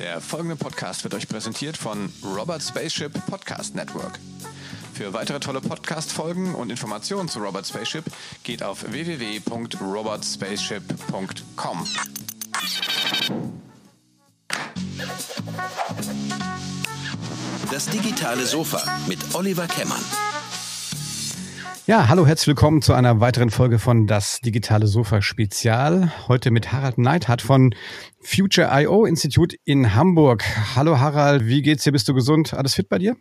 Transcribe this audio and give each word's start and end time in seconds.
Der 0.00 0.20
folgende 0.20 0.56
Podcast 0.56 1.04
wird 1.04 1.14
euch 1.14 1.28
präsentiert 1.28 1.76
von 1.76 2.12
Robert 2.24 2.60
Spaceship 2.62 3.12
Podcast 3.26 3.74
Network. 3.74 4.18
Für 4.94 5.12
weitere 5.12 5.40
tolle 5.40 5.60
Podcast-Folgen 5.60 6.54
und 6.54 6.70
Informationen 6.70 7.28
zu 7.28 7.40
Robert 7.40 7.66
Spaceship 7.66 8.04
geht 8.42 8.62
auf 8.62 8.90
www.robertspaceship.com. 8.90 11.86
Das 17.70 17.84
digitale 17.86 18.46
Sofa 18.46 18.82
mit 19.06 19.18
Oliver 19.34 19.66
Kemmern. 19.66 20.00
Ja, 21.86 22.08
hallo, 22.08 22.26
herzlich 22.26 22.48
willkommen 22.48 22.82
zu 22.82 22.92
einer 22.92 23.20
weiteren 23.20 23.50
Folge 23.50 23.78
von 23.78 24.06
Das 24.06 24.40
digitale 24.40 24.86
Sofa 24.86 25.22
Spezial. 25.22 26.12
Heute 26.28 26.50
mit 26.50 26.72
Harald 26.72 26.98
Neidhardt 26.98 27.42
von 27.42 27.74
Future 28.20 28.68
IO 28.70 29.06
Institute 29.06 29.56
in 29.64 29.94
Hamburg. 29.94 30.44
Hallo 30.76 31.00
Harald, 31.00 31.46
wie 31.46 31.62
geht's 31.62 31.84
dir? 31.84 31.92
Bist 31.92 32.06
du 32.08 32.14
gesund? 32.14 32.54
Alles 32.54 32.74
fit 32.74 32.88
bei 32.88 32.98
dir? 32.98 33.16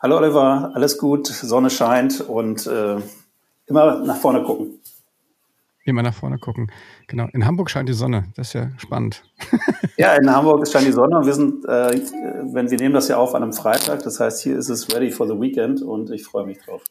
Hallo 0.00 0.16
Oliver, 0.16 0.72
alles 0.74 0.96
gut, 0.96 1.26
Sonne 1.26 1.70
scheint 1.70 2.20
und 2.20 2.66
äh, 2.66 2.96
immer 3.66 4.00
nach 4.04 4.16
vorne 4.16 4.42
gucken. 4.42 4.80
Immer 5.84 6.02
nach 6.02 6.14
vorne 6.14 6.38
gucken. 6.38 6.70
Genau. 7.06 7.28
In 7.32 7.46
Hamburg 7.46 7.70
scheint 7.70 7.88
die 7.88 7.94
Sonne. 7.94 8.32
Das 8.36 8.48
ist 8.48 8.52
ja 8.54 8.70
spannend. 8.78 9.22
ja, 9.96 10.14
in 10.14 10.30
Hamburg 10.30 10.66
scheint 10.66 10.86
die 10.86 10.92
Sonne 10.92 11.18
und 11.18 11.26
wir 11.26 11.34
sind, 11.34 11.64
äh, 11.66 12.00
wenn 12.52 12.70
wir 12.70 12.78
nehmen 12.78 12.94
das 12.94 13.08
ja 13.08 13.16
auf 13.16 13.34
an 13.34 13.42
einem 13.42 13.52
Freitag, 13.52 14.02
das 14.02 14.18
heißt, 14.18 14.42
hier 14.42 14.56
ist 14.56 14.70
es 14.70 14.94
ready 14.94 15.10
for 15.10 15.26
the 15.26 15.38
weekend 15.38 15.82
und 15.82 16.10
ich 16.10 16.24
freue 16.24 16.46
mich 16.46 16.58
drauf. 16.58 16.82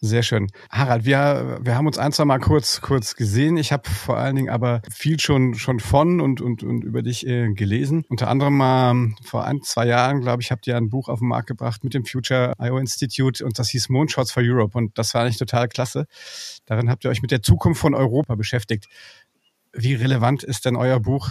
Sehr 0.00 0.22
schön. 0.22 0.48
Harald, 0.70 1.04
wir, 1.04 1.58
wir 1.62 1.74
haben 1.76 1.86
uns 1.86 1.98
ein, 1.98 2.12
zwei 2.12 2.24
Mal 2.24 2.38
kurz, 2.38 2.80
kurz 2.80 3.14
gesehen. 3.14 3.56
Ich 3.56 3.72
habe 3.72 3.88
vor 3.88 4.16
allen 4.16 4.36
Dingen 4.36 4.48
aber 4.48 4.82
viel 4.90 5.18
schon, 5.20 5.54
schon 5.54 5.80
von 5.80 6.20
und, 6.20 6.40
und, 6.40 6.62
und 6.62 6.84
über 6.84 7.02
dich 7.02 7.26
äh, 7.26 7.52
gelesen. 7.52 8.04
Unter 8.08 8.28
anderem 8.28 8.56
mal 8.56 9.10
vor 9.22 9.44
ein, 9.44 9.62
zwei 9.62 9.86
Jahren, 9.86 10.20
glaube 10.20 10.42
ich, 10.42 10.50
habt 10.50 10.66
ihr 10.66 10.76
ein 10.76 10.88
Buch 10.88 11.08
auf 11.08 11.20
den 11.20 11.28
Markt 11.28 11.48
gebracht 11.48 11.84
mit 11.84 11.94
dem 11.94 12.04
Future 12.04 12.52
IO 12.60 12.78
Institute 12.78 13.44
und 13.44 13.58
das 13.58 13.70
hieß 13.70 13.88
Moonshots 13.88 14.32
for 14.32 14.42
Europe 14.44 14.76
und 14.76 14.96
das 14.98 15.14
war 15.14 15.22
eigentlich 15.22 15.38
total 15.38 15.68
klasse. 15.68 16.06
Darin 16.66 16.90
habt 16.90 17.04
ihr 17.04 17.10
euch 17.10 17.22
mit 17.22 17.30
der 17.30 17.42
Zukunft 17.42 17.80
von 17.80 17.94
Europa 17.94 18.34
beschäftigt. 18.34 18.86
Wie 19.72 19.94
relevant 19.94 20.42
ist 20.42 20.64
denn 20.64 20.76
euer 20.76 21.00
Buch 21.00 21.30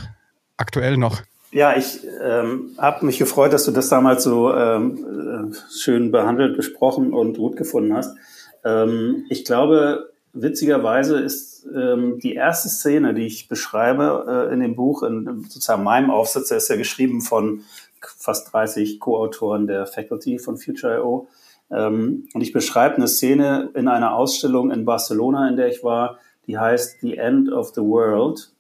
aktuell 0.57 0.97
noch? 0.97 1.21
Ja, 1.51 1.75
ich 1.77 2.01
ähm, 2.21 2.71
habe 2.77 3.05
mich 3.05 3.17
gefreut, 3.17 3.53
dass 3.53 3.65
du 3.65 3.71
das 3.71 3.87
damals 3.89 4.23
so 4.23 4.53
ähm, 4.53 5.51
äh, 5.53 5.73
schön 5.73 6.11
behandelt, 6.11 6.57
besprochen 6.57 7.13
und 7.13 7.37
gut 7.37 7.55
gefunden 7.55 7.93
hast. 7.93 8.17
Ähm, 8.65 9.25
ich 9.29 9.45
glaube, 9.45 10.11
witzigerweise 10.33 11.17
ist 11.19 11.65
ähm, 11.73 12.19
die 12.19 12.33
erste 12.33 12.69
Szene, 12.69 13.13
die 13.13 13.25
ich 13.25 13.47
beschreibe 13.47 14.49
äh, 14.49 14.53
in 14.53 14.59
dem 14.59 14.75
Buch, 14.75 15.03
in 15.03 15.45
sozusagen 15.47 15.83
meinem 15.83 16.11
Aufsatz, 16.11 16.49
der 16.49 16.57
ist 16.57 16.69
ja 16.69 16.75
geschrieben 16.75 17.21
von 17.21 17.61
fast 18.01 18.53
30 18.53 18.99
Co-Autoren 18.99 19.67
der 19.67 19.87
Faculty 19.87 20.39
von 20.39 20.57
Future.io. 20.57 21.27
Ähm, 21.71 22.27
und 22.33 22.41
ich 22.41 22.53
beschreibe 22.53 22.95
eine 22.95 23.07
Szene 23.07 23.71
in 23.73 23.87
einer 23.87 24.15
Ausstellung 24.15 24.71
in 24.71 24.85
Barcelona, 24.85 25.47
in 25.47 25.57
der 25.57 25.69
ich 25.69 25.83
war, 25.83 26.19
die 26.47 26.57
heißt 26.57 27.01
The 27.01 27.17
End 27.17 27.51
of 27.51 27.73
the 27.73 27.81
World, 27.81 28.51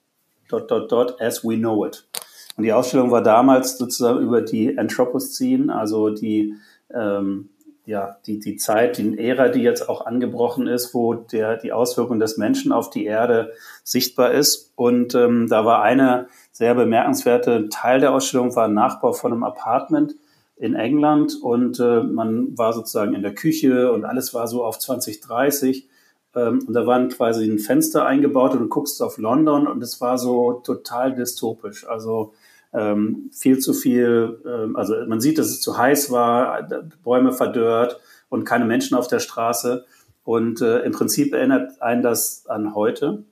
dot, 0.49 0.71
dot, 0.71 0.91
dot, 0.91 1.21
as 1.21 1.43
we 1.43 1.57
know 1.57 1.85
it. 1.85 2.07
Und 2.57 2.63
die 2.63 2.73
Ausstellung 2.73 3.11
war 3.11 3.21
damals 3.21 3.77
sozusagen 3.77 4.19
über 4.19 4.41
die 4.41 4.77
Anthropocene, 4.77 5.73
also 5.75 6.09
die, 6.09 6.55
ähm, 6.93 7.49
ja, 7.85 8.17
die, 8.25 8.39
die 8.39 8.55
Zeit, 8.55 8.97
die 8.97 9.17
Ära, 9.19 9.49
die 9.49 9.61
jetzt 9.61 9.89
auch 9.89 10.05
angebrochen 10.05 10.67
ist, 10.67 10.93
wo 10.93 11.13
der, 11.13 11.57
die 11.57 11.73
Auswirkung 11.73 12.19
des 12.19 12.37
Menschen 12.37 12.71
auf 12.71 12.89
die 12.89 13.05
Erde 13.05 13.51
sichtbar 13.83 14.31
ist. 14.31 14.71
Und 14.75 15.13
ähm, 15.15 15.47
da 15.49 15.65
war 15.65 15.81
eine 15.81 16.27
sehr 16.51 16.75
bemerkenswerte 16.75 17.69
Teil 17.69 17.99
der 17.99 18.13
Ausstellung, 18.13 18.55
war 18.55 18.65
ein 18.65 18.73
Nachbau 18.73 19.13
von 19.13 19.33
einem 19.33 19.43
Apartment 19.43 20.15
in 20.57 20.73
England 20.73 21.37
und 21.41 21.79
äh, 21.79 22.01
man 22.01 22.57
war 22.57 22.71
sozusagen 22.71 23.13
in 23.13 23.21
der 23.21 23.35
Küche 23.35 23.91
und 23.91 24.05
alles 24.05 24.33
war 24.33 24.47
so 24.47 24.63
auf 24.63 24.79
2030 24.79 25.89
ähm, 26.35 26.63
und 26.65 26.73
da 26.73 26.85
waren 26.85 27.09
quasi 27.09 27.49
ein 27.49 27.59
Fenster 27.59 28.05
eingebaut 28.05 28.53
und 28.53 28.59
du 28.59 28.67
guckst 28.67 29.01
auf 29.01 29.17
London 29.17 29.67
und 29.67 29.83
es 29.83 29.99
war 29.99 30.17
so 30.17 30.53
total 30.63 31.13
dystopisch. 31.13 31.87
Also 31.87 32.33
ähm, 32.73 33.29
viel 33.31 33.59
zu 33.59 33.73
viel, 33.73 34.39
ähm, 34.45 34.75
also 34.75 34.95
man 35.07 35.21
sieht, 35.21 35.37
dass 35.37 35.47
es 35.47 35.61
zu 35.61 35.77
heiß 35.77 36.11
war, 36.11 36.67
Bäume 37.03 37.31
verdörrt 37.31 37.99
und 38.29 38.43
keine 38.43 38.65
Menschen 38.65 38.97
auf 38.97 39.07
der 39.07 39.19
Straße. 39.19 39.85
Und 40.23 40.61
äh, 40.61 40.79
im 40.79 40.91
Prinzip 40.91 41.33
erinnert 41.33 41.81
einen 41.81 42.01
das 42.01 42.47
an 42.47 42.73
heute. 42.73 43.23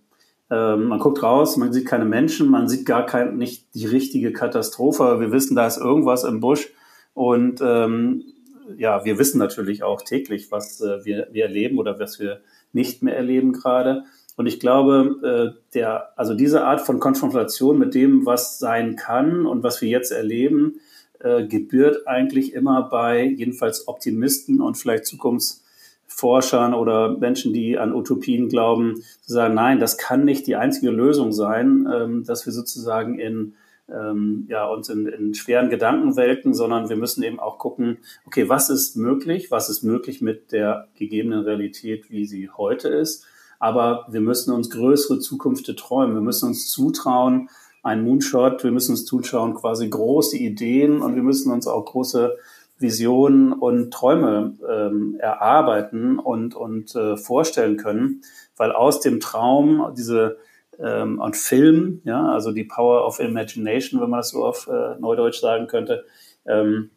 Ähm, 0.52 0.86
man 0.86 1.00
guckt 1.00 1.24
raus, 1.24 1.58
man 1.58 1.74
sieht 1.74 1.88
keine 1.88 2.06
Menschen, 2.06 2.50
man 2.50 2.70
sieht 2.70 2.86
gar 2.86 3.06
kein, 3.06 3.38
nicht 3.38 3.74
die 3.74 3.88
richtige 3.88 4.32
Katastrophe. 4.32 5.20
Wir 5.20 5.32
wissen, 5.32 5.56
da 5.56 5.66
ist 5.66 5.78
irgendwas 5.78 6.24
im 6.24 6.40
Busch. 6.40 6.72
Und 7.16 7.62
ähm, 7.62 8.24
ja, 8.78 9.04
wir 9.06 9.18
wissen 9.18 9.40
natürlich 9.40 9.84
auch 9.84 10.02
täglich, 10.02 10.52
was 10.52 10.82
äh, 10.82 11.04
wir, 11.04 11.28
wir 11.32 11.46
erleben 11.46 11.80
oder 11.80 12.00
was 12.00 12.20
wir 12.20 12.42
nicht 12.72 13.02
mehr 13.04 13.16
erleben 13.16 13.54
gerade. 13.54 14.04
Und 14.36 14.48
ich 14.48 14.60
glaube, 14.60 15.54
äh, 15.56 15.62
der, 15.74 16.18
also 16.18 16.34
diese 16.34 16.64
Art 16.64 16.82
von 16.82 17.00
Konfrontation 17.00 17.78
mit 17.78 17.94
dem, 17.94 18.26
was 18.26 18.60
sein 18.60 18.96
kann 18.96 19.46
und 19.46 19.64
was 19.64 19.82
wir 19.82 19.90
jetzt 19.90 20.12
erleben, 20.12 20.80
äh, 21.20 21.46
gebührt 21.46 22.08
eigentlich 22.08 22.54
immer 22.54 22.90
bei 22.90 23.24
jedenfalls 23.24 23.88
Optimisten 23.88 24.60
und 24.60 24.76
vielleicht 24.76 25.06
Zukunftsforschern 25.06 26.74
oder 26.74 27.18
Menschen, 27.18 27.54
die 27.54 27.78
an 27.78 27.94
Utopien 27.94 28.50
glauben, 28.50 29.04
zu 29.22 29.34
sagen, 29.34 29.54
nein, 29.54 29.80
das 29.80 29.98
kann 29.98 30.26
nicht 30.26 30.48
die 30.48 30.56
einzige 30.56 30.90
Lösung 30.90 31.32
sein, 31.32 31.88
ähm, 31.94 32.24
dass 32.24 32.46
wir 32.46 32.54
sozusagen 32.54 33.20
in 33.20 33.54
ähm, 33.94 34.46
ja, 34.50 34.66
uns 34.66 34.90
in, 34.90 35.06
in 35.06 35.36
schweren 35.36 35.70
Gedankenwelten, 35.70 36.54
sondern 36.54 36.90
wir 36.90 36.96
müssen 36.96 37.22
eben 37.22 37.40
auch 37.40 37.60
gucken, 37.60 37.98
okay, 38.26 38.50
was 38.50 38.70
ist 38.70 38.96
möglich, 38.96 39.52
was 39.52 39.70
ist 39.70 39.84
möglich 39.84 40.22
mit 40.22 40.52
der 40.54 40.88
gegebenen 40.98 41.42
Realität, 41.42 42.10
wie 42.10 42.26
sie 42.26 42.50
heute 42.50 42.88
ist 42.88 43.28
aber 43.64 44.06
wir 44.10 44.20
müssen 44.20 44.52
uns 44.52 44.70
größere 44.70 45.20
Zukünfte 45.20 45.74
träumen. 45.74 46.16
Wir 46.16 46.22
müssen 46.22 46.50
uns 46.50 46.70
zutrauen, 46.70 47.50
ein 47.82 48.04
Moonshot, 48.04 48.62
wir 48.66 48.72
müssen 48.72 48.92
uns 48.92 49.06
zuschauen, 49.06 49.54
quasi 49.54 49.88
große 49.88 50.36
Ideen 50.36 51.02
und 51.02 51.16
wir 51.16 51.24
müssen 51.24 51.50
uns 51.50 51.66
auch 51.66 51.86
große 51.86 52.36
Visionen 52.78 53.54
und 53.54 53.94
Träume 53.94 54.58
ähm, 54.70 55.16
erarbeiten 55.18 56.20
und, 56.20 56.56
und 56.56 56.94
äh, 56.96 57.16
vorstellen 57.16 57.78
können, 57.78 58.24
weil 58.58 58.74
aus 58.74 59.00
dem 59.00 59.22
Traum 59.22 59.94
diese 59.96 60.40
ähm, 60.78 61.22
und 61.22 61.38
Film, 61.38 62.02
ja, 62.04 62.34
also 62.34 62.52
die 62.52 62.66
Power 62.66 63.08
of 63.08 63.22
Imagination, 63.22 64.02
wenn 64.02 64.10
man 64.10 64.20
das 64.20 64.32
so 64.32 64.44
auf 64.44 64.68
äh, 64.68 65.00
Neudeutsch 65.00 65.40
sagen 65.40 65.68
könnte, 65.68 66.04
ähm, 66.46 66.90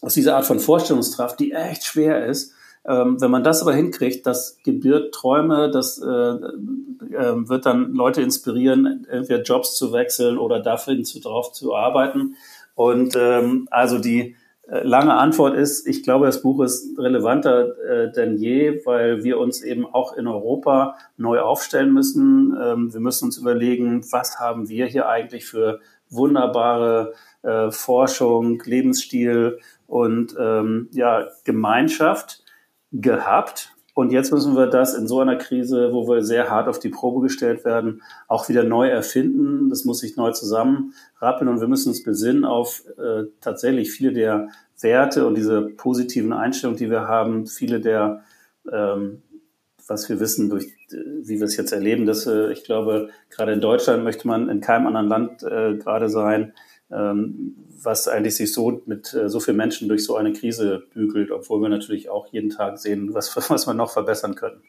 aus 0.00 0.14
dieser 0.14 0.36
Art 0.36 0.46
von 0.46 0.60
Vorstellungskraft, 0.60 1.40
die 1.40 1.50
echt 1.50 1.84
schwer 1.84 2.26
ist, 2.26 2.54
ähm, 2.84 3.20
wenn 3.20 3.30
man 3.30 3.44
das 3.44 3.62
aber 3.62 3.74
hinkriegt, 3.74 4.26
das 4.26 4.58
gebiert 4.64 5.14
Träume, 5.14 5.70
das 5.70 5.98
äh, 5.98 6.06
äh, 6.06 7.48
wird 7.48 7.66
dann 7.66 7.92
Leute 7.94 8.22
inspirieren, 8.22 9.06
entweder 9.08 9.42
Jobs 9.42 9.76
zu 9.76 9.92
wechseln 9.92 10.36
oder 10.38 10.60
dafür 10.60 10.96
drauf 11.22 11.52
zu 11.52 11.74
arbeiten. 11.74 12.36
Und 12.74 13.14
ähm, 13.16 13.68
also 13.70 13.98
die 13.98 14.34
äh, 14.66 14.82
lange 14.82 15.14
Antwort 15.14 15.54
ist, 15.54 15.86
ich 15.86 16.02
glaube, 16.02 16.26
das 16.26 16.42
Buch 16.42 16.62
ist 16.64 16.98
relevanter 16.98 17.78
äh, 17.82 18.12
denn 18.12 18.36
je, 18.36 18.84
weil 18.84 19.22
wir 19.22 19.38
uns 19.38 19.62
eben 19.62 19.86
auch 19.86 20.16
in 20.16 20.26
Europa 20.26 20.96
neu 21.16 21.40
aufstellen 21.40 21.92
müssen. 21.92 22.56
Ähm, 22.60 22.92
wir 22.92 23.00
müssen 23.00 23.26
uns 23.26 23.38
überlegen, 23.38 24.04
was 24.10 24.40
haben 24.40 24.68
wir 24.68 24.86
hier 24.86 25.08
eigentlich 25.08 25.46
für 25.46 25.80
wunderbare 26.10 27.14
äh, 27.42 27.70
Forschung, 27.70 28.60
Lebensstil 28.64 29.58
und 29.86 30.34
ähm, 30.38 30.88
ja, 30.92 31.28
Gemeinschaft 31.44 32.41
gehabt. 32.92 33.74
Und 33.94 34.10
jetzt 34.10 34.32
müssen 34.32 34.56
wir 34.56 34.68
das 34.68 34.94
in 34.94 35.06
so 35.06 35.20
einer 35.20 35.36
Krise, 35.36 35.92
wo 35.92 36.08
wir 36.08 36.22
sehr 36.22 36.50
hart 36.50 36.66
auf 36.66 36.78
die 36.78 36.88
Probe 36.88 37.20
gestellt 37.20 37.64
werden, 37.64 38.02
auch 38.26 38.48
wieder 38.48 38.64
neu 38.64 38.88
erfinden. 38.88 39.68
Das 39.68 39.84
muss 39.84 39.98
sich 39.98 40.16
neu 40.16 40.32
zusammenrappeln 40.32 41.48
und 41.48 41.60
wir 41.60 41.68
müssen 41.68 41.90
uns 41.90 42.02
besinnen 42.02 42.46
auf 42.46 42.84
äh, 42.96 43.24
tatsächlich 43.42 43.90
viele 43.90 44.12
der 44.12 44.48
Werte 44.80 45.26
und 45.26 45.36
diese 45.36 45.62
positiven 45.62 46.32
Einstellungen, 46.32 46.78
die 46.78 46.90
wir 46.90 47.06
haben, 47.06 47.46
viele 47.46 47.80
der, 47.80 48.24
ähm, 48.70 49.22
was 49.86 50.08
wir 50.08 50.20
wissen, 50.20 50.48
durch 50.48 50.68
äh, 50.90 50.96
wie 51.24 51.38
wir 51.38 51.44
es 51.44 51.56
jetzt 51.58 51.72
erleben, 51.72 52.06
dass 52.06 52.26
äh, 52.26 52.50
ich 52.50 52.64
glaube, 52.64 53.10
gerade 53.28 53.52
in 53.52 53.60
Deutschland 53.60 54.04
möchte 54.04 54.26
man 54.26 54.48
in 54.48 54.62
keinem 54.62 54.86
anderen 54.86 55.08
Land 55.08 55.42
äh, 55.42 55.76
gerade 55.76 56.08
sein, 56.08 56.54
ähm, 56.90 57.56
was 57.84 58.08
eigentlich 58.08 58.36
sich 58.36 58.52
so 58.52 58.82
mit 58.86 59.14
äh, 59.14 59.28
so 59.28 59.40
vielen 59.40 59.56
Menschen 59.56 59.88
durch 59.88 60.04
so 60.04 60.16
eine 60.16 60.32
Krise 60.32 60.84
bügelt, 60.92 61.30
obwohl 61.30 61.60
wir 61.60 61.68
natürlich 61.68 62.08
auch 62.08 62.26
jeden 62.32 62.50
Tag 62.50 62.78
sehen, 62.78 63.14
was, 63.14 63.36
was 63.50 63.66
wir 63.66 63.74
noch 63.74 63.92
verbessern 63.92 64.34
können. 64.34 64.62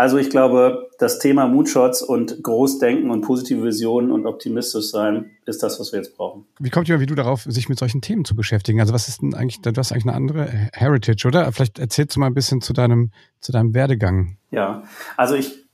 Also 0.00 0.16
ich 0.16 0.30
glaube, 0.30 0.88
das 0.98 1.18
Thema 1.18 1.46
Moonshots 1.46 2.00
und 2.00 2.42
Großdenken 2.42 3.10
und 3.10 3.20
positive 3.20 3.62
Visionen 3.62 4.10
und 4.10 4.24
optimistisch 4.24 4.90
sein 4.90 5.32
ist 5.44 5.62
das, 5.62 5.78
was 5.78 5.92
wir 5.92 5.98
jetzt 5.98 6.16
brauchen. 6.16 6.46
Wie 6.58 6.70
kommt 6.70 6.88
jemand 6.88 7.02
wie 7.02 7.06
du 7.06 7.14
darauf, 7.14 7.42
sich 7.42 7.68
mit 7.68 7.78
solchen 7.78 8.00
Themen 8.00 8.24
zu 8.24 8.34
beschäftigen? 8.34 8.80
Also 8.80 8.94
was 8.94 9.08
ist 9.08 9.20
denn 9.20 9.34
eigentlich, 9.34 9.60
du 9.60 9.70
hast 9.76 9.92
eigentlich 9.92 10.06
eine 10.06 10.14
andere 10.14 10.70
Heritage, 10.72 11.28
oder? 11.28 11.52
Vielleicht 11.52 11.78
erzählst 11.78 12.16
du 12.16 12.20
mal 12.20 12.28
ein 12.28 12.34
bisschen 12.34 12.62
zu 12.62 12.72
deinem, 12.72 13.10
zu 13.40 13.52
deinem 13.52 13.74
Werdegang. 13.74 14.38
Ja, 14.50 14.84
also 15.18 15.34
ich 15.34 15.69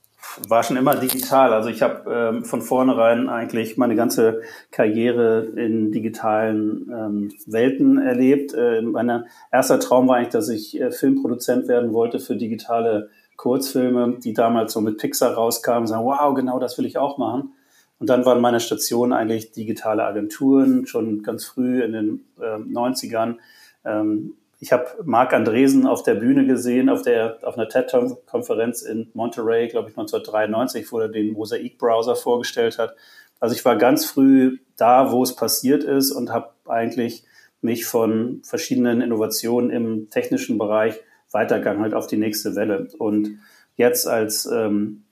war 0.49 0.62
schon 0.62 0.77
immer 0.77 0.94
digital. 0.94 1.53
Also 1.53 1.69
ich 1.69 1.83
habe 1.83 2.11
ähm, 2.11 2.44
von 2.44 2.62
vornherein 2.62 3.29
eigentlich 3.29 3.77
meine 3.77 3.97
ganze 3.97 4.43
Karriere 4.71 5.44
in 5.56 5.93
digitalen 5.93 6.91
ähm, 6.91 7.33
Welten 7.47 7.99
erlebt. 7.99 8.55
Äh, 8.55 8.83
mein 8.83 9.25
erster 9.50 9.81
Traum 9.81 10.09
war 10.09 10.17
eigentlich, 10.17 10.33
dass 10.33 10.49
ich 10.49 10.81
äh, 10.81 10.91
Filmproduzent 10.91 11.69
werden 11.69 11.93
wollte 11.93 12.19
für 12.19 12.37
digitale 12.37 13.11
Kurzfilme, 13.37 14.19
die 14.23 14.33
damals 14.33 14.73
so 14.73 14.81
mit 14.81 14.99
Pixar 14.99 15.35
rauskamen 15.35 15.87
sagen, 15.87 16.05
wow, 16.05 16.35
genau 16.35 16.59
das 16.59 16.79
will 16.79 16.87
ich 16.87 16.99
auch 16.99 17.19
machen. 17.19 17.53
Und 17.99 18.11
dann 18.11 18.25
waren 18.25 18.41
meine 18.41 18.61
Stationen 18.61 19.12
eigentlich 19.12 19.53
digitale 19.53 20.05
Agenturen, 20.05 20.87
schon 20.87 21.23
ganz 21.23 21.44
früh 21.44 21.82
in 21.82 21.93
den 21.93 22.25
äh, 22.39 22.56
90ern. 22.56 23.37
Ähm, 23.85 24.35
ich 24.58 24.73
habe 24.73 24.87
Marc 25.05 25.32
Andresen 25.35 25.87
auf 25.87 26.03
der 26.03 26.14
Bühne 26.14 26.47
gesehen, 26.47 26.88
auf, 26.88 27.03
der, 27.03 27.38
auf 27.43 27.58
einer 27.58 27.69
TED-Konferenz 27.69 28.82
in 28.82 29.11
Monterey, 29.12 29.69
glaube 29.69 29.91
ich 29.91 29.99
1993, 29.99 30.91
wo 30.91 31.00
er 31.00 31.08
den 31.08 31.32
Mosaik-Browser 31.32 32.17
vorgestellt 32.17 32.79
hat. 32.79 32.97
Also 33.38 33.55
ich 33.55 33.64
war 33.64 33.76
ganz 33.76 34.06
früh 34.06 34.58
da, 34.76 35.12
wo 35.12 35.23
es 35.23 35.37
passiert 35.37 35.85
ist 35.85 36.11
und 36.11 36.32
habe 36.32 36.50
eigentlich 36.67 37.25
mich 37.61 37.85
von 37.85 38.41
verschiedenen 38.44 39.03
Innovationen 39.03 39.70
im 39.70 40.08
technischen 40.08 40.56
Bereich 40.56 40.94
weitergegangen 41.32 41.82
halt 41.82 41.94
auf 41.94 42.06
die 42.06 42.17
nächste 42.17 42.55
Welle. 42.55 42.88
Und 42.99 43.38
jetzt 43.75 44.08
als 44.08 44.47
ähm, 44.47 45.05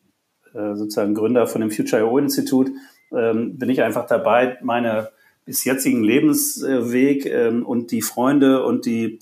äh, 0.55 0.75
sozusagen 0.75 1.15
Gründer 1.15 1.47
von 1.47 1.61
dem 1.61 1.71
Future.io 1.71 2.17
Institut 2.17 2.71
ähm, 3.13 3.59
bin 3.59 3.69
ich 3.69 3.83
einfach 3.83 4.07
dabei, 4.07 4.57
meine 4.63 5.11
bis 5.45 5.65
jetzigen 5.65 6.03
Lebensweg 6.03 7.27
ähm, 7.27 7.67
und 7.67 7.91
die 7.91 8.03
Freunde 8.03 8.65
und 8.65 8.87
die 8.87 9.19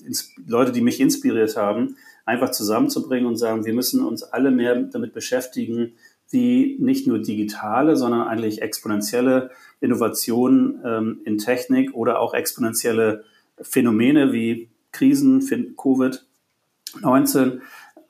Leute, 0.47 0.73
die 0.73 0.81
mich 0.81 1.01
inspiriert 1.01 1.57
haben, 1.57 1.97
einfach 2.25 2.51
zusammenzubringen 2.51 3.27
und 3.27 3.37
sagen, 3.37 3.65
wir 3.65 3.75
müssen 3.75 4.05
uns 4.05 4.23
alle 4.23 4.51
mehr 4.51 4.77
damit 4.77 5.13
beschäftigen, 5.13 5.95
wie 6.31 6.77
nicht 6.81 7.07
nur 7.07 7.19
digitale, 7.19 7.97
sondern 7.97 8.29
eigentlich 8.29 8.63
exponentielle 8.63 9.51
Innovationen 9.81 10.81
ähm, 10.85 11.21
in 11.25 11.39
Technik 11.39 11.95
oder 11.95 12.21
auch 12.21 12.35
exponentielle 12.35 13.25
Phänomene 13.61 14.33
wie 14.33 14.69
Krisen, 14.93 15.41
Covid-19, 15.41 17.61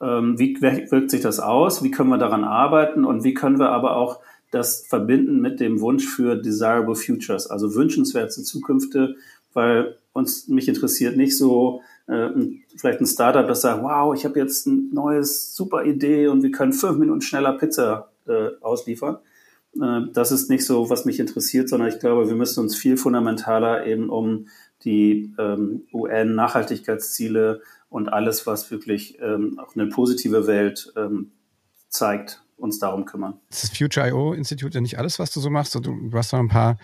ähm, 0.00 0.38
wie 0.38 0.60
wirkt 0.60 1.10
sich 1.10 1.20
das 1.20 1.40
aus, 1.40 1.82
wie 1.82 1.90
können 1.90 2.10
wir 2.10 2.18
daran 2.18 2.44
arbeiten? 2.44 3.04
Und 3.04 3.24
wie 3.24 3.34
können 3.34 3.58
wir 3.58 3.70
aber 3.70 3.96
auch 3.96 4.20
das 4.52 4.86
verbinden 4.86 5.40
mit 5.40 5.58
dem 5.58 5.80
Wunsch 5.80 6.06
für 6.06 6.36
desirable 6.36 6.94
futures, 6.94 7.48
also 7.48 7.74
wünschenswerte 7.74 8.42
Zukünfte, 8.42 9.16
weil 9.54 9.96
uns 10.12 10.46
mich 10.46 10.68
interessiert 10.68 11.16
nicht 11.16 11.36
so 11.36 11.80
äh, 12.06 12.28
vielleicht 12.76 13.00
ein 13.00 13.06
Startup, 13.06 13.46
das 13.48 13.62
sagt, 13.62 13.82
wow, 13.82 14.14
ich 14.14 14.24
habe 14.24 14.38
jetzt 14.38 14.66
ein 14.66 14.90
neues 14.92 15.56
super 15.56 15.84
Idee 15.84 16.28
und 16.28 16.42
wir 16.42 16.50
können 16.50 16.72
fünf 16.72 16.98
Minuten 16.98 17.22
schneller 17.22 17.54
Pizza 17.54 18.10
äh, 18.26 18.50
ausliefern. 18.60 19.18
Äh, 19.80 20.02
das 20.12 20.32
ist 20.32 20.50
nicht 20.50 20.66
so, 20.66 20.90
was 20.90 21.06
mich 21.06 21.18
interessiert, 21.18 21.68
sondern 21.68 21.88
ich 21.88 21.98
glaube, 21.98 22.28
wir 22.28 22.36
müssen 22.36 22.60
uns 22.60 22.76
viel 22.76 22.98
fundamentaler 22.98 23.86
eben 23.86 24.10
um 24.10 24.48
die 24.84 25.32
ähm, 25.38 25.86
UN-Nachhaltigkeitsziele 25.92 27.62
und 27.88 28.08
alles, 28.08 28.46
was 28.46 28.70
wirklich 28.70 29.18
ähm, 29.20 29.58
auch 29.58 29.76
eine 29.76 29.86
positive 29.86 30.46
Welt 30.46 30.92
ähm, 30.96 31.30
zeigt, 31.88 32.41
uns 32.56 32.78
darum 32.78 33.04
kümmern. 33.04 33.34
Das 33.50 33.64
ist 33.64 33.76
Future.io 33.76 34.32
Institut 34.32 34.74
ja 34.74 34.80
nicht 34.80 34.98
alles, 34.98 35.18
was 35.18 35.32
du 35.32 35.40
so 35.40 35.50
machst. 35.50 35.74
Du, 35.74 35.80
du 35.80 36.12
hast 36.12 36.32
noch 36.32 36.40
ein 36.40 36.48
paar, 36.48 36.78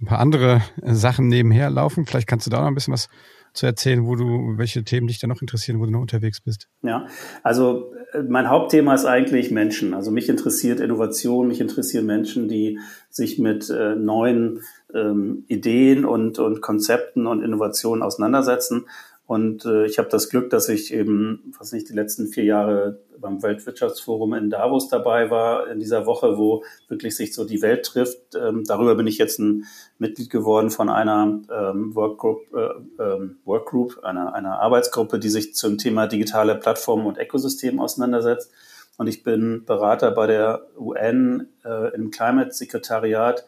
ein 0.00 0.06
paar 0.06 0.18
andere 0.18 0.62
äh, 0.82 0.94
Sachen 0.94 1.28
nebenher 1.28 1.70
laufen. 1.70 2.06
Vielleicht 2.06 2.28
kannst 2.28 2.46
du 2.46 2.50
da 2.50 2.60
noch 2.60 2.68
ein 2.68 2.74
bisschen 2.74 2.94
was 2.94 3.08
zu 3.52 3.66
erzählen, 3.66 4.06
wo 4.06 4.16
du, 4.16 4.56
welche 4.56 4.82
Themen 4.82 5.06
dich 5.06 5.18
da 5.18 5.26
noch 5.26 5.42
interessieren, 5.42 5.78
wo 5.78 5.84
du 5.84 5.90
noch 5.90 6.00
unterwegs 6.00 6.40
bist. 6.40 6.68
Ja, 6.82 7.06
also 7.42 7.92
äh, 8.12 8.22
mein 8.22 8.48
Hauptthema 8.48 8.94
ist 8.94 9.04
eigentlich 9.04 9.50
Menschen. 9.50 9.94
Also 9.94 10.10
mich 10.10 10.28
interessiert 10.28 10.80
Innovation, 10.80 11.48
mich 11.48 11.60
interessieren 11.60 12.06
Menschen, 12.06 12.48
die 12.48 12.78
sich 13.10 13.38
mit 13.38 13.68
äh, 13.68 13.94
neuen 13.94 14.62
ähm, 14.94 15.44
Ideen 15.48 16.04
und, 16.04 16.38
und 16.38 16.62
Konzepten 16.62 17.26
und 17.26 17.42
Innovationen 17.42 18.02
auseinandersetzen. 18.02 18.86
Und 19.26 19.64
äh, 19.64 19.86
ich 19.86 19.98
habe 19.98 20.08
das 20.08 20.28
Glück, 20.28 20.50
dass 20.50 20.68
ich 20.68 20.92
eben, 20.92 21.54
was 21.58 21.72
nicht, 21.72 21.88
die 21.88 21.94
letzten 21.94 22.28
vier 22.28 22.44
Jahre 22.44 23.00
beim 23.18 23.42
Weltwirtschaftsforum 23.42 24.34
in 24.34 24.50
Davos 24.50 24.88
dabei 24.88 25.30
war, 25.30 25.68
in 25.68 25.78
dieser 25.78 26.06
Woche, 26.06 26.36
wo 26.36 26.64
wirklich 26.88 27.16
sich 27.16 27.32
so 27.32 27.44
die 27.44 27.62
Welt 27.62 27.86
trifft. 27.86 28.34
Ähm, 28.34 28.64
darüber 28.66 28.96
bin 28.96 29.06
ich 29.06 29.18
jetzt 29.18 29.38
ein 29.38 29.64
Mitglied 29.98 30.28
geworden 30.28 30.70
von 30.70 30.90
einer 30.90 31.40
ähm, 31.50 31.94
Workgroup, 31.94 32.40
äh, 32.52 33.02
ähm, 33.02 33.38
Workgroup 33.44 34.00
einer, 34.02 34.34
einer 34.34 34.60
Arbeitsgruppe, 34.60 35.18
die 35.18 35.30
sich 35.30 35.54
zum 35.54 35.78
Thema 35.78 36.08
digitale 36.08 36.56
Plattformen 36.56 37.06
und 37.06 37.16
Ökosystem 37.16 37.80
auseinandersetzt. 37.80 38.50
Und 38.98 39.06
ich 39.06 39.22
bin 39.22 39.64
Berater 39.64 40.10
bei 40.10 40.26
der 40.26 40.66
UN 40.76 41.48
äh, 41.64 41.94
im 41.94 42.10
Climate 42.10 42.52
Sekretariat 42.52 43.46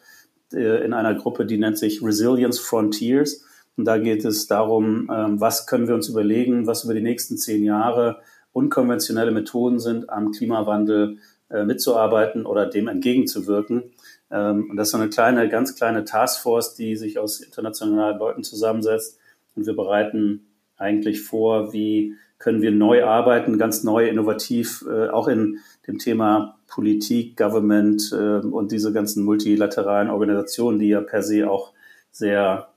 äh, 0.52 0.84
in 0.84 0.92
einer 0.92 1.14
Gruppe, 1.14 1.46
die 1.46 1.58
nennt 1.58 1.78
sich 1.78 2.02
Resilience 2.02 2.60
Frontiers. 2.60 3.44
Und 3.76 3.86
da 3.86 3.98
geht 3.98 4.24
es 4.24 4.46
darum, 4.46 5.10
ähm, 5.12 5.40
was 5.40 5.66
können 5.66 5.88
wir 5.88 5.94
uns 5.94 6.08
überlegen, 6.08 6.66
was 6.66 6.84
über 6.84 6.94
die 6.94 7.02
nächsten 7.02 7.36
zehn 7.36 7.64
Jahre 7.64 8.20
unkonventionelle 8.52 9.32
Methoden 9.32 9.80
sind, 9.80 10.08
am 10.10 10.30
Klimawandel 10.30 11.18
äh, 11.50 11.64
mitzuarbeiten 11.64 12.46
oder 12.46 12.66
dem 12.66 12.88
entgegenzuwirken. 12.88 13.92
Ähm, 14.30 14.70
und 14.70 14.76
das 14.76 14.88
ist 14.88 14.92
so 14.92 14.98
eine 14.98 15.10
kleine, 15.10 15.48
ganz 15.48 15.74
kleine 15.74 16.04
Taskforce, 16.04 16.74
die 16.74 16.96
sich 16.96 17.18
aus 17.18 17.40
internationalen 17.40 18.18
Leuten 18.18 18.44
zusammensetzt. 18.44 19.18
Und 19.54 19.66
wir 19.66 19.74
bereiten 19.74 20.46
eigentlich 20.76 21.20
vor, 21.22 21.72
wie 21.72 22.14
können 22.38 22.62
wir 22.62 22.72
neu 22.72 23.04
arbeiten, 23.04 23.58
ganz 23.58 23.84
neu, 23.84 24.08
innovativ, 24.08 24.84
äh, 24.88 25.08
auch 25.08 25.28
in 25.28 25.58
dem 25.86 25.98
Thema 25.98 26.58
Politik, 26.66 27.36
Government 27.36 28.12
äh, 28.12 28.38
und 28.38 28.72
diese 28.72 28.92
ganzen 28.92 29.24
multilateralen 29.24 30.10
Organisationen, 30.10 30.78
die 30.78 30.88
ja 30.88 31.00
per 31.00 31.22
se 31.22 31.48
auch 31.48 31.72
sehr 32.10 32.68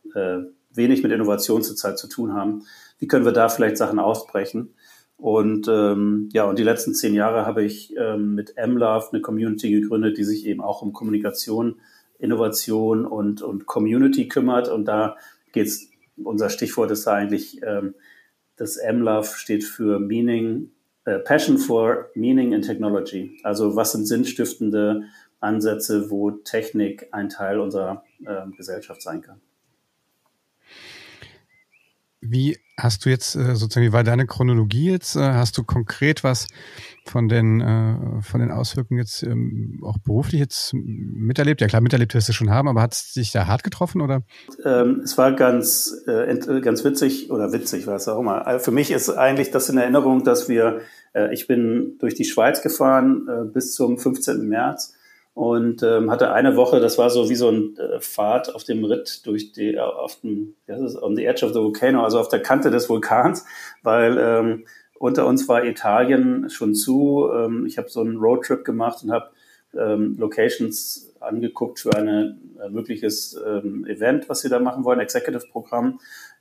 wenig 0.77 1.03
mit 1.03 1.11
Innovation 1.11 1.63
zurzeit 1.63 1.97
zu 1.97 2.07
tun 2.07 2.33
haben. 2.33 2.63
Wie 2.99 3.07
können 3.07 3.25
wir 3.25 3.31
da 3.31 3.49
vielleicht 3.49 3.77
Sachen 3.77 3.99
ausbrechen? 3.99 4.73
Und 5.17 5.67
ähm, 5.67 6.29
ja, 6.31 6.45
und 6.45 6.59
die 6.59 6.63
letzten 6.63 6.93
zehn 6.93 7.15
Jahre 7.15 7.45
habe 7.45 7.63
ich 7.63 7.95
ähm, 7.97 8.35
mit 8.35 8.53
MLove 8.55 9.09
eine 9.11 9.21
Community 9.21 9.71
gegründet, 9.71 10.17
die 10.17 10.23
sich 10.23 10.45
eben 10.45 10.61
auch 10.61 10.83
um 10.83 10.93
Kommunikation, 10.93 11.79
Innovation 12.19 13.05
und, 13.05 13.41
und 13.41 13.65
Community 13.65 14.27
kümmert. 14.27 14.69
Und 14.69 14.85
da 14.85 15.17
geht's, 15.53 15.89
unser 16.23 16.49
Stichwort 16.49 16.91
ist 16.91 17.07
da 17.07 17.13
eigentlich, 17.13 17.61
ähm, 17.63 17.95
das 18.57 18.77
MLove 18.77 19.25
steht 19.25 19.63
für 19.63 19.99
Meaning, 19.99 20.69
äh, 21.05 21.17
Passion 21.19 21.57
for 21.57 22.09
Meaning 22.13 22.53
in 22.53 22.61
Technology. 22.61 23.39
Also 23.43 23.75
was 23.75 23.93
sind 23.93 24.05
sinnstiftende 24.05 25.03
Ansätze, 25.39 26.11
wo 26.11 26.31
Technik 26.31 27.07
ein 27.11 27.29
Teil 27.29 27.59
unserer 27.59 28.03
äh, 28.25 28.45
Gesellschaft 28.55 29.01
sein 29.01 29.21
kann. 29.21 29.41
Wie 32.29 32.57
hast 32.79 33.05
du 33.05 33.09
jetzt 33.09 33.35
äh, 33.35 33.55
sozusagen, 33.55 33.87
wie 33.87 33.93
war 33.93 34.03
deine 34.03 34.27
Chronologie 34.27 34.91
jetzt? 34.91 35.15
Äh, 35.15 35.19
hast 35.19 35.57
du 35.57 35.63
konkret 35.63 36.23
was 36.23 36.47
von 37.05 37.27
den, 37.27 37.61
äh, 37.61 38.21
von 38.21 38.39
den 38.39 38.51
Auswirkungen 38.51 38.99
jetzt 38.99 39.23
ähm, 39.23 39.79
auch 39.83 39.97
beruflich 39.97 40.39
jetzt 40.39 40.73
miterlebt? 40.73 41.61
Ja 41.61 41.67
klar, 41.67 41.81
miterlebt 41.81 42.13
wirst 42.13 42.29
du 42.29 42.33
schon 42.33 42.51
haben, 42.51 42.67
aber 42.67 42.81
hat 42.81 42.93
es 42.93 43.13
dich 43.13 43.31
da 43.31 43.47
hart 43.47 43.63
getroffen 43.63 44.01
oder? 44.01 44.21
Ähm, 44.63 45.01
es 45.03 45.17
war 45.17 45.31
ganz, 45.33 46.03
ganz 46.05 46.83
witzig 46.83 47.31
oder 47.31 47.51
witzig, 47.51 47.87
was 47.87 48.07
auch 48.07 48.19
immer. 48.19 48.45
Also 48.45 48.65
für 48.65 48.71
mich 48.71 48.91
ist 48.91 49.09
eigentlich 49.09 49.51
das 49.51 49.69
in 49.69 49.77
Erinnerung, 49.77 50.23
dass 50.23 50.49
wir, 50.49 50.81
ich 51.31 51.47
bin 51.47 51.97
durch 51.99 52.13
die 52.13 52.25
Schweiz 52.25 52.61
gefahren 52.61 53.51
bis 53.53 53.73
zum 53.73 53.97
15. 53.97 54.47
März 54.47 54.96
und 55.37 55.83
ähm, 55.83 56.09
hatte 56.09 56.33
eine 56.33 56.55
Woche, 56.55 56.79
das 56.79 56.97
war 56.97 57.11
so 57.11 57.29
wie 57.29 57.35
so 57.35 57.49
ein 57.49 57.77
äh, 57.77 57.99
Fahrt 57.99 58.55
auf 58.55 58.63
dem 58.63 58.83
Ritt 58.83 59.23
durch 59.27 59.51
die, 59.51 59.75
äh, 59.75 59.79
auf 59.79 60.19
dem, 60.21 60.55
ja, 60.65 60.77
on 60.99 61.15
the 61.15 61.25
edge 61.25 61.45
of 61.45 61.53
the 61.53 61.59
volcano, 61.59 62.03
also 62.03 62.19
auf 62.19 62.27
der 62.27 62.41
Kante 62.41 62.71
des 62.71 62.89
Vulkans, 62.89 63.45
weil 63.83 64.17
ähm, 64.17 64.65
unter 64.97 65.27
uns 65.27 65.47
war 65.47 65.63
Italien 65.63 66.49
schon 66.49 66.73
zu. 66.73 67.29
Ähm, 67.31 67.67
ich 67.67 67.77
habe 67.77 67.87
so 67.87 68.01
einen 68.01 68.17
Roadtrip 68.17 68.65
gemacht 68.65 69.03
und 69.03 69.11
habe 69.11 69.29
ähm, 69.77 70.15
Locations 70.17 71.13
angeguckt 71.19 71.81
für 71.81 71.95
ein 71.95 72.07
äh, 72.59 72.69
mögliches 72.71 73.39
ähm, 73.45 73.85
Event, 73.85 74.29
was 74.29 74.39
sie 74.39 74.49
da 74.49 74.57
machen 74.57 74.85
wollen, 74.85 74.99
Executive-Programm 74.99 75.99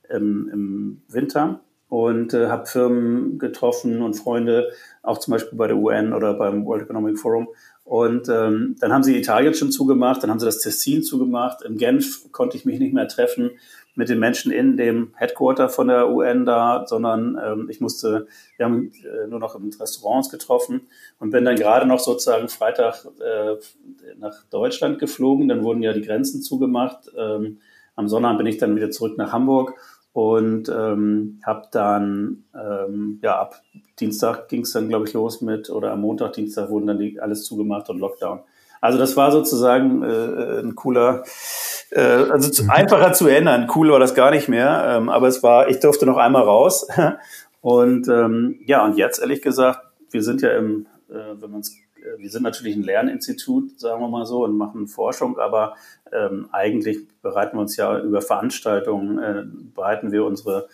im, 0.09 0.49
im 0.51 1.01
Winter 1.07 1.59
und 1.89 2.33
äh, 2.33 2.47
habe 2.47 2.65
Firmen 2.65 3.37
getroffen 3.37 4.01
und 4.01 4.15
Freunde, 4.15 4.71
auch 5.03 5.19
zum 5.19 5.33
Beispiel 5.33 5.57
bei 5.57 5.67
der 5.67 5.77
UN 5.77 6.13
oder 6.13 6.33
beim 6.33 6.65
World 6.65 6.83
Economic 6.83 7.19
Forum 7.19 7.47
und 7.87 8.27
ähm, 8.27 8.75
dann 8.81 8.91
haben 8.91 9.03
sie 9.03 9.17
Italien 9.17 9.53
schon 9.53 9.71
zugemacht, 9.71 10.21
dann 10.21 10.29
haben 10.29 10.41
sie 10.41 10.45
das 10.45 10.59
Tessin 10.59 11.03
zugemacht. 11.03 11.61
In 11.61 11.77
Genf 11.77 12.29
konnte 12.33 12.57
ich 12.57 12.65
mich 12.65 12.79
nicht 12.79 12.93
mehr 12.93 13.07
treffen 13.07 13.51
mit 13.95 14.09
den 14.09 14.19
Menschen 14.19 14.51
in 14.51 14.75
dem 14.75 15.13
Headquarter 15.15 15.69
von 15.69 15.87
der 15.87 16.09
UN 16.09 16.45
da, 16.45 16.83
sondern 16.85 17.39
ähm, 17.41 17.69
ich 17.69 17.79
musste, 17.79 18.27
wir 18.57 18.65
haben 18.65 18.91
äh, 19.05 19.27
nur 19.27 19.39
noch 19.39 19.55
in 19.55 19.73
Restaurants 19.73 20.29
getroffen 20.29 20.81
und 21.19 21.29
bin 21.29 21.45
dann 21.45 21.55
gerade 21.55 21.85
noch 21.85 21.99
sozusagen 21.99 22.49
Freitag 22.49 23.05
äh, 23.21 23.55
nach 24.19 24.43
Deutschland 24.49 24.99
geflogen. 24.99 25.47
Dann 25.47 25.63
wurden 25.63 25.81
ja 25.81 25.93
die 25.93 26.01
Grenzen 26.01 26.41
zugemacht. 26.41 27.09
Ähm, 27.17 27.59
am 27.95 28.09
Sonnabend 28.09 28.39
bin 28.39 28.47
ich 28.47 28.57
dann 28.57 28.75
wieder 28.75 28.91
zurück 28.91 29.17
nach 29.17 29.31
Hamburg 29.31 29.75
und 30.17 30.67
ähm, 30.69 31.39
habe 31.45 31.67
dann, 31.69 32.43
ähm, 32.55 33.19
ja, 33.21 33.39
ab 33.39 33.61
Dienstag 33.99 34.47
ging 34.47 34.61
es 34.61 34.73
dann, 34.73 34.89
glaube 34.89 35.07
ich, 35.07 35.13
los 35.13 35.41
mit, 35.41 35.69
oder 35.69 35.91
am 35.91 36.01
Montag, 36.01 36.33
Dienstag 36.33 36.71
wurden 36.71 36.87
dann 36.87 36.97
die, 36.97 37.19
alles 37.19 37.43
zugemacht 37.43 37.87
und 37.91 37.99
Lockdown. 37.99 38.39
Also 38.81 38.97
das 38.97 39.15
war 39.15 39.31
sozusagen 39.31 40.01
äh, 40.01 40.61
ein 40.61 40.73
cooler, 40.73 41.23
äh, 41.91 42.01
also 42.01 42.49
zu, 42.49 42.63
einfacher 42.67 43.13
zu 43.13 43.27
ändern. 43.27 43.69
Cool 43.75 43.91
war 43.91 43.99
das 43.99 44.15
gar 44.15 44.31
nicht 44.31 44.49
mehr, 44.49 44.85
ähm, 44.87 45.09
aber 45.09 45.27
es 45.27 45.43
war, 45.43 45.69
ich 45.69 45.81
durfte 45.81 46.07
noch 46.07 46.17
einmal 46.17 46.41
raus. 46.41 46.87
und 47.61 48.07
ähm, 48.07 48.59
ja, 48.65 48.83
und 48.83 48.97
jetzt 48.97 49.19
ehrlich 49.19 49.43
gesagt, 49.43 49.81
wir 50.09 50.23
sind 50.23 50.41
ja 50.41 50.49
im, 50.57 50.87
äh, 51.11 51.39
wenn 51.39 51.51
man 51.51 51.59
es 51.59 51.75
äh, 51.75 51.86
wir 52.17 52.29
sind 52.29 52.43
natürlich 52.43 52.75
ein 52.75 52.83
Lerninstitut, 52.83 53.79
sagen 53.79 54.01
wir 54.01 54.07
mal 54.07 54.25
so, 54.25 54.43
und 54.43 54.57
machen 54.57 54.87
Forschung, 54.87 55.37
aber 55.37 55.75
ähm, 56.11 56.47
eigentlich 56.51 57.07
bereiten 57.21 57.57
wir 57.57 57.61
uns 57.61 57.75
ja 57.77 57.99
über 57.99 58.21
Veranstaltungen, 58.21 59.19
äh, 59.19 59.43
bereiten 59.73 60.11
wir 60.11 60.25
unsere 60.25 60.67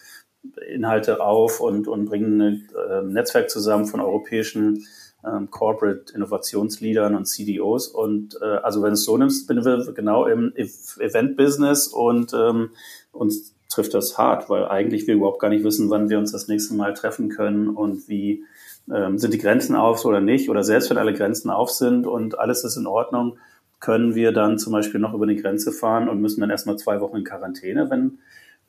Inhalte 0.70 1.22
auf 1.22 1.60
und, 1.60 1.88
und 1.88 2.06
bringen 2.06 2.42
ein 2.42 2.70
äh, 2.89 3.01
Netzwerk 3.01 3.50
zusammen 3.50 3.86
von 3.86 4.01
europäischen 4.01 4.86
ähm, 5.25 5.50
Corporate 5.50 6.13
Innovationsleadern 6.13 7.15
und 7.15 7.25
CDOs. 7.25 7.88
Und 7.88 8.38
äh, 8.42 8.46
also 8.46 8.82
wenn 8.84 8.94
es 8.94 9.06
so 9.06 9.18
nimmst, 9.18 9.48
bin 9.48 9.63
wir 9.63 9.94
genau 9.94 10.25
im 10.25 10.53
Event-Business 10.56 11.88
und 11.88 12.34
ähm, 12.34 12.72
uns 13.12 13.53
trifft 13.70 13.94
das 13.94 14.18
hart, 14.18 14.50
weil 14.50 14.65
eigentlich 14.65 15.08
wir 15.08 15.15
überhaupt 15.15 15.39
gar 15.39 15.50
nicht 15.50 15.63
wissen, 15.63 15.89
wann 15.89 16.10
wir 16.10 16.20
uns 16.20 16.32
das 16.32 16.48
nächste 16.48 16.75
Mal 16.75 16.94
treffen 16.94 17.30
können 17.30 17.70
und 17.70 18.08
wie 18.08 18.44
ähm, 18.92 19.18
sind 19.18 19.34
die 19.34 19.38
Grenzen 19.38 19.75
auf 19.75 20.04
oder 20.06 20.22
nicht. 20.22 20.50
Oder 20.50 20.63
selbst 20.63 20.90
wenn 20.90 20.98
alle 20.98 21.13
Grenzen 21.13 21.50
auf 21.50 21.70
sind 21.70 22.08
und 22.08 22.40
alles 22.40 22.63
ist 22.63 22.78
in 22.78 22.88
Ordnung, 22.88 23.38
können 23.80 24.16
wir 24.16 24.32
dann 24.32 24.58
zum 24.58 24.72
Beispiel 24.72 25.00
noch 25.00 25.13
über 25.13 25.28
die 25.28 25.36
Grenze 25.36 25.72
fahren 25.72 26.08
und 26.08 26.22
müssen 26.22 26.42
dann 26.42 26.50
erstmal 26.50 26.78
zwei 26.78 27.02
Wochen 27.02 27.18
in 27.18 27.24
Quarantäne, 27.24 27.90
wenn 27.90 28.20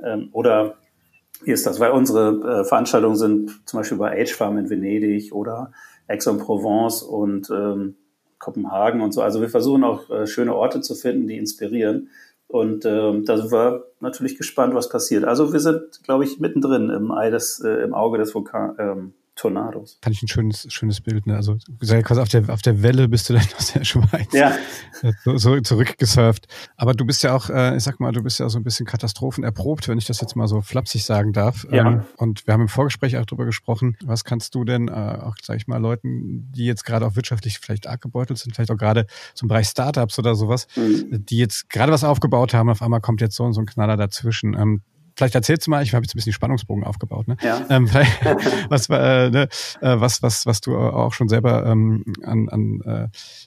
ähm, 0.03 0.29
oder 0.33 0.75
wie 1.43 1.53
ist 1.53 1.67
das? 1.67 1.81
Weil 1.81 1.93
unsere 1.93 2.61
äh, 2.61 2.65
Veranstaltungen 2.65 3.17
sind 3.17 3.61
zum 3.67 3.81
Beispiel 3.81 3.99
bei 3.99 4.21
Age 4.21 4.35
Farm 4.35 4.59
in 4.59 4.71
Venedig 4.71 5.33
oder 5.33 5.73
Aix-en-Provence 6.09 7.03
und 7.03 7.51
ähm, 7.51 7.97
Kopenhagen 8.39 9.01
und 9.01 9.13
so. 9.13 9.23
Also 9.23 9.41
wir 9.41 9.49
versuchen 9.49 9.85
auch 9.85 10.11
äh, 10.11 10.27
schöne 10.27 10.55
Orte 10.55 10.81
zu 10.81 10.95
finden, 10.95 11.27
die 11.27 11.39
inspirieren. 11.39 12.09
Und 12.47 12.85
ähm, 12.85 13.25
da 13.25 13.39
sind 13.39 13.51
wir 13.53 13.87
natürlich 14.01 14.37
gespannt, 14.37 14.75
was 14.75 14.89
passiert. 14.89 15.25
Also 15.25 15.53
wir 15.53 15.61
sind, 15.61 16.03
glaube 16.05 16.25
ich, 16.25 16.39
mittendrin 16.41 16.91
im, 16.91 17.11
Ei 17.11 17.31
des, 17.31 17.61
äh, 17.61 17.83
im 17.83 17.95
Auge 17.95 18.19
des 18.19 18.35
Vulkan, 18.35 18.77
ähm, 18.79 19.15
Tornados. 19.37 19.99
Fand 20.01 20.15
ich 20.15 20.23
ein 20.23 20.29
schönes, 20.29 20.67
schönes 20.73 21.01
Bild. 21.01 21.27
Ne? 21.27 21.35
Also 21.35 21.57
quasi 21.81 22.21
auf 22.21 22.29
der, 22.29 22.49
auf 22.51 22.63
der 22.63 22.83
Welle 22.83 23.09
bist 23.09 23.29
du 23.29 23.35
dann 23.35 23.47
aus 23.59 23.73
der 23.73 23.85
Schweiz 23.85 24.33
ja. 24.33 24.57
so, 25.25 25.37
so 25.37 25.61
zurückgesurft. 25.61 26.47
Aber 26.77 26.95
du 26.95 27.05
bist 27.05 27.23
ja 27.25 27.35
auch, 27.35 27.51
äh, 27.51 27.77
ich 27.77 27.83
sag 27.83 27.99
mal, 27.99 28.13
du 28.13 28.23
bist 28.23 28.39
ja 28.39 28.49
so 28.49 28.59
ein 28.59 28.65
bisschen 28.65 28.87
katastrophenerprobt, 28.87 29.89
wenn 29.89 29.99
ich 29.99 30.07
das 30.07 30.21
jetzt 30.21 30.37
mal 30.37 30.47
so 30.47 30.61
flapsig 30.63 31.05
sagen 31.05 31.33
darf. 31.33 31.67
Ja. 31.71 31.87
Ähm, 31.87 32.03
und 32.17 32.47
wir 32.47 32.55
haben 32.55 32.63
im 32.63 32.69
Vorgespräch 32.69 33.17
auch 33.19 33.27
drüber 33.27 33.45
gesprochen. 33.45 33.97
Was 34.05 34.25
kannst 34.25 34.55
du 34.55 34.65
denn 34.65 34.89
äh, 34.89 34.93
auch, 34.93 35.35
sag 35.43 35.57
ich 35.57 35.67
mal, 35.67 35.79
Leuten, 35.79 36.53
die 36.53 36.67
jetzt 36.67 36.85
gerade 36.85 37.07
auch 37.07 37.17
wirtschaftlich 37.17 37.59
vielleicht 37.59 37.89
arg 37.89 38.01
gebeutelt 38.01 38.39
sind, 38.39 38.55
vielleicht 38.55 38.71
auch 38.71 38.77
gerade 38.77 39.07
zum 39.35 39.49
Bereich 39.49 39.67
Startups 39.67 40.19
oder 40.19 40.37
sowas, 40.37 40.69
mhm. 40.77 41.25
die 41.27 41.39
jetzt 41.39 41.71
gerade 41.71 41.91
was 41.91 42.05
aufgebaut 42.05 42.55
haben, 42.55 42.71
auf 42.71 42.83
einmal 42.83 43.01
kommt 43.01 43.21
jetzt 43.21 43.35
so, 43.35 43.51
so 43.53 43.61
ein 43.61 43.67
Knaller 43.67 43.97
dazwischen. 43.97 44.55
Ähm, 44.55 44.83
vielleicht 45.17 45.35
erzählst 45.35 45.67
du 45.67 45.71
mal, 45.71 45.83
ich 45.83 45.95
habe 45.95 46.05
jetzt 46.05 46.15
ein 46.15 46.19
bisschen 46.19 46.31
die 46.31 46.35
Spannungsbogen 46.35 46.85
aufgebaut, 46.85 47.29
ne? 47.29 47.37
Ja. 47.43 47.65
Ähm, 47.69 47.89
was, 48.69 48.89
äh, 48.89 49.31
ne, 49.31 49.49
äh, 49.81 50.01
was, 50.01 50.23
was, 50.23 50.47
was 50.47 50.61
du 50.61 50.77
auch 50.77 51.13
schon 51.13 51.29
selber 51.29 51.67
ähm, 51.67 52.05
an, 52.23 52.49
an 52.49 52.81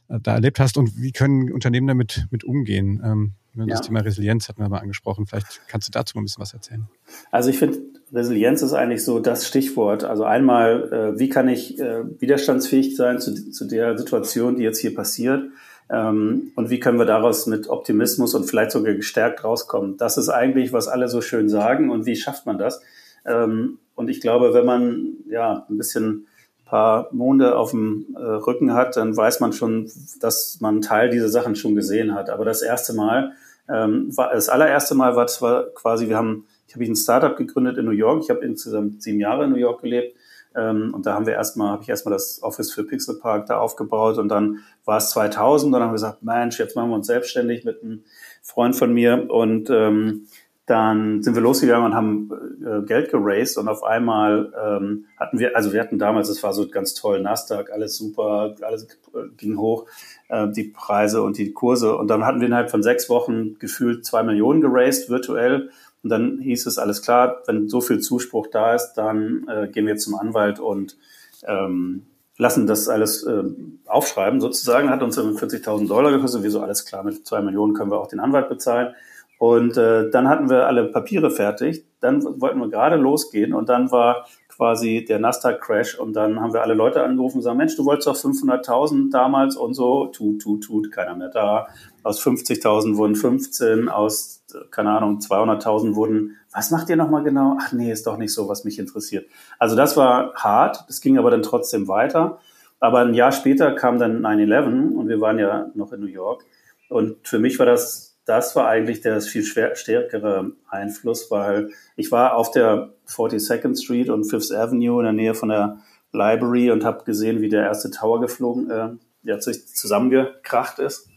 äh, 0.07 0.19
da 0.19 0.33
erlebt 0.33 0.59
hast 0.59 0.77
und 0.77 0.97
wie 0.97 1.11
können 1.11 1.51
Unternehmen 1.51 1.87
damit 1.87 2.27
mit 2.31 2.43
umgehen? 2.43 3.01
Ähm, 3.03 3.33
ne, 3.53 3.65
das 3.67 3.79
ja. 3.79 3.85
Thema 3.85 3.99
Resilienz 4.01 4.47
hatten 4.49 4.61
wir 4.61 4.69
mal 4.69 4.79
angesprochen. 4.79 5.25
Vielleicht 5.27 5.61
kannst 5.67 5.87
du 5.87 5.91
dazu 5.91 6.17
mal 6.17 6.21
ein 6.21 6.25
bisschen 6.25 6.41
was 6.41 6.53
erzählen. 6.53 6.87
Also 7.31 7.49
ich 7.49 7.59
finde, 7.59 7.79
Resilienz 8.13 8.61
ist 8.61 8.73
eigentlich 8.73 9.03
so 9.03 9.19
das 9.19 9.47
Stichwort. 9.47 10.03
Also 10.03 10.23
einmal, 10.23 11.15
äh, 11.15 11.19
wie 11.19 11.29
kann 11.29 11.49
ich 11.49 11.79
äh, 11.79 12.03
widerstandsfähig 12.19 12.95
sein 12.95 13.19
zu, 13.19 13.51
zu 13.51 13.65
der 13.65 13.97
Situation, 13.97 14.55
die 14.55 14.63
jetzt 14.63 14.79
hier 14.79 14.95
passiert? 14.95 15.43
Ähm, 15.89 16.51
und 16.55 16.69
wie 16.69 16.79
können 16.79 16.99
wir 16.99 17.05
daraus 17.05 17.47
mit 17.47 17.69
Optimismus 17.69 18.35
und 18.35 18.45
vielleicht 18.45 18.71
sogar 18.71 18.93
gestärkt 18.93 19.43
rauskommen? 19.43 19.97
Das 19.97 20.17
ist 20.17 20.29
eigentlich, 20.29 20.73
was 20.73 20.87
alle 20.87 21.07
so 21.07 21.21
schön 21.21 21.49
sagen. 21.49 21.89
Und 21.89 22.05
wie 22.05 22.15
schafft 22.15 22.45
man 22.45 22.57
das? 22.57 22.81
Ähm, 23.25 23.79
und 23.95 24.09
ich 24.09 24.21
glaube, 24.21 24.53
wenn 24.53 24.65
man 24.65 25.13
ja 25.29 25.65
ein 25.69 25.77
bisschen 25.77 26.27
paar 26.65 27.07
Monde 27.11 27.55
auf 27.55 27.71
dem 27.71 28.07
äh, 28.15 28.19
Rücken 28.19 28.73
hat, 28.73 28.97
dann 28.97 29.15
weiß 29.15 29.39
man 29.39 29.53
schon, 29.53 29.89
dass 30.19 30.59
man 30.59 30.81
Teil 30.81 31.09
dieser 31.09 31.29
Sachen 31.29 31.55
schon 31.55 31.75
gesehen 31.75 32.13
hat. 32.13 32.29
Aber 32.29 32.43
das 32.43 32.61
erste 32.61 32.93
Mal, 32.93 33.31
ähm, 33.69 34.15
war, 34.15 34.33
das 34.33 34.49
allererste 34.49 34.93
Mal 34.93 35.15
war 35.15 35.27
zwar 35.27 35.67
quasi, 35.73 36.09
wir 36.09 36.17
haben, 36.17 36.45
ich 36.67 36.75
habe 36.75 36.83
ein 36.83 36.95
Startup 36.95 37.35
gegründet 37.37 37.77
in 37.77 37.85
New 37.85 37.91
York. 37.91 38.23
Ich 38.23 38.29
habe 38.29 38.45
insgesamt 38.45 39.01
sieben 39.01 39.19
Jahre 39.19 39.45
in 39.45 39.51
New 39.51 39.57
York 39.57 39.81
gelebt 39.81 40.16
ähm, 40.57 40.93
und 40.93 41.05
da 41.05 41.13
haben 41.13 41.25
wir 41.25 41.33
erstmal, 41.33 41.71
habe 41.71 41.83
ich 41.83 41.89
erstmal 41.89 42.13
das 42.13 42.41
Office 42.41 42.73
für 42.73 42.83
Pixel 42.83 43.19
Park 43.19 43.45
da 43.45 43.59
aufgebaut 43.59 44.17
und 44.17 44.29
dann 44.29 44.59
war 44.85 44.97
es 44.97 45.11
2000 45.11 45.67
und 45.67 45.71
dann 45.73 45.81
haben 45.83 45.89
wir 45.89 45.93
gesagt, 45.93 46.23
Mensch, 46.23 46.59
jetzt 46.59 46.75
machen 46.75 46.89
wir 46.89 46.95
uns 46.95 47.07
selbstständig 47.07 47.63
mit 47.63 47.83
einem 47.83 48.03
Freund 48.41 48.75
von 48.75 48.93
mir 48.93 49.29
und 49.29 49.69
ähm, 49.69 50.27
dann 50.67 51.23
sind 51.23 51.33
wir 51.33 51.41
losgegangen 51.41 51.85
und 51.85 51.95
haben 51.95 52.29
äh, 52.65 52.85
Geld 52.85 53.09
geraced 53.09 53.57
und 53.57 53.69
auf 53.69 53.83
einmal 53.83 54.51
ähm, 54.61 55.05
hatten 55.17 55.39
wir, 55.39 55.55
also 55.55 55.71
wir 55.71 55.79
hatten 55.79 55.97
damals, 55.97 56.27
es 56.27 56.43
war 56.43 56.53
so 56.53 56.67
ganz 56.67 56.93
toll, 56.93 57.21
Nasdaq, 57.21 57.71
alles 57.71 57.95
super, 57.95 58.53
alles 58.61 58.83
äh, 59.13 59.29
ging 59.37 59.57
hoch, 59.57 59.85
äh, 60.27 60.49
die 60.49 60.65
Preise 60.65 61.21
und 61.21 61.37
die 61.37 61.53
Kurse 61.53 61.95
und 61.95 62.09
dann 62.09 62.25
hatten 62.25 62.41
wir 62.41 62.47
innerhalb 62.47 62.69
von 62.69 62.83
sechs 62.83 63.09
Wochen 63.09 63.57
gefühlt 63.59 64.05
zwei 64.05 64.23
Millionen 64.23 64.59
geraced 64.59 65.09
virtuell 65.09 65.69
und 66.03 66.09
dann 66.09 66.39
hieß 66.39 66.65
es, 66.67 66.77
alles 66.77 67.01
klar, 67.01 67.41
wenn 67.47 67.67
so 67.67 67.81
viel 67.81 67.99
Zuspruch 67.99 68.47
da 68.47 68.75
ist, 68.75 68.93
dann 68.93 69.47
äh, 69.47 69.67
gehen 69.67 69.87
wir 69.87 69.97
zum 69.97 70.15
Anwalt 70.15 70.59
und 70.59 70.97
ähm, 71.45 72.05
lassen 72.37 72.67
das 72.67 72.87
alles 72.87 73.23
äh, 73.23 73.43
aufschreiben 73.85 74.39
sozusagen. 74.39 74.89
Hat 74.89 75.01
uns 75.01 75.17
40.000 75.17 75.87
Dollar 75.87 76.11
gekostet. 76.11 76.43
Wir 76.43 76.51
so, 76.51 76.61
alles 76.61 76.85
klar, 76.85 77.03
mit 77.03 77.25
zwei 77.25 77.41
Millionen 77.41 77.73
können 77.73 77.91
wir 77.91 77.99
auch 77.99 78.07
den 78.07 78.19
Anwalt 78.19 78.49
bezahlen. 78.49 78.93
Und 79.39 79.77
äh, 79.77 80.09
dann 80.09 80.27
hatten 80.27 80.49
wir 80.49 80.67
alle 80.67 80.85
Papiere 80.85 81.29
fertig. 81.29 81.85
Dann 81.99 82.23
wollten 82.41 82.59
wir 82.59 82.69
gerade 82.69 82.95
losgehen 82.95 83.53
und 83.53 83.69
dann 83.69 83.91
war 83.91 84.27
quasi 84.49 85.05
der 85.07 85.19
Nasdaq-Crash 85.19 85.99
und 85.99 86.13
dann 86.13 86.41
haben 86.41 86.53
wir 86.53 86.63
alle 86.63 86.73
Leute 86.73 87.03
angerufen 87.03 87.37
und 87.37 87.43
sagen, 87.43 87.57
Mensch, 87.57 87.75
du 87.75 87.85
wolltest 87.85 88.07
doch 88.07 88.15
500.000 88.15 89.11
damals 89.11 89.55
und 89.55 89.75
so, 89.75 90.07
tut, 90.07 90.41
tut, 90.41 90.63
tut, 90.63 90.91
keiner 90.91 91.15
mehr 91.15 91.29
da. 91.29 91.67
Aus 92.01 92.19
50.000 92.23 92.97
wurden 92.97 93.15
15, 93.15 93.87
aus, 93.87 94.36
keine 94.71 94.91
Ahnung, 94.91 95.19
200.000 95.19 95.95
wurden, 95.95 96.37
was 96.51 96.71
macht 96.71 96.89
ihr 96.89 96.95
nochmal 96.95 97.23
genau? 97.23 97.57
Ach 97.59 97.71
nee, 97.71 97.91
ist 97.91 98.07
doch 98.07 98.17
nicht 98.17 98.33
so, 98.33 98.47
was 98.47 98.63
mich 98.63 98.79
interessiert. 98.79 99.29
Also 99.59 99.75
das 99.75 99.97
war 99.97 100.33
hart, 100.35 100.85
es 100.89 101.01
ging 101.01 101.17
aber 101.17 101.31
dann 101.31 101.41
trotzdem 101.41 101.87
weiter. 101.87 102.39
Aber 102.79 102.99
ein 102.99 103.13
Jahr 103.13 103.31
später 103.31 103.73
kam 103.73 103.97
dann 103.97 104.21
9-11 104.25 104.93
und 104.93 105.09
wir 105.09 105.19
waren 105.19 105.39
ja 105.39 105.71
noch 105.73 105.91
in 105.93 106.01
New 106.01 106.07
York. 106.07 106.45
Und 106.89 107.27
für 107.27 107.39
mich 107.39 107.57
war 107.59 107.65
das 107.65 108.07
das 108.27 108.57
war 108.57 108.67
eigentlich 108.67 108.99
der 108.99 109.21
viel 109.21 109.43
schwer, 109.43 109.75
stärkere 109.75 110.51
Einfluss, 110.69 111.31
weil 111.31 111.69
ich 111.95 112.11
war 112.11 112.35
auf 112.35 112.51
der 112.51 112.93
42nd 113.07 113.81
Street 113.81 114.09
und 114.09 114.25
Fifth 114.25 114.51
Avenue 114.51 114.99
in 114.99 115.05
der 115.05 115.13
Nähe 115.13 115.33
von 115.33 115.49
der 115.49 115.77
Library 116.11 116.69
und 116.71 116.83
habe 116.83 117.05
gesehen, 117.05 117.41
wie 117.41 117.47
der 117.47 117.63
erste 117.63 117.89
Tower 117.89 118.19
geflogen, 118.19 118.69
äh, 118.69 118.89
der 119.23 119.41
sich 119.41 119.67
zusammengekracht 119.67 120.77
ist. 120.79 121.07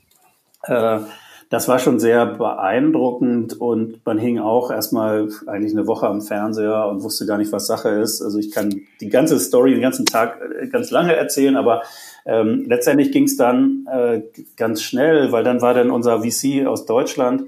Äh, 0.63 1.01
das 1.51 1.67
war 1.67 1.81
schon 1.81 1.99
sehr 1.99 2.27
beeindruckend 2.27 3.61
und 3.61 4.07
man 4.07 4.19
hing 4.19 4.39
auch 4.39 4.71
erstmal 4.71 5.29
eigentlich 5.49 5.73
eine 5.73 5.89
Woche 5.89 6.07
am 6.07 6.23
Fernseher 6.23 6.87
und 6.87 7.03
wusste 7.03 7.27
gar 7.27 7.39
nicht, 7.39 7.51
was 7.51 7.67
Sache 7.67 7.89
ist. 7.89 8.23
Also 8.23 8.39
ich 8.39 8.53
kann 8.53 8.83
die 9.01 9.09
ganze 9.09 9.39
Story 9.41 9.73
den 9.73 9.83
ganzen 9.83 10.07
Tag 10.07 10.41
äh, 10.41 10.69
ganz 10.69 10.93
lange 10.93 11.15
erzählen, 11.17 11.57
aber 11.57 11.83
ähm, 12.25 12.67
letztendlich 12.69 13.11
ging 13.11 13.25
es 13.25 13.37
dann 13.37 13.85
äh, 13.93 14.23
ganz 14.57 14.81
schnell, 14.81 15.33
weil 15.33 15.43
dann 15.43 15.61
war 15.61 15.75
dann 15.75 15.91
unser 15.91 16.23
VC 16.23 16.69
aus 16.69 16.87
Deutschland, 16.87 17.47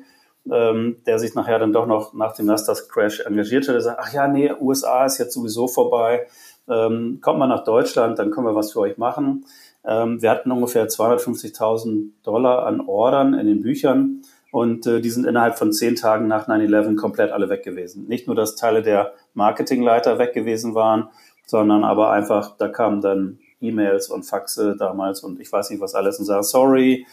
ähm, 0.51 0.97
der 1.07 1.21
sich 1.21 1.37
nachher 1.37 1.61
dann 1.61 1.73
doch 1.73 1.87
noch 1.87 2.13
nach 2.13 2.35
dem 2.35 2.47
Nasdaq-Crash 2.47 3.21
engagierte, 3.21 3.71
der 3.71 3.83
sagt, 3.83 4.01
ach 4.03 4.13
ja, 4.13 4.27
nee, 4.27 4.51
USA 4.61 5.07
ist 5.07 5.19
jetzt 5.19 5.35
sowieso 5.35 5.69
vorbei, 5.69 6.27
ähm, 6.69 7.19
kommt 7.21 7.39
mal 7.39 7.47
nach 7.47 7.63
Deutschland, 7.63 8.19
dann 8.19 8.33
können 8.33 8.49
wir 8.49 8.57
was 8.57 8.73
für 8.73 8.81
euch 8.81 8.99
machen. 8.99 9.45
Ähm, 9.85 10.23
wir 10.23 10.31
hatten 10.31 10.51
ungefähr 10.51 10.89
250.000 10.89 12.11
Dollar 12.23 12.67
an 12.67 12.81
Ordern 12.81 13.35
in 13.35 13.47
den 13.47 13.63
Büchern 13.63 14.23
und 14.51 14.87
äh, 14.87 15.01
die 15.01 15.11
sind 15.11 15.27
innerhalb 15.27 15.59
von 15.59 15.73
zehn 15.73 15.97
Tagen 15.97 16.29
nach 16.29 16.49
9-11 16.49 16.97
komplett 16.97 17.33
alle 17.33 17.49
weg 17.49 17.65
gewesen. 17.65 18.07
Nicht 18.07 18.27
nur, 18.27 18.37
dass 18.37 18.55
Teile 18.55 18.83
der 18.83 19.13
Marketingleiter 19.35 20.19
weg 20.19 20.35
gewesen 20.35 20.75
waren, 20.75 21.09
sondern 21.47 21.85
aber 21.85 22.11
einfach, 22.11 22.57
da 22.57 22.69
kamen 22.69 23.01
dann 23.01 23.39
E-Mails 23.61 24.09
und 24.09 24.25
Faxe 24.25 24.77
damals 24.79 25.23
und 25.23 25.41
ich 25.41 25.51
weiß 25.51 25.71
nicht 25.71 25.81
was 25.81 25.95
alles 25.95 26.19
und 26.19 26.27
sagen, 26.27 26.43
sorry, 26.43 27.07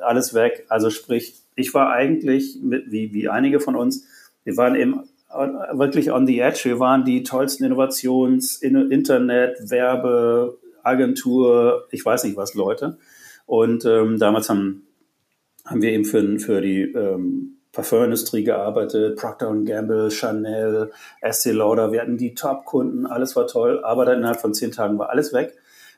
alles 0.00 0.34
weg. 0.34 0.66
Also 0.68 0.90
sprich, 0.90 1.34
ich 1.56 1.74
war 1.74 1.90
eigentlich, 1.90 2.58
mit, 2.62 2.90
wie, 2.90 3.12
wie 3.12 3.28
einige 3.28 3.60
von 3.60 3.76
uns, 3.76 4.06
wir 4.44 4.56
waren 4.56 4.76
eben 4.76 5.02
wirklich 5.72 6.12
on 6.12 6.26
the 6.26 6.38
edge. 6.38 6.60
Wir 6.64 6.78
waren 6.78 7.04
die 7.04 7.22
tollsten 7.22 7.64
Innovations-, 7.64 8.62
Internet-, 8.62 9.70
Werbe-, 9.70 10.58
Agentur, 10.84 11.86
ich 11.90 12.04
weiß 12.04 12.24
nicht 12.24 12.36
was, 12.36 12.54
Leute. 12.54 12.98
Und 13.46 13.84
ähm, 13.84 14.18
damals 14.18 14.48
haben, 14.48 14.86
haben 15.64 15.82
wir 15.82 15.92
eben 15.92 16.04
für, 16.04 16.38
für 16.38 16.60
die 16.60 16.82
ähm, 16.82 17.58
Parfümindustrie 17.72 18.44
gearbeitet, 18.44 19.18
Procter 19.18 19.54
Gamble, 19.64 20.10
Chanel, 20.10 20.92
Estee 21.20 21.52
Lauder. 21.52 21.92
Wir 21.92 22.00
hatten 22.00 22.16
die 22.16 22.34
Top-Kunden, 22.34 23.06
alles 23.06 23.36
war 23.36 23.46
toll, 23.46 23.84
aber 23.84 24.04
dann 24.04 24.18
innerhalb 24.18 24.40
von 24.40 24.54
zehn 24.54 24.70
Tagen 24.70 24.98
war 24.98 25.10
alles 25.10 25.32
weg. 25.32 25.54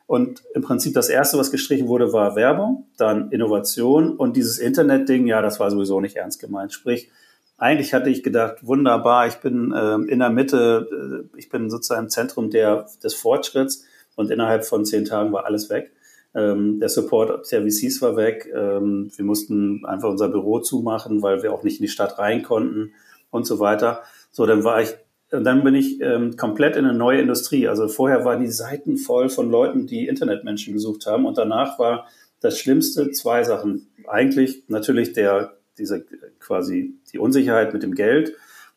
Und 0.07 0.43
im 0.55 0.61
Prinzip 0.61 0.93
das 0.93 1.09
erste, 1.09 1.37
was 1.37 1.51
gestrichen 1.51 1.87
wurde, 1.87 2.13
war 2.13 2.35
Werbung, 2.35 2.87
dann 2.97 3.29
Innovation 3.29 4.15
und 4.15 4.37
dieses 4.37 4.57
Internet-Ding, 4.57 5.27
ja, 5.27 5.41
das 5.41 5.59
war 5.59 5.69
sowieso 5.69 5.99
nicht 5.99 6.15
ernst 6.15 6.39
gemeint. 6.39 6.71
Sprich, 6.73 7.11
eigentlich 7.57 7.93
hatte 7.93 8.09
ich 8.09 8.23
gedacht, 8.23 8.65
wunderbar, 8.65 9.27
ich 9.27 9.35
bin 9.35 9.73
äh, 9.73 9.95
in 10.11 10.19
der 10.19 10.29
Mitte, 10.29 11.27
äh, 11.33 11.37
ich 11.37 11.49
bin 11.49 11.69
sozusagen 11.69 12.05
im 12.05 12.09
Zentrum 12.09 12.49
der, 12.49 12.87
des 13.03 13.15
Fortschritts 13.15 13.83
und 14.17 14.31
innerhalb 14.31 14.65
von 14.65 14.83
zehn 14.83 15.05
Tagen 15.05 15.31
war 15.31 15.45
alles 15.45 15.69
weg. 15.69 15.93
Ähm, 16.35 16.79
der 16.79 16.89
Support 16.89 17.49
der 17.51 17.61
VCs 17.61 18.01
war 18.01 18.17
weg. 18.17 18.51
Ähm, 18.53 19.09
wir 19.15 19.23
mussten 19.23 19.85
einfach 19.85 20.09
unser 20.09 20.27
Büro 20.27 20.59
zumachen, 20.59 21.21
weil 21.21 21.43
wir 21.43 21.53
auch 21.53 21.63
nicht 21.63 21.79
in 21.79 21.83
die 21.83 21.91
Stadt 21.91 22.19
rein 22.19 22.43
konnten 22.43 22.93
und 23.29 23.45
so 23.45 23.59
weiter. 23.59 24.01
So, 24.31 24.45
dann 24.45 24.63
war 24.63 24.81
ich, 24.81 24.89
und 25.31 25.43
dann 25.43 25.63
bin 25.63 25.75
ich 25.75 26.01
ähm, 26.01 26.35
komplett 26.35 26.75
in 26.75 26.85
eine 26.85 26.97
neue 26.97 27.21
Industrie. 27.21 27.67
Also 27.67 27.87
vorher 27.87 28.25
waren 28.25 28.41
die 28.41 28.51
Seiten 28.51 28.97
voll 28.97 29.29
von 29.29 29.49
Leuten, 29.49 29.87
die 29.87 30.07
Internetmenschen 30.07 30.73
gesucht 30.73 31.05
haben. 31.05 31.25
Und 31.25 31.37
danach 31.37 31.79
war 31.79 32.07
das 32.41 32.57
Schlimmste 32.59 33.11
zwei 33.11 33.43
Sachen. 33.43 33.87
Eigentlich 34.07 34.63
natürlich 34.67 35.13
der, 35.13 35.53
diese 35.77 36.05
quasi 36.39 36.95
die 37.13 37.19
Unsicherheit 37.19 37.73
mit 37.73 37.83
dem 37.83 37.93
Geld 37.93 38.33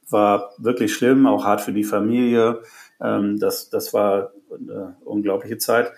war 0.08 0.52
wirklich 0.58 0.92
schlimm, 0.92 1.26
auch 1.26 1.44
hart 1.44 1.60
für 1.60 1.72
die 1.72 1.84
Familie. 1.84 2.62
Ähm, 3.02 3.38
das, 3.38 3.70
das 3.70 3.92
war 3.92 4.32
eine 4.50 4.96
unglaubliche 5.04 5.58
Zeit. 5.58 5.92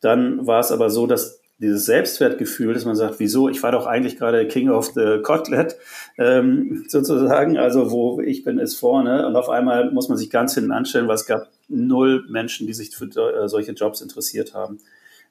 Dann 0.00 0.46
war 0.46 0.60
es 0.60 0.72
aber 0.72 0.90
so, 0.90 1.06
dass 1.06 1.40
dieses 1.62 1.86
Selbstwertgefühl, 1.86 2.74
dass 2.74 2.84
man 2.84 2.96
sagt, 2.96 3.20
wieso, 3.20 3.48
ich 3.48 3.62
war 3.62 3.70
doch 3.70 3.86
eigentlich 3.86 4.18
gerade 4.18 4.46
King 4.48 4.68
of 4.68 4.92
the 4.94 5.20
Kotlet, 5.22 5.76
ähm, 6.18 6.84
sozusagen, 6.88 7.56
also 7.56 7.92
wo 7.92 8.20
ich 8.20 8.42
bin, 8.42 8.58
ist 8.58 8.74
vorne 8.74 9.26
und 9.26 9.36
auf 9.36 9.48
einmal 9.48 9.92
muss 9.92 10.08
man 10.08 10.18
sich 10.18 10.28
ganz 10.28 10.54
hinten 10.54 10.72
anstellen, 10.72 11.06
weil 11.06 11.14
es 11.14 11.26
gab 11.26 11.48
null 11.68 12.26
Menschen, 12.28 12.66
die 12.66 12.74
sich 12.74 12.94
für 12.94 13.06
äh, 13.06 13.48
solche 13.48 13.72
Jobs 13.72 14.00
interessiert 14.00 14.54
haben. 14.54 14.80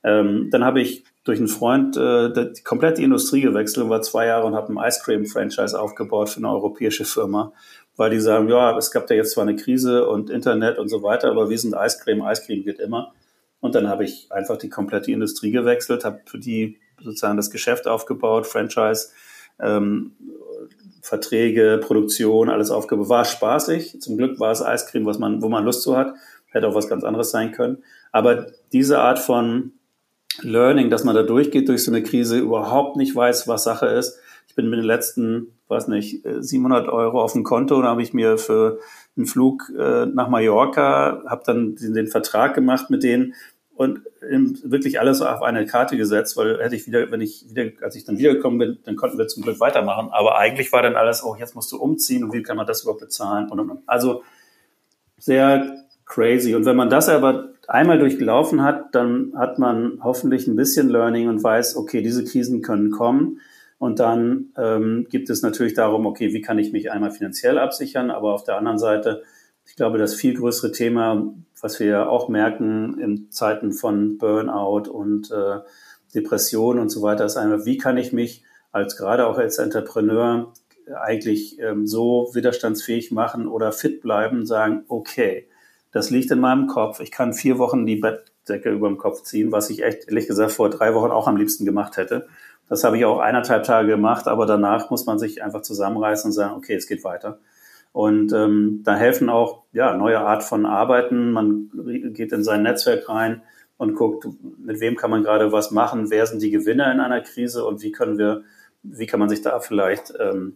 Ähm, 0.03 0.49
dann 0.49 0.63
habe 0.63 0.81
ich 0.81 1.03
durch 1.23 1.37
einen 1.37 1.47
Freund 1.47 1.95
äh, 1.97 2.53
komplett 2.63 2.97
die 2.97 3.03
Industrie 3.03 3.41
gewechselt 3.41 3.83
und 3.83 3.91
war 3.91 4.01
zwei 4.01 4.25
Jahre 4.25 4.47
und 4.47 4.55
habe 4.55 4.73
ein 4.73 4.87
Ice 4.87 5.01
Cream 5.03 5.25
Franchise 5.25 5.79
aufgebaut 5.79 6.29
für 6.29 6.37
eine 6.37 6.49
europäische 6.49 7.05
Firma, 7.05 7.53
weil 8.01 8.09
die 8.09 8.19
sagen, 8.19 8.49
ja, 8.49 8.75
es 8.75 8.89
gab 8.89 9.07
ja 9.11 9.15
jetzt 9.15 9.33
zwar 9.33 9.43
eine 9.43 9.55
Krise 9.55 10.07
und 10.07 10.31
Internet 10.31 10.79
und 10.79 10.89
so 10.89 11.03
weiter, 11.03 11.29
aber 11.29 11.51
wir 11.51 11.59
sind 11.59 11.75
Ice 11.75 11.99
Cream 12.03 12.63
geht 12.63 12.79
immer. 12.79 13.13
Und 13.59 13.75
dann 13.75 13.87
habe 13.87 14.03
ich 14.03 14.25
einfach 14.31 14.57
die 14.57 14.69
komplette 14.69 15.11
Industrie 15.11 15.51
gewechselt, 15.51 16.03
habe 16.03 16.21
für 16.25 16.39
die 16.39 16.79
sozusagen 16.99 17.37
das 17.37 17.51
Geschäft 17.51 17.87
aufgebaut, 17.87 18.47
Franchise, 18.47 19.09
ähm, 19.59 20.13
Verträge, 21.03 21.79
Produktion, 21.79 22.49
alles 22.49 22.71
aufgebaut. 22.71 23.09
War 23.09 23.23
spaßig. 23.23 24.01
Zum 24.01 24.17
Glück 24.17 24.39
war 24.39 24.51
es 24.51 24.63
Eiscreme, 24.63 25.05
was 25.05 25.19
man, 25.19 25.43
wo 25.43 25.49
man 25.49 25.63
Lust 25.63 25.83
zu 25.83 25.95
hat. 25.95 26.15
Hätte 26.47 26.69
auch 26.69 26.73
was 26.73 26.89
ganz 26.89 27.03
anderes 27.03 27.29
sein 27.29 27.51
können. 27.51 27.83
Aber 28.11 28.47
diese 28.73 28.97
Art 28.97 29.19
von 29.19 29.73
Learning, 30.41 30.89
dass 30.89 31.03
man 31.03 31.13
da 31.13 31.21
durchgeht 31.21 31.69
durch 31.69 31.83
so 31.83 31.91
eine 31.91 32.01
Krise, 32.01 32.39
überhaupt 32.39 32.97
nicht 32.97 33.15
weiß, 33.15 33.47
was 33.47 33.63
Sache 33.63 33.85
ist. 33.85 34.17
Ich 34.47 34.55
bin 34.55 34.71
mit 34.71 34.79
den 34.79 34.85
letzten, 34.87 35.53
weiß 35.71 35.87
nicht, 35.87 36.23
700 36.23 36.87
Euro 36.89 37.21
auf 37.21 37.33
dem 37.33 37.43
Konto 37.43 37.77
und 37.77 37.85
habe 37.85 38.03
ich 38.03 38.13
mir 38.13 38.37
für 38.37 38.79
einen 39.17 39.25
Flug 39.25 39.71
äh, 39.77 40.05
nach 40.05 40.29
Mallorca, 40.29 41.23
habe 41.27 41.41
dann 41.45 41.75
den, 41.75 41.95
den 41.95 42.07
Vertrag 42.07 42.53
gemacht 42.53 42.89
mit 42.89 43.01
denen 43.01 43.33
und 43.73 44.01
wirklich 44.21 44.99
alles 44.99 45.21
auf 45.21 45.41
eine 45.41 45.65
Karte 45.65 45.97
gesetzt, 45.97 46.37
weil 46.37 46.61
hätte 46.61 46.75
ich 46.75 46.85
wieder, 46.85 47.09
wenn 47.09 47.21
ich 47.21 47.49
wieder, 47.49 47.71
als 47.81 47.95
ich 47.95 48.05
dann 48.05 48.19
wiedergekommen 48.19 48.59
bin, 48.59 48.77
dann 48.83 48.95
konnten 48.95 49.17
wir 49.17 49.27
zum 49.27 49.41
Glück 49.41 49.59
weitermachen. 49.59 50.09
Aber 50.11 50.37
eigentlich 50.37 50.71
war 50.71 50.83
dann 50.83 50.95
alles, 50.95 51.23
oh, 51.23 51.35
jetzt 51.39 51.55
musst 51.55 51.71
du 51.71 51.77
umziehen 51.77 52.23
und 52.23 52.31
wie 52.31 52.43
kann 52.43 52.57
man 52.57 52.67
das 52.67 52.83
überhaupt 52.83 53.01
bezahlen 53.01 53.49
und 53.49 53.59
und 53.59 53.71
und. 53.71 53.79
Also 53.87 54.21
sehr 55.17 55.85
crazy. 56.05 56.53
Und 56.53 56.65
wenn 56.65 56.75
man 56.75 56.91
das 56.91 57.09
aber 57.09 57.53
einmal 57.67 57.97
durchlaufen 57.97 58.61
hat, 58.61 58.93
dann 58.93 59.33
hat 59.35 59.57
man 59.57 59.99
hoffentlich 60.03 60.45
ein 60.45 60.55
bisschen 60.55 60.89
Learning 60.89 61.29
und 61.29 61.43
weiß, 61.43 61.75
okay, 61.77 62.03
diese 62.03 62.23
Krisen 62.23 62.61
können 62.61 62.91
kommen. 62.91 63.39
Und 63.81 63.97
dann 63.97 64.53
ähm, 64.57 65.07
gibt 65.09 65.31
es 65.31 65.41
natürlich 65.41 65.73
darum, 65.73 66.05
okay, 66.05 66.33
wie 66.33 66.41
kann 66.41 66.59
ich 66.59 66.71
mich 66.71 66.91
einmal 66.91 67.09
finanziell 67.09 67.57
absichern, 67.57 68.11
aber 68.11 68.31
auf 68.31 68.43
der 68.43 68.57
anderen 68.57 68.77
Seite, 68.77 69.23
ich 69.65 69.75
glaube, 69.75 69.97
das 69.97 70.13
viel 70.13 70.37
größere 70.37 70.71
Thema, 70.71 71.33
was 71.59 71.79
wir 71.79 72.07
auch 72.07 72.29
merken 72.29 72.99
in 72.99 73.31
Zeiten 73.31 73.73
von 73.73 74.19
Burnout 74.19 74.87
und 74.87 75.31
äh, 75.31 75.61
Depression 76.13 76.77
und 76.77 76.89
so 76.89 77.01
weiter, 77.01 77.25
ist 77.25 77.37
einmal, 77.37 77.65
wie 77.65 77.79
kann 77.79 77.97
ich 77.97 78.13
mich 78.13 78.43
als 78.71 78.97
gerade 78.97 79.25
auch 79.25 79.39
als 79.39 79.57
Entrepreneur 79.57 80.53
eigentlich 81.03 81.59
ähm, 81.59 81.87
so 81.87 82.29
widerstandsfähig 82.35 83.11
machen 83.11 83.47
oder 83.47 83.71
fit 83.71 84.01
bleiben, 84.01 84.45
sagen, 84.45 84.83
okay, 84.89 85.47
das 85.91 86.11
liegt 86.11 86.29
in 86.29 86.39
meinem 86.39 86.67
Kopf. 86.67 86.99
Ich 86.99 87.09
kann 87.09 87.33
vier 87.33 87.57
Wochen 87.57 87.87
die 87.87 87.95
Bettdecke 87.95 88.69
über 88.69 88.89
dem 88.89 88.99
Kopf 88.99 89.23
ziehen, 89.23 89.51
was 89.51 89.71
ich 89.71 89.81
echt, 89.81 90.07
ehrlich 90.07 90.27
gesagt, 90.27 90.51
vor 90.51 90.69
drei 90.69 90.93
Wochen 90.93 91.09
auch 91.09 91.27
am 91.27 91.37
liebsten 91.37 91.65
gemacht 91.65 91.97
hätte. 91.97 92.27
Das 92.71 92.85
habe 92.85 92.97
ich 92.97 93.03
auch 93.03 93.19
eineinhalb 93.19 93.63
Tage 93.63 93.89
gemacht, 93.89 94.29
aber 94.29 94.45
danach 94.45 94.89
muss 94.89 95.05
man 95.05 95.19
sich 95.19 95.43
einfach 95.43 95.61
zusammenreißen 95.61 96.29
und 96.29 96.31
sagen, 96.31 96.55
okay, 96.55 96.73
es 96.73 96.87
geht 96.87 97.03
weiter. 97.03 97.37
Und 97.91 98.31
ähm, 98.31 98.79
da 98.85 98.95
helfen 98.95 99.29
auch 99.29 99.63
ja 99.73 99.93
neue 99.97 100.21
Art 100.21 100.41
von 100.41 100.65
Arbeiten. 100.65 101.33
Man 101.33 101.69
geht 102.13 102.31
in 102.31 102.45
sein 102.45 102.63
Netzwerk 102.63 103.09
rein 103.09 103.41
und 103.75 103.95
guckt, 103.95 104.25
mit 104.57 104.79
wem 104.79 104.95
kann 104.95 105.11
man 105.11 105.21
gerade 105.21 105.51
was 105.51 105.71
machen, 105.71 106.11
wer 106.11 106.25
sind 106.25 106.41
die 106.41 106.49
Gewinner 106.49 106.89
in 106.93 107.01
einer 107.01 107.19
Krise 107.19 107.65
und 107.65 107.81
wie 107.81 107.91
können 107.91 108.17
wir, 108.17 108.43
wie 108.83 109.05
kann 109.05 109.19
man 109.19 109.27
sich 109.27 109.41
da 109.41 109.59
vielleicht 109.59 110.13
ähm, 110.17 110.55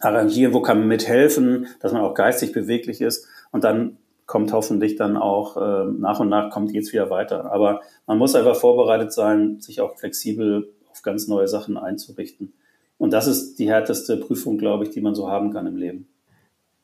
arrangieren, 0.00 0.52
wo 0.52 0.60
kann 0.60 0.80
man 0.80 0.88
mithelfen, 0.88 1.68
dass 1.80 1.94
man 1.94 2.02
auch 2.02 2.12
geistig 2.12 2.52
beweglich 2.52 3.00
ist. 3.00 3.26
Und 3.50 3.64
dann 3.64 3.96
kommt 4.26 4.52
hoffentlich 4.52 4.96
dann 4.96 5.16
auch 5.16 5.56
äh, 5.56 5.86
nach 5.86 6.20
und 6.20 6.28
nach 6.28 6.50
kommt 6.50 6.72
jetzt 6.72 6.92
wieder 6.92 7.08
weiter. 7.08 7.50
Aber 7.50 7.80
man 8.06 8.18
muss 8.18 8.34
einfach 8.34 8.56
vorbereitet 8.56 9.10
sein, 9.14 9.58
sich 9.58 9.80
auch 9.80 9.96
flexibel 9.96 10.75
auf 10.96 11.02
ganz 11.02 11.28
neue 11.28 11.46
Sachen 11.46 11.76
einzurichten. 11.76 12.54
Und 12.98 13.12
das 13.12 13.26
ist 13.26 13.58
die 13.58 13.68
härteste 13.68 14.16
Prüfung, 14.16 14.56
glaube 14.56 14.84
ich, 14.84 14.90
die 14.90 15.02
man 15.02 15.14
so 15.14 15.28
haben 15.28 15.52
kann 15.52 15.66
im 15.66 15.76
Leben. 15.76 16.08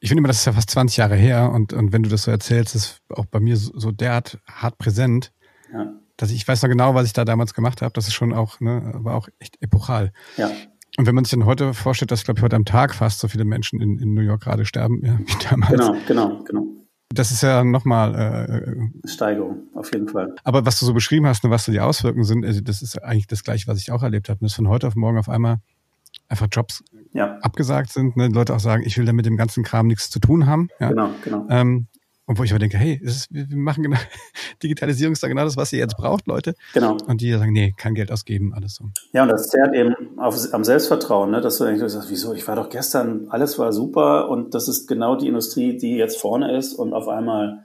Ich 0.00 0.08
finde 0.08 0.20
immer, 0.20 0.28
das 0.28 0.38
ist 0.38 0.44
ja 0.44 0.52
fast 0.52 0.70
20 0.70 0.96
Jahre 0.98 1.14
her 1.14 1.50
und, 1.52 1.72
und 1.72 1.92
wenn 1.92 2.02
du 2.02 2.10
das 2.10 2.24
so 2.24 2.30
erzählst, 2.30 2.74
ist 2.74 2.98
auch 3.08 3.24
bei 3.24 3.40
mir 3.40 3.56
so, 3.56 3.72
so 3.78 3.92
derart 3.92 4.38
hart 4.50 4.76
präsent, 4.76 5.32
ja. 5.72 5.94
dass 6.16 6.30
ich, 6.30 6.36
ich 6.36 6.48
weiß 6.48 6.62
noch 6.62 6.68
genau, 6.68 6.94
was 6.94 7.06
ich 7.06 7.12
da 7.12 7.24
damals 7.24 7.54
gemacht 7.54 7.82
habe. 7.82 7.92
Das 7.94 8.08
ist 8.08 8.14
schon 8.14 8.32
auch, 8.32 8.60
ne, 8.60 8.92
war 8.96 9.14
auch 9.14 9.28
echt 9.38 9.62
epochal. 9.62 10.12
Ja. 10.36 10.50
Und 10.98 11.06
wenn 11.06 11.14
man 11.14 11.24
sich 11.24 11.30
dann 11.30 11.46
heute 11.46 11.72
vorstellt, 11.72 12.10
dass, 12.10 12.24
glaube 12.24 12.40
ich, 12.40 12.44
heute 12.44 12.56
am 12.56 12.66
Tag 12.66 12.94
fast 12.94 13.20
so 13.20 13.28
viele 13.28 13.44
Menschen 13.44 13.80
in, 13.80 13.98
in 13.98 14.12
New 14.12 14.20
York 14.20 14.42
gerade 14.42 14.66
sterben, 14.66 15.02
ja, 15.04 15.18
wie 15.20 15.48
damals. 15.48 15.70
Genau, 15.70 15.96
genau, 16.06 16.44
genau. 16.44 16.66
Das 17.12 17.30
ist 17.30 17.42
ja 17.42 17.64
nochmal 17.64 18.14
äh, 18.14 18.56
äh, 18.58 19.08
Steigerung, 19.08 19.62
auf 19.74 19.92
jeden 19.92 20.08
Fall. 20.08 20.34
Aber 20.44 20.64
was 20.64 20.78
du 20.78 20.86
so 20.86 20.94
beschrieben 20.94 21.26
hast 21.26 21.44
und 21.44 21.50
was 21.50 21.64
so 21.64 21.72
die 21.72 21.80
Auswirkungen 21.80 22.24
sind, 22.24 22.44
also 22.44 22.60
das 22.60 22.82
ist 22.82 23.02
eigentlich 23.02 23.26
das 23.26 23.44
Gleiche, 23.44 23.66
was 23.66 23.78
ich 23.78 23.92
auch 23.92 24.02
erlebt 24.02 24.28
habe. 24.28 24.40
Dass 24.40 24.54
von 24.54 24.68
heute 24.68 24.86
auf 24.86 24.94
morgen 24.94 25.18
auf 25.18 25.28
einmal 25.28 25.58
einfach 26.28 26.48
Jobs 26.50 26.82
ja. 27.12 27.38
abgesagt 27.40 27.92
sind, 27.92 28.16
ne? 28.16 28.28
Leute 28.28 28.54
auch 28.54 28.60
sagen, 28.60 28.82
ich 28.84 28.96
will 28.98 29.04
da 29.04 29.12
mit 29.12 29.26
dem 29.26 29.36
ganzen 29.36 29.62
Kram 29.64 29.86
nichts 29.86 30.10
zu 30.10 30.18
tun 30.18 30.46
haben. 30.46 30.68
Ja? 30.80 30.88
Genau, 30.88 31.10
genau. 31.22 31.46
Ähm, 31.50 31.86
und 32.26 32.38
wo 32.38 32.44
ich 32.44 32.52
aber 32.52 32.60
denke, 32.60 32.78
hey, 32.78 32.98
ist, 33.02 33.28
wir 33.30 33.46
machen 33.56 33.82
genau, 33.82 33.98
Digitalisierung 34.62 35.12
ist 35.12 35.22
da 35.22 35.28
genau 35.28 35.44
das, 35.44 35.56
was 35.56 35.72
ihr 35.72 35.80
jetzt 35.80 35.96
braucht, 35.96 36.26
Leute. 36.26 36.54
Genau. 36.72 36.96
Und 37.06 37.20
die 37.20 37.32
sagen, 37.32 37.52
nee, 37.52 37.74
kein 37.76 37.94
Geld 37.94 38.12
ausgeben, 38.12 38.54
alles 38.54 38.74
so. 38.76 38.90
Ja, 39.12 39.24
und 39.24 39.28
das 39.28 39.48
zerrt 39.48 39.74
eben 39.74 39.94
auf, 40.18 40.36
am 40.52 40.64
Selbstvertrauen, 40.64 41.30
ne? 41.30 41.40
dass 41.40 41.58
du 41.58 41.64
eigentlich 41.64 41.90
sagst, 41.90 42.10
wieso, 42.10 42.32
ich 42.32 42.46
war 42.46 42.56
doch 42.56 42.68
gestern, 42.68 43.26
alles 43.28 43.58
war 43.58 43.72
super 43.72 44.28
und 44.28 44.54
das 44.54 44.68
ist 44.68 44.86
genau 44.86 45.16
die 45.16 45.28
Industrie, 45.28 45.76
die 45.76 45.96
jetzt 45.96 46.18
vorne 46.18 46.56
ist 46.56 46.74
und 46.74 46.92
auf 46.92 47.08
einmal 47.08 47.64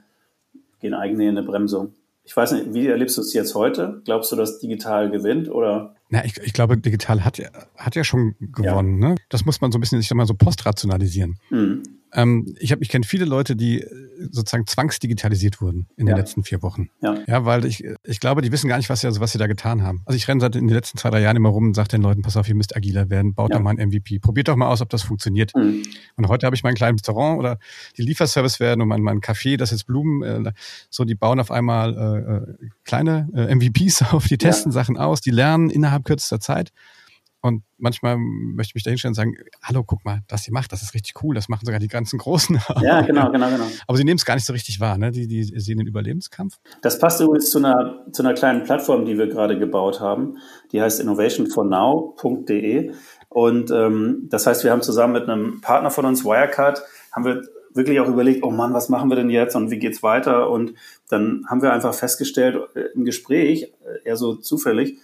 gehen 0.80 0.94
eigene 0.94 1.24
in 1.24 1.38
eine 1.38 1.46
Bremsung. 1.46 1.94
Ich 2.24 2.36
weiß 2.36 2.52
nicht, 2.52 2.74
wie 2.74 2.86
erlebst 2.88 3.16
du 3.16 3.22
es 3.22 3.32
jetzt 3.32 3.54
heute? 3.54 4.02
Glaubst 4.04 4.30
du, 4.30 4.36
dass 4.36 4.58
digital 4.58 5.10
gewinnt 5.10 5.50
oder? 5.50 5.94
Na, 6.10 6.24
ich, 6.24 6.36
ich 6.38 6.52
glaube, 6.52 6.76
digital 6.76 7.24
hat 7.24 7.38
ja, 7.38 7.48
hat 7.76 7.96
ja 7.96 8.04
schon 8.04 8.34
gewonnen. 8.38 9.00
Ja. 9.00 9.08
Ne? 9.10 9.14
Das 9.30 9.46
muss 9.46 9.62
man 9.62 9.72
so 9.72 9.78
ein 9.78 9.80
bisschen, 9.80 9.98
ich 9.98 10.08
sag 10.08 10.16
mal, 10.16 10.26
so 10.26 10.34
postrationalisieren. 10.34 11.38
Mhm. 11.48 11.82
Ähm, 12.12 12.54
ich 12.58 12.72
habe, 12.72 12.82
ich 12.82 12.88
kenne 12.88 13.04
viele 13.04 13.24
Leute, 13.24 13.54
die 13.56 13.80
äh, 13.80 13.86
sozusagen 14.30 14.66
zwangsdigitalisiert 14.66 15.60
wurden 15.60 15.88
in 15.96 16.06
ja. 16.06 16.14
den 16.14 16.20
letzten 16.20 16.42
vier 16.42 16.62
Wochen. 16.62 16.90
Ja. 17.02 17.16
ja, 17.26 17.44
weil 17.44 17.64
ich, 17.64 17.84
ich 18.04 18.20
glaube, 18.20 18.42
die 18.42 18.50
wissen 18.50 18.68
gar 18.68 18.78
nicht, 18.78 18.88
was 18.88 19.00
sie, 19.00 19.06
also 19.06 19.20
was 19.20 19.32
sie 19.32 19.38
da 19.38 19.46
getan 19.46 19.82
haben. 19.82 20.02
Also 20.06 20.16
ich 20.16 20.26
renne 20.26 20.40
seit 20.40 20.56
in 20.56 20.66
den 20.66 20.74
letzten 20.74 20.98
zwei, 20.98 21.10
drei 21.10 21.20
Jahren 21.20 21.36
immer 21.36 21.50
rum 21.50 21.66
und 21.66 21.74
sage 21.74 21.88
den 21.88 22.02
Leuten, 22.02 22.22
pass 22.22 22.36
auf, 22.36 22.48
ihr 22.48 22.54
müsst 22.54 22.76
agiler 22.76 23.10
werden, 23.10 23.34
baut 23.34 23.50
ja. 23.50 23.56
doch 23.56 23.62
mal 23.62 23.76
ein 23.76 23.88
MVP, 23.88 24.18
probiert 24.20 24.48
doch 24.48 24.56
mal 24.56 24.68
aus, 24.68 24.80
ob 24.80 24.88
das 24.88 25.02
funktioniert. 25.02 25.54
Mhm. 25.54 25.82
Und 26.16 26.28
heute 26.28 26.46
habe 26.46 26.56
ich 26.56 26.62
mein 26.62 26.74
kleines 26.74 27.00
Restaurant 27.00 27.38
oder 27.38 27.58
die 27.96 28.02
Lieferservice 28.02 28.60
werden 28.60 28.82
und 28.82 28.88
mein, 28.88 29.02
mein 29.02 29.20
Café, 29.20 29.56
das 29.56 29.72
ist 29.72 29.84
Blumen, 29.84 30.22
äh, 30.22 30.52
so, 30.90 31.04
die 31.04 31.14
bauen 31.14 31.40
auf 31.40 31.50
einmal 31.50 31.96
äh, 31.96 32.62
äh 32.62 32.68
kleine 32.84 33.28
äh, 33.34 33.54
MVPs 33.54 34.02
auf, 34.12 34.26
die 34.26 34.38
testen 34.38 34.72
Sachen 34.72 34.96
aus, 34.96 35.20
die 35.20 35.30
lernen 35.30 35.70
innerhalb 35.70 36.04
kürzester 36.04 36.40
Zeit. 36.40 36.72
Und 37.48 37.64
manchmal 37.76 38.16
möchte 38.18 38.70
ich 38.70 38.74
mich 38.76 38.84
da 38.84 38.90
hinstellen 38.90 39.10
und 39.12 39.16
sagen, 39.16 39.34
hallo, 39.62 39.82
guck 39.84 40.04
mal, 40.04 40.22
das 40.28 40.46
ihr 40.46 40.52
macht, 40.52 40.72
das 40.72 40.82
ist 40.82 40.94
richtig 40.94 41.22
cool, 41.22 41.34
das 41.34 41.48
machen 41.48 41.64
sogar 41.64 41.80
die 41.80 41.88
ganzen 41.88 42.18
Großen. 42.28 42.60
Ja, 42.80 43.00
genau, 43.02 43.30
genau, 43.30 43.48
genau. 43.50 43.66
Aber 43.86 43.98
sie 43.98 44.04
nehmen 44.04 44.18
es 44.18 44.24
gar 44.24 44.34
nicht 44.34 44.46
so 44.46 44.52
richtig 44.52 44.80
wahr, 44.80 44.98
ne? 44.98 45.10
Die, 45.10 45.26
die 45.26 45.42
sehen 45.44 45.78
den 45.78 45.86
Überlebenskampf. 45.86 46.58
Das 46.82 46.98
passt 46.98 47.20
übrigens 47.20 47.50
zu 47.50 47.58
einer, 47.58 48.04
zu 48.12 48.22
einer 48.22 48.34
kleinen 48.34 48.64
Plattform, 48.64 49.04
die 49.04 49.18
wir 49.18 49.26
gerade 49.28 49.58
gebaut 49.58 50.00
haben. 50.00 50.38
Die 50.72 50.80
heißt 50.80 51.00
innovationfornow.de. 51.00 52.92
Und 53.28 53.70
ähm, 53.70 54.28
das 54.30 54.46
heißt, 54.46 54.64
wir 54.64 54.70
haben 54.70 54.82
zusammen 54.82 55.12
mit 55.12 55.28
einem 55.28 55.60
Partner 55.60 55.90
von 55.90 56.06
uns, 56.06 56.24
Wirecard, 56.24 56.82
haben 57.12 57.24
wir 57.24 57.42
wirklich 57.74 58.00
auch 58.00 58.08
überlegt, 58.08 58.42
oh 58.42 58.50
Mann, 58.50 58.74
was 58.74 58.88
machen 58.88 59.10
wir 59.10 59.16
denn 59.16 59.30
jetzt 59.30 59.54
und 59.54 59.70
wie 59.70 59.78
geht's 59.78 60.02
weiter? 60.02 60.50
Und 60.50 60.74
dann 61.08 61.44
haben 61.48 61.62
wir 61.62 61.72
einfach 61.72 61.94
festgestellt 61.94 62.58
äh, 62.74 62.86
im 62.94 63.04
Gespräch, 63.04 63.72
äh, 63.84 64.08
eher 64.08 64.16
so 64.16 64.34
zufällig, 64.34 64.98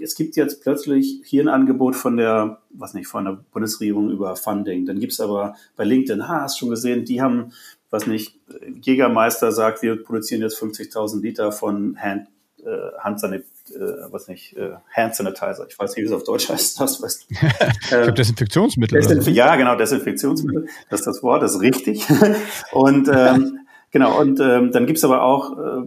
es 0.00 0.14
gibt 0.14 0.36
jetzt 0.36 0.62
plötzlich 0.62 1.20
hier 1.24 1.42
ein 1.42 1.48
Angebot 1.48 1.96
von 1.96 2.16
der, 2.16 2.58
was 2.70 2.94
nicht, 2.94 3.08
von 3.08 3.24
der 3.24 3.38
Bundesregierung 3.52 4.10
über 4.10 4.36
Funding. 4.36 4.86
Dann 4.86 5.00
gibt's 5.00 5.20
aber 5.20 5.56
bei 5.76 5.84
LinkedIn, 5.84 6.28
ha, 6.28 6.42
hast 6.42 6.58
schon 6.58 6.70
gesehen, 6.70 7.04
die 7.04 7.20
haben, 7.20 7.52
was 7.90 8.06
nicht, 8.06 8.38
Jägermeister 8.82 9.52
sagt, 9.52 9.82
wir 9.82 10.02
produzieren 10.02 10.42
jetzt 10.42 10.60
50.000 10.60 11.20
Liter 11.22 11.52
von 11.52 11.96
Hand, 11.98 12.28
äh, 12.64 12.98
Handsanit, 12.98 13.44
äh, 13.70 14.10
was 14.10 14.28
nicht, 14.28 14.56
äh, 14.56 14.72
Hand 14.94 15.14
Sanitizer. 15.14 15.66
Ich 15.68 15.78
weiß 15.78 15.96
nicht, 15.96 16.04
wie 16.04 16.08
es 16.08 16.12
auf 16.12 16.24
Deutsch 16.24 16.48
heißt. 16.48 16.80
Das 16.80 17.02
weißt 17.02 17.26
du. 17.30 17.34
ich 17.82 17.88
glaube, 17.88 18.12
Desinfektionsmittel. 18.12 19.00
Desinf 19.00 19.24
so. 19.24 19.30
Ja, 19.30 19.56
genau, 19.56 19.76
Desinfektionsmittel. 19.76 20.68
Das 20.90 21.00
ist 21.00 21.06
das 21.06 21.22
Wort, 21.22 21.42
das 21.42 21.54
ist 21.54 21.60
richtig. 21.60 22.06
Und 22.72 23.08
ähm, 23.12 23.60
Genau, 23.90 24.20
und 24.20 24.38
ähm, 24.40 24.70
dann 24.70 24.86
gibt's 24.86 25.02
aber 25.02 25.22
auch, 25.22 25.52
äh, 25.58 25.82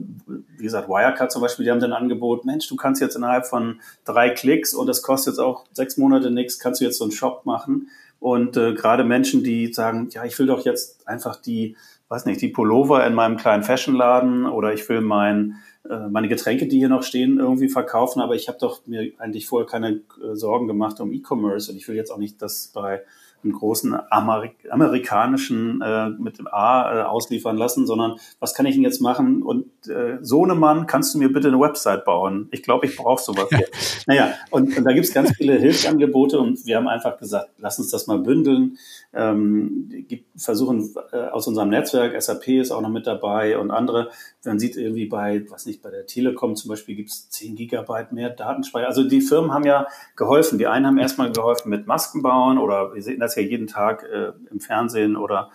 wie 0.58 0.64
gesagt, 0.64 0.90
Wirecard 0.90 1.32
zum 1.32 1.42
Beispiel, 1.42 1.66
die 1.66 1.72
haben 1.72 1.80
dann 1.80 1.94
Angebot, 1.94 2.46
Mensch, 2.46 2.68
du 2.68 2.76
kannst 2.76 3.00
jetzt 3.00 3.16
innerhalb 3.16 3.46
von 3.46 3.80
drei 4.06 4.32
Klicks 4.32 4.74
und 4.74 4.88
das 4.88 5.04
kostet 5.04 5.34
jetzt 5.34 5.40
auch 5.40 5.66
sechs 5.72 5.98
Monate 5.98 6.32
nichts, 6.32 6.58
kannst 6.58 6.82
du 6.82 6.86
jetzt 6.86 6.98
so 6.98 7.04
einen 7.04 7.12
Shop 7.12 7.46
machen. 7.46 7.90
Und 8.20 8.58
äh, 8.58 8.74
gerade 8.74 9.04
Menschen, 9.04 9.44
die 9.44 9.72
sagen, 9.74 10.10
ja, 10.12 10.26
ich 10.26 10.38
will 10.40 10.48
doch 10.48 10.66
jetzt 10.66 11.08
einfach 11.08 11.36
die, 11.36 11.76
weiß 12.10 12.26
nicht, 12.26 12.42
die 12.42 12.50
Pullover 12.50 13.06
in 13.06 13.14
meinem 13.14 13.38
kleinen 13.38 13.64
Fashionladen 13.64 14.46
oder 14.46 14.74
ich 14.74 14.88
will 14.90 15.02
mein, 15.02 15.56
äh, 15.90 16.08
meine 16.08 16.28
Getränke, 16.28 16.68
die 16.68 16.78
hier 16.78 16.90
noch 16.90 17.04
stehen, 17.04 17.40
irgendwie 17.40 17.70
verkaufen, 17.70 18.20
aber 18.20 18.36
ich 18.36 18.48
habe 18.48 18.58
doch 18.60 18.86
mir 18.88 19.12
eigentlich 19.20 19.48
vorher 19.48 19.68
keine 19.68 20.02
äh, 20.24 20.36
Sorgen 20.36 20.68
gemacht 20.68 21.00
um 21.00 21.14
E-Commerce 21.14 21.72
und 21.72 21.78
ich 21.78 21.88
will 21.88 21.96
jetzt 21.96 22.12
auch 22.12 22.18
nicht 22.18 22.42
das 22.42 22.72
bei 22.74 23.02
einen 23.44 23.54
großen 23.54 23.98
Amerik 24.10 24.56
amerikanischen 24.70 25.82
äh, 25.82 26.10
mit 26.10 26.38
dem 26.40 26.48
A 26.48 27.00
äh, 27.00 27.04
ausliefern 27.04 27.58
lassen, 27.58 27.86
sondern 27.86 28.18
was 28.40 28.54
kann 28.54 28.66
ich 28.66 28.76
denn 28.76 28.84
jetzt 28.84 29.02
machen? 29.02 29.44
Und 29.44 29.66
äh, 29.88 30.18
Sohnemann, 30.22 30.88
kannst 30.88 31.14
du 31.14 31.20
mir 31.20 31.32
bitte 31.32 31.48
eine 31.48 31.60
Website 31.60 32.06
bauen? 32.06 32.48
Ich 32.52 32.64
glaube, 32.64 32.86
ich 32.86 32.96
brauche 32.96 33.22
sowas 33.22 33.48
hier. 33.50 33.68
naja, 34.08 34.34
und, 34.50 34.78
und 34.78 34.84
da 34.84 34.94
gibt 34.94 35.06
es 35.06 35.14
ganz 35.14 35.32
viele 35.32 35.58
Hilfsangebote 35.58 36.40
und 36.40 36.66
wir 36.66 36.78
haben 36.78 36.88
einfach 36.88 37.18
gesagt, 37.18 37.50
lass 37.58 37.80
uns 37.80 37.90
das 37.92 38.08
mal 38.08 38.20
bündeln. 38.20 38.78
Ähm, 39.14 39.90
versuchen 40.36 40.94
äh, 41.12 41.18
aus 41.18 41.48
unserem 41.48 41.70
Netzwerk, 41.70 42.20
SAP 42.22 42.48
ist 42.48 42.72
auch 42.72 42.82
noch 42.82 42.90
mit 42.90 43.08
dabei 43.08 43.58
und 43.58 43.72
andere. 43.72 44.10
Man 44.46 44.60
sieht 44.60 44.76
irgendwie 44.76 45.06
bei, 45.06 45.46
was 45.50 45.66
nicht, 45.66 45.82
bei 45.82 45.90
der 45.90 46.06
Telekom 46.06 46.56
zum 46.56 46.70
Beispiel 46.70 46.96
gibt 46.96 47.10
es 47.10 47.30
10 47.30 47.56
Gigabyte 47.56 48.12
mehr 48.12 48.30
Datenspeicher. 48.30 48.88
Also 48.88 49.04
die 49.04 49.22
Firmen 49.22 49.54
haben 49.54 49.66
ja 49.66 49.88
geholfen. 50.16 50.58
Die 50.58 50.68
einen 50.68 50.88
haben 50.88 50.98
erstmal 50.98 51.32
geholfen 51.32 51.70
mit 51.70 51.88
Masken 51.88 52.22
bauen 52.22 52.58
oder 52.58 52.94
wir 52.94 53.02
sehen 53.02 53.20
das 53.20 53.31
ja 53.36 53.42
jeden 53.42 53.68
Tag 53.68 54.04
äh, 54.04 54.32
im 54.50 54.60
Fernsehen 54.60 55.16
oder 55.16 55.52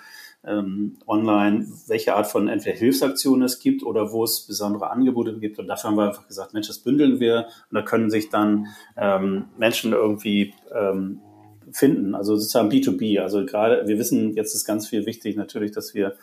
ähm, 0.46 0.96
online, 1.06 1.66
welche 1.88 2.14
Art 2.14 2.28
von 2.28 2.48
entweder 2.48 2.76
Hilfsaktionen 2.76 3.42
es 3.42 3.58
gibt 3.58 3.82
oder 3.82 4.12
wo 4.12 4.24
es 4.24 4.46
besondere 4.46 4.90
Angebote 4.90 5.38
gibt. 5.38 5.58
Und 5.58 5.66
dafür 5.66 5.90
haben 5.90 5.96
wir 5.96 6.08
einfach 6.08 6.28
gesagt, 6.28 6.54
Mensch, 6.54 6.68
das 6.68 6.78
bündeln 6.78 7.20
wir 7.20 7.46
und 7.70 7.74
da 7.74 7.82
können 7.82 8.10
sich 8.10 8.30
dann 8.30 8.68
ähm, 8.96 9.46
Menschen 9.58 9.92
irgendwie 9.92 10.54
ähm, 10.72 11.20
finden, 11.72 12.14
also 12.14 12.36
sozusagen 12.36 12.70
B2B. 12.70 13.20
Also 13.20 13.44
gerade, 13.44 13.86
wir 13.88 13.98
wissen, 13.98 14.34
jetzt 14.34 14.54
ist 14.54 14.64
ganz 14.64 14.86
viel 14.86 15.04
wichtig 15.04 15.36
natürlich, 15.36 15.72
dass 15.72 15.94
wir 15.94 16.14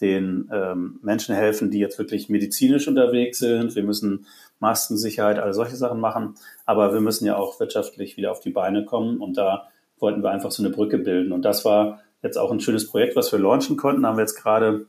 den 0.00 0.48
ähm, 0.52 0.98
Menschen 1.02 1.34
helfen, 1.34 1.70
die 1.70 1.78
jetzt 1.78 1.98
wirklich 1.98 2.28
medizinisch 2.28 2.88
unterwegs 2.88 3.38
sind. 3.38 3.74
Wir 3.74 3.84
müssen 3.84 4.26
Maskensicherheit, 4.58 5.38
alle 5.38 5.54
solche 5.54 5.76
Sachen 5.76 6.00
machen, 6.00 6.34
aber 6.64 6.92
wir 6.92 7.00
müssen 7.00 7.26
ja 7.26 7.36
auch 7.36 7.60
wirtschaftlich 7.60 8.16
wieder 8.16 8.32
auf 8.32 8.40
die 8.40 8.50
Beine 8.50 8.84
kommen 8.84 9.18
und 9.18 9.36
da 9.36 9.68
wollten 9.98 10.22
wir 10.22 10.30
einfach 10.30 10.50
so 10.50 10.62
eine 10.62 10.74
Brücke 10.74 10.98
bilden. 10.98 11.32
Und 11.32 11.44
das 11.44 11.64
war 11.64 12.00
jetzt 12.22 12.38
auch 12.38 12.50
ein 12.50 12.60
schönes 12.60 12.88
Projekt, 12.88 13.16
was 13.16 13.32
wir 13.32 13.38
launchen 13.38 13.76
konnten. 13.76 14.02
Da 14.02 14.08
haben 14.08 14.16
wir 14.16 14.22
jetzt 14.22 14.40
gerade 14.40 14.86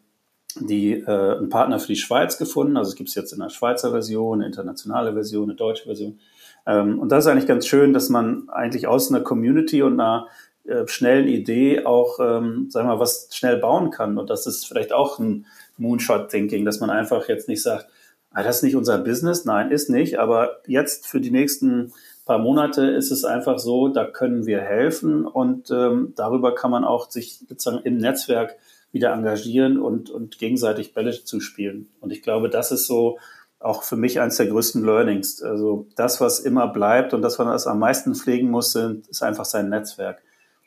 die, 0.60 0.94
äh, 0.94 1.38
einen 1.38 1.50
Partner 1.50 1.80
für 1.80 1.88
die 1.88 1.98
Schweiz 1.98 2.38
gefunden. 2.38 2.78
Also 2.78 2.90
es 2.90 2.96
gibt 2.96 3.10
es 3.10 3.16
jetzt 3.16 3.34
in 3.34 3.40
der 3.40 3.50
Schweizer 3.50 3.92
Version, 3.92 4.40
eine 4.40 4.48
internationale 4.48 5.14
Version, 5.14 5.50
eine 5.50 5.56
deutsche 5.56 5.86
Version. 5.86 6.20
Ähm, 6.66 7.00
und 7.00 7.12
das 7.12 7.26
ist 7.26 7.32
eigentlich 7.32 7.48
ganz 7.48 7.68
schön, 7.68 7.94
dass 7.94 8.10
man 8.10 8.50
eigentlich 8.50 8.88
aus 8.88 9.12
einer 9.12 9.22
Community 9.22 9.82
und 9.84 10.00
einer 10.00 10.28
äh, 10.64 10.88
schnellen 10.88 11.28
Idee 11.28 11.86
auch, 11.86 12.20
ähm, 12.20 12.70
sagen 12.70 12.88
wir 12.88 12.96
mal, 12.96 13.00
was 13.00 13.30
schnell 13.32 13.58
bauen 13.58 13.92
kann. 13.92 14.18
Und 14.18 14.30
das 14.30 14.48
ist 14.48 14.66
vielleicht 14.66 14.94
auch 14.94 15.20
ein 15.20 15.46
Moonshot-Thinking, 15.78 16.66
dass 16.66 16.80
man 16.80 16.90
einfach 16.90 17.28
jetzt 17.28 17.48
nicht 17.48 17.62
sagt, 17.62 17.88
ah, 18.32 18.44
das 18.44 18.58
ist 18.58 18.64
nicht 18.64 18.76
unser 18.76 18.98
Business. 18.98 19.46
Nein, 19.46 19.72
ist 19.72 19.90
nicht. 19.90 20.20
Aber 20.20 20.62
jetzt 20.68 21.08
für 21.08 21.20
die 21.20 21.32
nächsten 21.32 21.94
paar 22.26 22.40
Monate 22.40 22.88
ist 22.88 23.12
es 23.12 23.24
einfach 23.24 23.60
so, 23.60 23.88
da 23.88 24.06
können 24.06 24.46
wir 24.46 24.62
helfen 24.62 25.26
und 25.26 25.70
ähm, 25.72 26.14
darüber 26.16 26.56
kann 26.56 26.72
man 26.72 26.84
auch 26.84 27.10
sich 27.10 27.40
sozusagen 27.48 27.84
im 27.84 27.98
Netzwerk 27.98 28.56
wieder 28.92 29.14
engagieren 29.14 29.78
und, 29.78 30.10
und 30.10 30.40
gegenseitig 30.40 30.94
Bälle 30.94 31.12
zuspielen. 31.12 31.90
Und 32.00 32.12
ich 32.12 32.22
glaube, 32.22 32.50
das 32.50 32.72
ist 32.72 32.88
so 32.88 33.20
auch 33.60 33.84
für 33.84 33.96
mich 33.96 34.20
eines 34.20 34.38
der 34.38 34.48
größten 34.48 34.84
Learnings. 34.84 35.42
Also 35.42 35.88
das, 35.96 36.22
was 36.22 36.40
immer 36.40 36.68
bleibt 36.68 37.14
und 37.14 37.22
das, 37.22 37.40
was 37.40 37.66
man 37.66 37.74
am 37.74 37.80
meisten 37.80 38.16
pflegen 38.16 38.50
muss, 38.50 38.72
sind, 38.72 39.08
ist 39.08 39.24
einfach 39.24 39.46
sein 39.46 39.70
Netzwerk. 39.70 40.22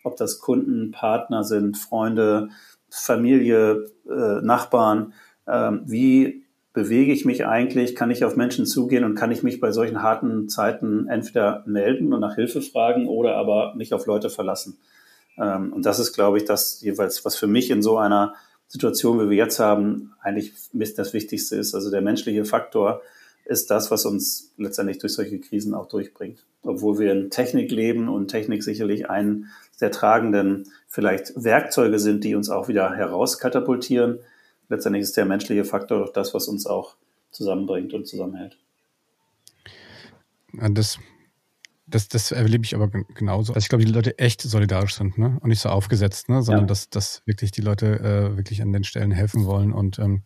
Ob 0.05 0.17
das 0.17 0.41
Kunden, 0.41 0.91
Partner 0.91 1.45
sind, 1.45 1.77
Freunde, 1.77 2.49
Familie, 2.91 3.87
äh, 4.09 4.41
Nachbarn, 4.43 5.13
äh, 5.47 5.73
wie 5.85 6.45
bewege 6.79 7.13
ich 7.13 7.25
mich 7.25 7.45
eigentlich? 7.45 7.97
Kann 7.97 8.13
ich 8.13 8.25
auf 8.25 8.37
Menschen 8.37 8.65
zugehen 8.65 9.03
und 9.03 9.17
kann 9.17 9.33
ich 9.33 9.43
mich 9.43 9.59
bei 9.59 9.73
solchen 9.73 10.01
harten 10.01 10.49
Zeiten 10.49 11.09
entweder 11.09 11.65
melden 11.67 12.13
und 12.13 12.21
nach 12.21 12.37
Hilfe 12.37 12.63
fragen 12.63 13.09
oder 13.09 13.35
aber 13.35 13.75
mich 13.75 13.93
auf 13.93 14.07
Leute 14.07 14.31
verlassen? 14.31 14.79
Ähm, 15.37 15.73
und 15.73 15.85
das 15.85 15.99
ist, 15.99 16.13
glaube 16.13 16.39
ich, 16.39 16.45
das 16.45 16.81
jeweils, 16.81 17.25
was 17.25 17.35
für 17.35 17.49
mich 17.49 17.71
in 17.71 17.83
so 17.83 17.99
einer 17.99 18.35
Situation, 18.69 19.19
wie 19.19 19.29
wir 19.29 19.37
jetzt 19.37 19.59
haben, 19.59 20.13
eigentlich 20.23 20.53
das 20.95 21.13
Wichtigste 21.15 21.57
ist. 21.57 21.75
Also 21.75 21.91
der 21.91 22.01
menschliche 22.01 22.45
Faktor 22.45 23.03
ist 23.45 23.73
das, 23.73 23.91
was 23.91 24.07
uns 24.07 24.53
letztendlich 24.57 24.99
durch 24.99 25.15
solche 25.15 25.41
Krisen 25.41 25.75
auch 25.75 25.89
durchbringt. 25.89 26.45
Obwohl 26.63 27.01
wir 27.01 27.11
in 27.11 27.31
Technik 27.31 27.73
leben 27.73 28.09
und 28.09 28.29
Technik 28.29 28.63
sicherlich 28.63 29.11
einen 29.11 29.47
der 29.81 29.91
tragenden 29.91 30.71
vielleicht 30.87 31.33
Werkzeuge 31.35 31.99
sind, 31.99 32.23
die 32.23 32.37
uns 32.37 32.51
auch 32.51 32.69
wieder 32.69 32.95
herauskatapultieren, 32.95 34.21
letztendlich 34.69 35.03
ist 35.03 35.17
der 35.17 35.25
menschliche 35.25 35.65
Faktor 35.65 36.01
doch 36.01 36.13
das, 36.13 36.35
was 36.35 36.49
uns 36.49 36.67
auch 36.67 36.97
zusammenbringt 37.31 37.93
und 37.95 38.07
zusammenhält. 38.07 38.59
Das, 40.53 40.99
das, 41.87 42.09
das 42.09 42.33
erlebe 42.33 42.65
ich 42.65 42.75
aber 42.75 42.89
genauso. 42.89 43.53
Also 43.53 43.65
ich 43.65 43.69
glaube, 43.69 43.85
die 43.85 43.93
Leute 43.93 44.19
echt 44.19 44.43
solidarisch 44.43 44.95
sind 44.95 45.19
ne? 45.19 45.39
und 45.41 45.49
nicht 45.49 45.61
so 45.61 45.69
aufgesetzt, 45.69 46.29
ne? 46.29 46.43
sondern 46.43 46.65
ja. 46.65 46.69
dass, 46.69 46.91
dass 46.91 47.23
wirklich 47.27 47.51
die 47.51 47.61
Leute 47.61 48.01
äh, 48.01 48.37
wirklich 48.37 48.63
an 48.63 48.73
den 48.73 48.85
Stellen 48.85 49.11
helfen 49.11 49.45
wollen 49.45 49.73
und 49.73 49.99
ähm, 49.99 50.23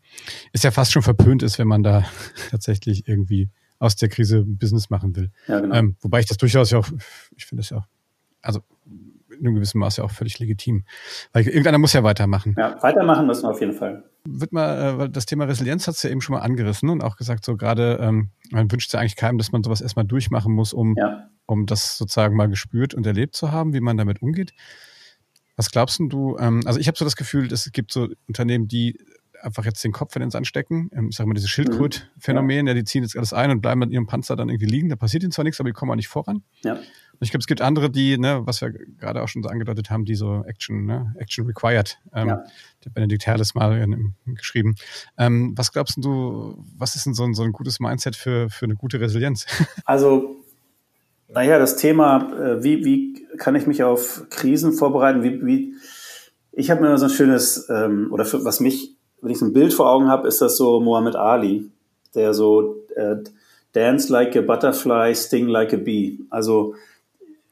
es 0.52 0.62
ja 0.62 0.70
fast 0.70 0.92
schon 0.92 1.02
verpönt 1.02 1.42
ist, 1.42 1.58
wenn 1.58 1.68
man 1.68 1.82
da 1.82 2.04
tatsächlich 2.50 3.08
irgendwie 3.08 3.50
aus 3.78 3.96
der 3.96 4.08
Krise 4.08 4.44
Business 4.44 4.90
machen 4.90 5.16
will. 5.16 5.30
Ja, 5.48 5.60
genau. 5.60 5.74
ähm, 5.74 5.96
wobei 6.00 6.20
ich 6.20 6.26
das 6.26 6.36
durchaus 6.36 6.70
ja 6.70 6.78
auch, 6.78 6.88
ich 7.36 7.46
finde 7.46 7.62
das 7.62 7.70
ja 7.70 7.78
auch, 7.78 7.86
also 8.40 8.60
in 9.42 9.48
einem 9.48 9.56
gewissen 9.56 9.78
Maße 9.78 10.02
auch 10.02 10.10
völlig 10.10 10.38
legitim. 10.38 10.84
Weil 11.32 11.46
irgendeiner 11.46 11.78
muss 11.78 11.92
ja 11.92 12.02
weitermachen. 12.02 12.54
Ja, 12.56 12.82
weitermachen 12.82 13.26
müssen 13.26 13.42
wir 13.42 13.50
auf 13.50 13.60
jeden 13.60 13.74
Fall 13.74 14.04
wird 14.24 14.52
mal, 14.52 15.00
äh, 15.00 15.10
das 15.10 15.26
Thema 15.26 15.44
Resilienz 15.44 15.86
hat 15.86 15.96
es 15.96 16.02
ja 16.02 16.10
eben 16.10 16.20
schon 16.20 16.34
mal 16.34 16.42
angerissen 16.42 16.88
und 16.88 17.02
auch 17.02 17.16
gesagt, 17.16 17.44
so 17.44 17.56
gerade, 17.56 17.98
ähm, 18.00 18.30
man 18.50 18.70
wünscht 18.70 18.90
sich 18.90 18.98
eigentlich 18.98 19.16
keinem, 19.16 19.38
dass 19.38 19.52
man 19.52 19.62
sowas 19.62 19.80
erstmal 19.80 20.04
durchmachen 20.04 20.52
muss, 20.52 20.72
um, 20.72 20.94
ja. 20.96 21.28
um 21.46 21.66
das 21.66 21.98
sozusagen 21.98 22.36
mal 22.36 22.48
gespürt 22.48 22.94
und 22.94 23.06
erlebt 23.06 23.34
zu 23.34 23.50
haben, 23.50 23.72
wie 23.74 23.80
man 23.80 23.96
damit 23.96 24.22
umgeht. 24.22 24.52
Was 25.56 25.70
glaubst 25.70 26.00
du, 26.00 26.36
ähm, 26.38 26.62
also 26.66 26.78
ich 26.78 26.86
habe 26.86 26.96
so 26.96 27.04
das 27.04 27.16
Gefühl, 27.16 27.52
es 27.52 27.70
gibt 27.72 27.92
so 27.92 28.08
Unternehmen, 28.26 28.68
die 28.68 28.98
einfach 29.42 29.64
jetzt 29.64 29.82
den 29.84 29.92
Kopf 29.92 30.14
in 30.16 30.20
den 30.20 30.30
Sand 30.30 30.46
stecken. 30.46 30.90
Ähm, 30.94 31.08
ich 31.10 31.16
sag 31.16 31.26
mal, 31.26 31.34
dieses 31.34 31.50
Schildkröt-Phänomen, 31.50 32.66
ja. 32.66 32.72
ja. 32.72 32.74
die 32.74 32.84
ziehen 32.84 33.02
jetzt 33.02 33.16
alles 33.16 33.32
ein 33.32 33.50
und 33.50 33.60
bleiben 33.60 33.82
an 33.82 33.90
ihrem 33.90 34.06
Panzer 34.06 34.36
dann 34.36 34.48
irgendwie 34.48 34.66
liegen. 34.66 34.88
Da 34.88 34.96
passiert 34.96 35.22
ihnen 35.22 35.32
zwar 35.32 35.44
nichts, 35.44 35.60
aber 35.60 35.68
die 35.68 35.74
kommen 35.74 35.90
auch 35.90 35.96
nicht 35.96 36.08
voran. 36.08 36.42
Ja. 36.64 36.74
Und 36.74 37.26
ich 37.26 37.30
glaube, 37.30 37.42
es 37.42 37.46
gibt 37.46 37.60
andere, 37.60 37.90
die, 37.90 38.18
ne, 38.18 38.42
was 38.44 38.60
wir 38.60 38.72
gerade 38.72 39.22
auch 39.22 39.28
schon 39.28 39.42
so 39.42 39.48
angedeutet 39.48 39.90
haben, 39.90 40.04
die 40.04 40.14
so 40.14 40.44
Action, 40.44 40.86
ne, 40.86 41.14
Action 41.18 41.46
required. 41.46 41.98
Ähm, 42.12 42.28
ja. 42.28 42.44
Der 42.84 42.90
Benedikt 42.90 43.26
Herles 43.26 43.54
mal 43.54 43.78
in, 43.78 44.14
in, 44.26 44.34
geschrieben. 44.34 44.74
Ähm, 45.18 45.52
was 45.56 45.72
glaubst 45.72 45.96
du, 45.98 46.64
was 46.76 46.96
ist 46.96 47.06
denn 47.06 47.14
so 47.14 47.24
ein, 47.24 47.34
so 47.34 47.42
ein 47.42 47.52
gutes 47.52 47.80
Mindset 47.80 48.16
für, 48.16 48.50
für 48.50 48.64
eine 48.64 48.74
gute 48.74 49.00
Resilienz? 49.00 49.46
Also, 49.84 50.44
naja, 51.28 51.58
das 51.58 51.76
Thema, 51.76 52.32
äh, 52.32 52.62
wie, 52.62 52.84
wie 52.84 53.26
kann 53.38 53.54
ich 53.54 53.66
mich 53.66 53.82
auf 53.82 54.24
Krisen 54.30 54.72
vorbereiten? 54.72 55.22
Wie, 55.22 55.44
wie, 55.44 55.74
ich 56.52 56.70
habe 56.70 56.82
mir 56.82 56.96
so 56.98 57.06
ein 57.06 57.10
schönes, 57.10 57.68
ähm, 57.70 58.08
oder 58.10 58.24
für, 58.24 58.44
was 58.44 58.60
mich, 58.60 58.96
wenn 59.22 59.30
ich 59.30 59.38
so 59.38 59.46
ein 59.46 59.52
Bild 59.52 59.72
vor 59.72 59.90
Augen 59.90 60.08
habe, 60.08 60.28
ist 60.28 60.42
das 60.42 60.56
so 60.56 60.80
Muhammad 60.80 61.16
Ali, 61.16 61.70
der 62.14 62.34
so 62.34 62.76
äh, 62.94 63.16
dance 63.72 64.12
like 64.12 64.36
a 64.36 64.42
butterfly, 64.42 65.14
sting 65.14 65.46
like 65.46 65.72
a 65.72 65.78
bee. 65.78 66.18
Also 66.28 66.74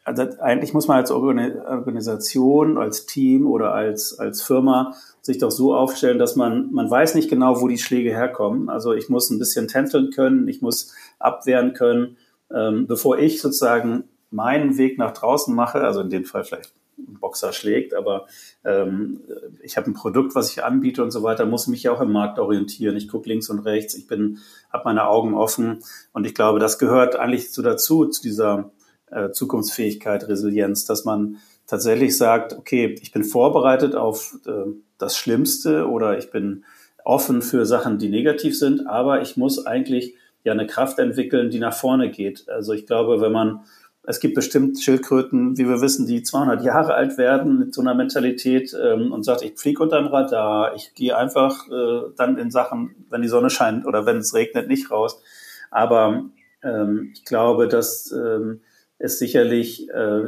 also 0.04 0.22
eigentlich 0.40 0.72
muss 0.72 0.88
man 0.88 0.96
als 0.96 1.11
Organisation, 1.11 2.78
als 2.78 3.06
Team 3.06 3.46
oder 3.46 3.74
als, 3.74 4.18
als 4.18 4.42
Firma 4.42 4.94
sich 5.22 5.38
doch 5.38 5.50
so 5.50 5.74
aufstellen, 5.74 6.18
dass 6.18 6.37
man, 6.37 6.72
man 6.72 6.90
weiß 6.90 7.14
nicht 7.14 7.28
genau, 7.28 7.61
wo 7.61 7.68
die 7.68 7.78
Schläge 7.78 8.11
herkommen. 8.11 8.68
Also 8.68 8.92
ich 8.92 9.09
muss 9.09 9.30
ein 9.30 9.38
bisschen 9.38 9.68
tänzeln 9.68 10.11
können, 10.11 10.48
ich 10.48 10.62
muss 10.62 10.94
abwehren 11.18 11.74
können, 11.74 12.16
ähm, 12.52 12.87
bevor 12.87 13.18
ich 13.18 13.40
sozusagen 13.40 14.04
meinen 14.30 14.78
Weg 14.78 14.98
nach 14.98 15.12
draußen 15.12 15.54
mache, 15.54 15.83
also 15.83 16.00
in 16.00 16.11
dem 16.11 16.24
Fall 16.24 16.44
vielleicht 16.44 16.72
Boxer 17.06 17.52
schlägt, 17.52 17.94
aber 17.94 18.26
ähm, 18.64 19.20
ich 19.62 19.76
habe 19.76 19.90
ein 19.90 19.94
Produkt, 19.94 20.34
was 20.34 20.50
ich 20.50 20.64
anbiete 20.64 21.02
und 21.02 21.10
so 21.10 21.22
weiter, 21.22 21.46
muss 21.46 21.66
mich 21.66 21.82
ja 21.82 21.92
auch 21.92 22.00
im 22.00 22.12
Markt 22.12 22.38
orientieren. 22.38 22.96
Ich 22.96 23.08
gucke 23.08 23.28
links 23.28 23.50
und 23.50 23.60
rechts, 23.60 23.94
ich 23.94 24.06
bin, 24.06 24.38
habe 24.72 24.84
meine 24.84 25.06
Augen 25.06 25.34
offen 25.34 25.82
und 26.12 26.26
ich 26.26 26.34
glaube, 26.34 26.58
das 26.58 26.78
gehört 26.78 27.16
eigentlich 27.16 27.52
so 27.52 27.62
dazu, 27.62 28.06
zu 28.06 28.22
dieser 28.22 28.70
äh, 29.10 29.30
Zukunftsfähigkeit, 29.30 30.28
Resilienz, 30.28 30.84
dass 30.84 31.04
man 31.04 31.38
tatsächlich 31.66 32.16
sagt, 32.16 32.52
okay, 32.52 32.96
ich 33.00 33.12
bin 33.12 33.24
vorbereitet 33.24 33.94
auf 33.94 34.38
äh, 34.46 34.72
das 34.98 35.16
Schlimmste 35.16 35.88
oder 35.88 36.18
ich 36.18 36.30
bin 36.30 36.64
offen 37.04 37.42
für 37.42 37.64
Sachen, 37.66 37.98
die 37.98 38.08
negativ 38.08 38.58
sind, 38.58 38.86
aber 38.86 39.22
ich 39.22 39.36
muss 39.36 39.66
eigentlich 39.66 40.14
ja 40.44 40.52
eine 40.52 40.66
Kraft 40.66 40.98
entwickeln, 40.98 41.50
die 41.50 41.58
nach 41.58 41.74
vorne 41.74 42.10
geht. 42.10 42.48
Also 42.48 42.72
ich 42.72 42.86
glaube, 42.86 43.20
wenn 43.20 43.32
man 43.32 43.60
es 44.02 44.18
gibt 44.20 44.34
bestimmt 44.34 44.80
Schildkröten, 44.80 45.58
wie 45.58 45.68
wir 45.68 45.80
wissen, 45.80 46.06
die 46.06 46.22
200 46.22 46.64
Jahre 46.64 46.94
alt 46.94 47.18
werden 47.18 47.58
mit 47.58 47.74
so 47.74 47.80
einer 47.80 47.94
Mentalität 47.94 48.74
ähm, 48.82 49.12
und 49.12 49.24
sagt, 49.24 49.42
ich 49.42 49.58
fliege 49.58 49.82
unterm 49.82 50.06
Radar, 50.06 50.74
ich 50.74 50.94
gehe 50.94 51.16
einfach 51.16 51.68
äh, 51.68 52.10
dann 52.16 52.38
in 52.38 52.50
Sachen, 52.50 52.94
wenn 53.10 53.22
die 53.22 53.28
Sonne 53.28 53.50
scheint 53.50 53.86
oder 53.86 54.06
wenn 54.06 54.18
es 54.18 54.34
regnet, 54.34 54.68
nicht 54.68 54.90
raus. 54.90 55.20
Aber 55.70 56.24
ähm, 56.62 57.10
ich 57.12 57.24
glaube, 57.24 57.68
dass 57.68 58.10
ähm, 58.12 58.60
es 58.98 59.18
sicherlich 59.18 59.88
äh, 59.90 60.22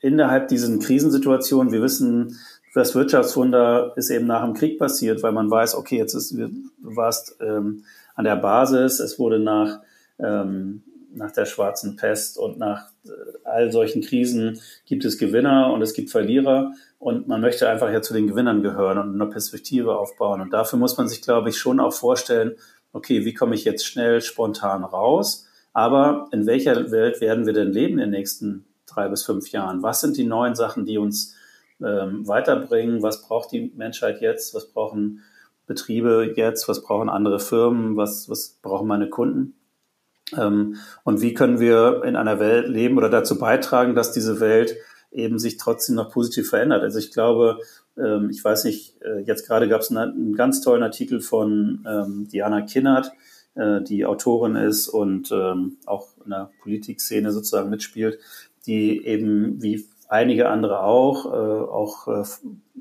innerhalb 0.00 0.48
diesen 0.48 0.80
Krisensituationen, 0.80 1.72
wir 1.72 1.82
wissen, 1.82 2.38
das 2.74 2.94
Wirtschaftswunder 2.94 3.92
ist 3.96 4.10
eben 4.10 4.26
nach 4.26 4.44
dem 4.44 4.54
Krieg 4.54 4.78
passiert, 4.78 5.22
weil 5.22 5.32
man 5.32 5.50
weiß, 5.50 5.74
okay, 5.74 5.96
jetzt 5.96 6.14
ist, 6.14 6.32
du 6.32 6.50
warst 6.78 7.36
ähm, 7.40 7.84
an 8.14 8.24
der 8.24 8.36
Basis, 8.36 9.00
es 9.00 9.18
wurde 9.18 9.38
nach, 9.38 9.80
ähm, 10.18 10.82
nach 11.12 11.32
der 11.32 11.46
schwarzen 11.46 11.96
Pest 11.96 12.38
und 12.38 12.58
nach 12.58 12.88
äh, 13.04 13.10
all 13.44 13.72
solchen 13.72 14.02
Krisen 14.02 14.60
gibt 14.86 15.04
es 15.04 15.18
Gewinner 15.18 15.72
und 15.72 15.82
es 15.82 15.94
gibt 15.94 16.10
Verlierer 16.10 16.72
und 16.98 17.28
man 17.28 17.40
möchte 17.40 17.68
einfach 17.68 17.90
ja 17.90 18.02
zu 18.02 18.14
den 18.14 18.26
Gewinnern 18.26 18.62
gehören 18.62 18.98
und 18.98 19.14
eine 19.14 19.30
Perspektive 19.30 19.96
aufbauen 19.96 20.40
und 20.40 20.52
dafür 20.52 20.78
muss 20.78 20.96
man 20.96 21.08
sich, 21.08 21.22
glaube 21.22 21.50
ich, 21.50 21.58
schon 21.58 21.80
auch 21.80 21.92
vorstellen, 21.92 22.56
okay, 22.92 23.24
wie 23.24 23.34
komme 23.34 23.54
ich 23.54 23.64
jetzt 23.64 23.86
schnell 23.86 24.20
spontan 24.20 24.84
raus? 24.84 25.46
Aber 25.72 26.28
in 26.32 26.46
welcher 26.46 26.90
Welt 26.90 27.20
werden 27.20 27.46
wir 27.46 27.52
denn 27.52 27.72
leben 27.72 27.94
in 27.94 27.98
den 27.98 28.10
nächsten 28.10 28.66
drei 28.86 29.08
bis 29.08 29.24
fünf 29.24 29.50
Jahren? 29.52 29.82
Was 29.82 30.00
sind 30.00 30.16
die 30.16 30.24
neuen 30.24 30.54
Sachen, 30.54 30.84
die 30.84 30.98
uns 30.98 31.36
ähm, 31.80 32.26
weiterbringen? 32.26 33.02
Was 33.02 33.22
braucht 33.22 33.52
die 33.52 33.72
Menschheit 33.76 34.20
jetzt? 34.20 34.54
Was 34.54 34.72
brauchen 34.72 35.22
Betriebe 35.66 36.32
jetzt? 36.36 36.68
Was 36.68 36.82
brauchen 36.82 37.08
andere 37.08 37.38
Firmen? 37.38 37.96
Was, 37.96 38.28
was 38.28 38.58
brauchen 38.62 38.88
meine 38.88 39.08
Kunden? 39.08 39.59
Ähm, 40.36 40.76
und 41.04 41.20
wie 41.20 41.34
können 41.34 41.60
wir 41.60 42.02
in 42.04 42.16
einer 42.16 42.40
Welt 42.40 42.68
leben 42.68 42.98
oder 42.98 43.10
dazu 43.10 43.38
beitragen, 43.38 43.94
dass 43.94 44.12
diese 44.12 44.40
Welt 44.40 44.76
eben 45.12 45.38
sich 45.38 45.56
trotzdem 45.56 45.96
noch 45.96 46.10
positiv 46.10 46.50
verändert? 46.50 46.82
Also 46.82 46.98
ich 46.98 47.12
glaube, 47.12 47.58
ähm, 47.96 48.30
ich 48.30 48.44
weiß 48.44 48.64
nicht, 48.64 49.00
äh, 49.02 49.20
jetzt 49.20 49.46
gerade 49.46 49.68
gab 49.68 49.80
es 49.80 49.90
einen, 49.90 50.34
ganz 50.34 50.60
tollen 50.60 50.82
Artikel 50.82 51.20
von 51.20 51.84
ähm, 51.88 52.28
Diana 52.28 52.62
Kinnert, 52.62 53.12
äh, 53.54 53.80
die 53.82 54.06
Autorin 54.06 54.56
ist 54.56 54.88
und 54.88 55.32
auch 55.86 56.08
in 56.24 56.30
der 56.30 56.50
Politikszene 56.62 57.32
sozusagen 57.32 57.70
mitspielt, 57.70 58.18
die 58.66 59.04
eben 59.04 59.62
wie 59.62 59.86
einige 60.10 60.48
andere 60.48 60.82
auch, 60.82 61.26
äh, 61.26 61.28
auch 61.28 62.08
äh, 62.08 62.24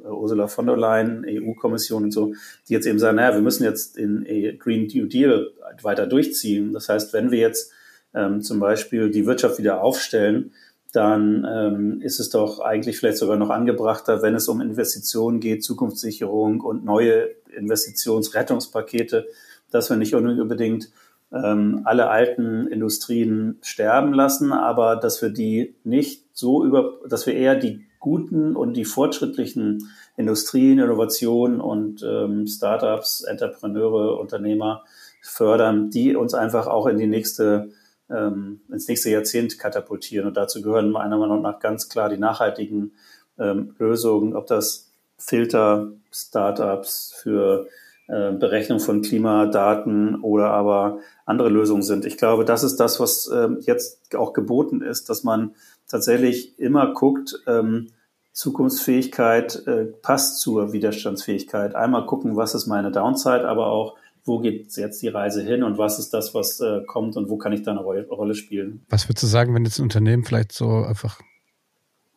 Ursula 0.03 0.47
von 0.47 0.65
der 0.65 0.77
Leyen, 0.77 1.25
EU-Kommission 1.27 2.05
und 2.05 2.11
so, 2.11 2.33
die 2.67 2.73
jetzt 2.73 2.87
eben 2.87 2.99
sagen, 2.99 3.17
naja, 3.17 3.35
wir 3.35 3.41
müssen 3.41 3.63
jetzt 3.63 3.97
den 3.97 4.25
Green 4.59 4.87
New 4.93 5.05
Deal 5.05 5.51
weiter 5.83 6.07
durchziehen. 6.07 6.73
Das 6.73 6.89
heißt, 6.89 7.13
wenn 7.13 7.31
wir 7.31 7.39
jetzt 7.39 7.71
ähm, 8.13 8.41
zum 8.41 8.59
Beispiel 8.59 9.11
die 9.11 9.25
Wirtschaft 9.25 9.59
wieder 9.59 9.81
aufstellen, 9.81 10.51
dann 10.91 11.47
ähm, 11.47 12.01
ist 12.01 12.19
es 12.19 12.29
doch 12.29 12.59
eigentlich 12.59 12.97
vielleicht 12.97 13.17
sogar 13.17 13.37
noch 13.37 13.51
angebrachter, 13.51 14.21
wenn 14.23 14.33
es 14.33 14.47
um 14.47 14.59
Investitionen 14.59 15.39
geht, 15.39 15.63
Zukunftssicherung 15.63 16.61
und 16.61 16.83
neue 16.83 17.29
Investitionsrettungspakete, 17.55 19.27
dass 19.69 19.89
wir 19.89 19.97
nicht 19.97 20.15
unbedingt 20.15 20.89
ähm, 21.31 21.81
alle 21.85 22.09
alten 22.09 22.67
Industrien 22.67 23.57
sterben 23.61 24.13
lassen, 24.13 24.51
aber 24.51 24.95
dass 24.95 25.21
wir 25.21 25.29
die 25.29 25.75
nicht 25.83 26.25
so 26.33 26.63
über, 26.65 26.99
dass 27.07 27.27
wir 27.27 27.35
eher 27.35 27.55
die 27.55 27.85
guten 27.99 28.55
und 28.55 28.73
die 28.73 28.85
fortschrittlichen 28.85 29.89
Industrien, 30.15 30.79
Innovationen 30.79 31.61
und 31.61 32.03
ähm, 32.03 32.47
Startups, 32.47 33.21
Entrepreneure, 33.21 34.19
Unternehmer 34.19 34.83
fördern, 35.21 35.89
die 35.89 36.15
uns 36.15 36.33
einfach 36.33 36.67
auch 36.67 36.87
in 36.87 36.97
die 36.97 37.07
nächste 37.07 37.71
ähm, 38.09 38.61
ins 38.69 38.87
nächste 38.87 39.11
Jahrzehnt 39.11 39.59
katapultieren. 39.59 40.27
Und 40.27 40.37
dazu 40.37 40.61
gehören 40.61 40.89
meiner 40.91 41.17
Meinung 41.17 41.41
nach 41.41 41.59
ganz 41.59 41.89
klar 41.89 42.09
die 42.09 42.17
nachhaltigen 42.17 42.93
ähm, 43.37 43.75
Lösungen, 43.77 44.35
ob 44.35 44.47
das 44.47 44.91
Filter, 45.17 45.91
Startups 46.11 47.13
für 47.21 47.67
äh, 48.09 48.31
Berechnung 48.31 48.79
von 48.79 49.03
Klimadaten 49.03 50.21
oder 50.21 50.49
aber 50.49 50.99
andere 51.25 51.49
Lösungen 51.49 51.83
sind. 51.83 52.05
Ich 52.05 52.17
glaube, 52.17 52.43
das 52.43 52.63
ist 52.63 52.77
das, 52.77 52.99
was 52.99 53.27
äh, 53.27 53.49
jetzt 53.61 54.15
auch 54.15 54.33
geboten 54.33 54.81
ist, 54.81 55.09
dass 55.09 55.23
man 55.23 55.51
tatsächlich 55.87 56.57
immer 56.57 56.93
guckt, 56.93 57.39
ähm, 57.45 57.89
Zukunftsfähigkeit 58.33 59.67
äh, 59.67 59.85
passt 59.85 60.39
zur 60.39 60.73
Widerstandsfähigkeit. 60.73 61.75
Einmal 61.75 62.07
gucken, 62.07 62.35
was 62.35 62.55
ist 62.55 62.65
meine 62.65 62.91
Downside, 62.91 63.47
aber 63.47 63.67
auch, 63.67 63.95
wo 64.23 64.39
geht 64.39 64.75
jetzt 64.75 65.03
die 65.03 65.07
Reise 65.07 65.43
hin 65.43 65.61
und 65.61 65.77
was 65.77 65.99
ist 65.99 66.11
das, 66.11 66.33
was 66.33 66.59
äh, 66.61 66.81
kommt 66.87 67.15
und 67.15 67.29
wo 67.29 67.37
kann 67.37 67.53
ich 67.53 67.61
da 67.61 67.71
eine 67.71 67.81
Rolle 67.81 68.33
spielen. 68.33 68.85
Was 68.89 69.07
würdest 69.07 69.21
du 69.21 69.27
sagen, 69.27 69.53
wenn 69.53 69.65
jetzt 69.65 69.77
ein 69.77 69.83
Unternehmen 69.83 70.23
vielleicht 70.23 70.51
so 70.51 70.83
einfach 70.83 71.19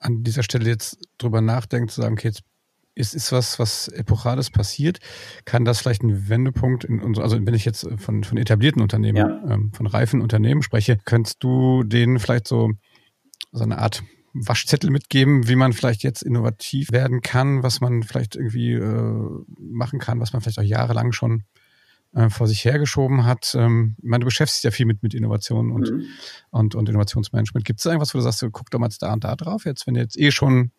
an 0.00 0.22
dieser 0.22 0.42
Stelle 0.42 0.70
jetzt 0.70 0.98
drüber 1.18 1.42
nachdenkt, 1.42 1.90
zu 1.90 2.00
sagen, 2.00 2.14
okay, 2.14 2.28
jetzt 2.28 2.44
ist, 2.94 3.14
ist 3.14 3.32
was, 3.32 3.58
was 3.58 3.88
Epochales 3.88 4.50
passiert, 4.50 4.98
kann 5.44 5.64
das 5.64 5.80
vielleicht 5.80 6.02
ein 6.02 6.28
Wendepunkt 6.28 6.84
in 6.84 7.00
unserer, 7.00 7.24
also 7.24 7.38
wenn 7.44 7.54
ich 7.54 7.64
jetzt 7.64 7.88
von, 7.96 8.24
von 8.24 8.38
etablierten 8.38 8.82
Unternehmen, 8.82 9.16
ja. 9.16 9.54
ähm, 9.54 9.72
von 9.72 9.86
reifen 9.86 10.20
Unternehmen 10.20 10.62
spreche, 10.62 10.98
könntest 11.04 11.42
du 11.42 11.82
denen 11.84 12.18
vielleicht 12.18 12.46
so, 12.46 12.72
so 13.52 13.64
eine 13.64 13.78
Art 13.78 14.02
Waschzettel 14.34 14.90
mitgeben, 14.90 15.48
wie 15.48 15.56
man 15.56 15.72
vielleicht 15.72 16.02
jetzt 16.02 16.22
innovativ 16.22 16.90
werden 16.90 17.20
kann, 17.20 17.62
was 17.62 17.80
man 17.80 18.02
vielleicht 18.02 18.36
irgendwie 18.36 18.72
äh, 18.72 19.28
machen 19.58 19.98
kann, 19.98 20.20
was 20.20 20.32
man 20.32 20.40
vielleicht 20.40 20.58
auch 20.58 20.62
jahrelang 20.62 21.12
schon 21.12 21.44
äh, 22.14 22.28
vor 22.28 22.46
sich 22.46 22.64
hergeschoben 22.64 23.24
hat. 23.24 23.54
Ähm, 23.58 23.96
ich 23.98 24.08
meine, 24.08 24.20
du 24.20 24.26
beschäftigst 24.26 24.62
dich 24.62 24.64
ja 24.64 24.70
viel 24.70 24.86
mit, 24.86 25.02
mit 25.02 25.14
Innovation 25.14 25.72
und, 25.72 25.90
mhm. 25.90 26.04
und, 26.50 26.74
und 26.74 26.88
Innovationsmanagement. 26.88 27.64
Gibt 27.64 27.80
es 27.80 27.86
irgendwas, 27.86 28.14
wo 28.14 28.18
du 28.18 28.22
sagst, 28.22 28.44
guck 28.52 28.70
doch 28.70 28.78
mal 28.78 28.88
da 29.00 29.12
und 29.12 29.24
da 29.24 29.34
drauf, 29.34 29.64
jetzt, 29.64 29.86
wenn 29.86 29.94
ihr 29.94 30.02
jetzt 30.02 30.18
eh 30.18 30.30
schon 30.30 30.72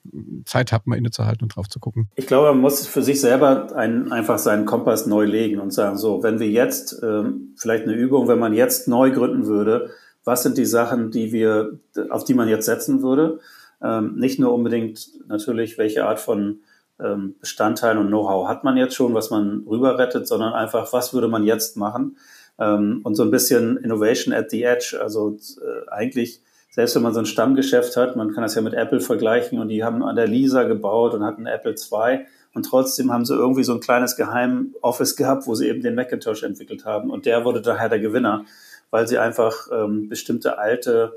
Zeit 0.45 0.71
habt, 0.71 0.87
mal 0.87 0.97
innezuhalten 0.97 1.43
und 1.43 1.55
drauf 1.55 1.67
zu 1.67 1.79
gucken? 1.79 2.09
Ich 2.15 2.27
glaube, 2.27 2.49
man 2.49 2.61
muss 2.61 2.85
für 2.85 3.01
sich 3.01 3.19
selber 3.19 3.75
ein, 3.75 4.11
einfach 4.11 4.37
seinen 4.37 4.65
Kompass 4.65 5.07
neu 5.07 5.25
legen 5.25 5.59
und 5.59 5.73
sagen, 5.73 5.97
so, 5.97 6.23
wenn 6.23 6.39
wir 6.39 6.49
jetzt, 6.49 7.01
ähm, 7.03 7.53
vielleicht 7.57 7.85
eine 7.85 7.93
Übung, 7.93 8.27
wenn 8.27 8.39
man 8.39 8.53
jetzt 8.53 8.87
neu 8.87 9.11
gründen 9.11 9.45
würde, 9.45 9.89
was 10.23 10.43
sind 10.43 10.57
die 10.57 10.65
Sachen, 10.65 11.11
die 11.11 11.31
wir, 11.31 11.79
auf 12.09 12.23
die 12.23 12.33
man 12.33 12.47
jetzt 12.47 12.65
setzen 12.65 13.01
würde? 13.01 13.39
Ähm, 13.81 14.15
nicht 14.15 14.39
nur 14.39 14.53
unbedingt 14.53 15.09
natürlich, 15.27 15.77
welche 15.77 16.05
Art 16.05 16.19
von 16.19 16.59
Bestandteilen 16.97 17.97
und 17.97 18.07
Know-how 18.07 18.47
hat 18.47 18.63
man 18.63 18.77
jetzt 18.77 18.95
schon, 18.95 19.13
was 19.13 19.29
man 19.29 19.65
rüberrettet, 19.67 20.27
sondern 20.27 20.53
einfach, 20.53 20.93
was 20.93 21.13
würde 21.13 21.27
man 21.27 21.43
jetzt 21.43 21.75
machen? 21.77 22.17
Ähm, 22.59 23.01
und 23.03 23.15
so 23.15 23.23
ein 23.23 23.31
bisschen 23.31 23.77
Innovation 23.77 24.33
at 24.33 24.51
the 24.51 24.63
Edge. 24.63 24.97
Also 25.01 25.37
äh, 25.61 25.89
eigentlich, 25.89 26.41
selbst 26.69 26.95
wenn 26.95 27.03
man 27.03 27.13
so 27.13 27.19
ein 27.19 27.25
Stammgeschäft 27.25 27.97
hat, 27.97 28.15
man 28.15 28.33
kann 28.33 28.43
das 28.43 28.55
ja 28.55 28.61
mit 28.61 28.73
Apple 28.73 28.99
vergleichen 28.99 29.59
und 29.59 29.69
die 29.69 29.83
haben 29.83 30.03
an 30.03 30.15
der 30.15 30.27
Lisa 30.27 30.63
gebaut 30.63 31.13
und 31.13 31.23
hatten 31.23 31.45
Apple 31.45 31.75
II 31.75 32.25
und 32.53 32.63
trotzdem 32.63 33.11
haben 33.11 33.25
sie 33.25 33.35
irgendwie 33.35 33.63
so 33.63 33.73
ein 33.73 33.79
kleines 33.79 34.15
Geheim-Office 34.15 35.15
gehabt, 35.15 35.47
wo 35.47 35.55
sie 35.55 35.67
eben 35.67 35.81
den 35.81 35.95
Macintosh 35.95 36.43
entwickelt 36.43 36.85
haben 36.85 37.09
und 37.09 37.25
der 37.25 37.45
wurde 37.45 37.61
daher 37.61 37.89
der 37.89 37.99
Gewinner, 37.99 38.45
weil 38.91 39.07
sie 39.07 39.17
einfach 39.17 39.67
ähm, 39.71 40.09
bestimmte 40.09 40.59
alte 40.59 41.13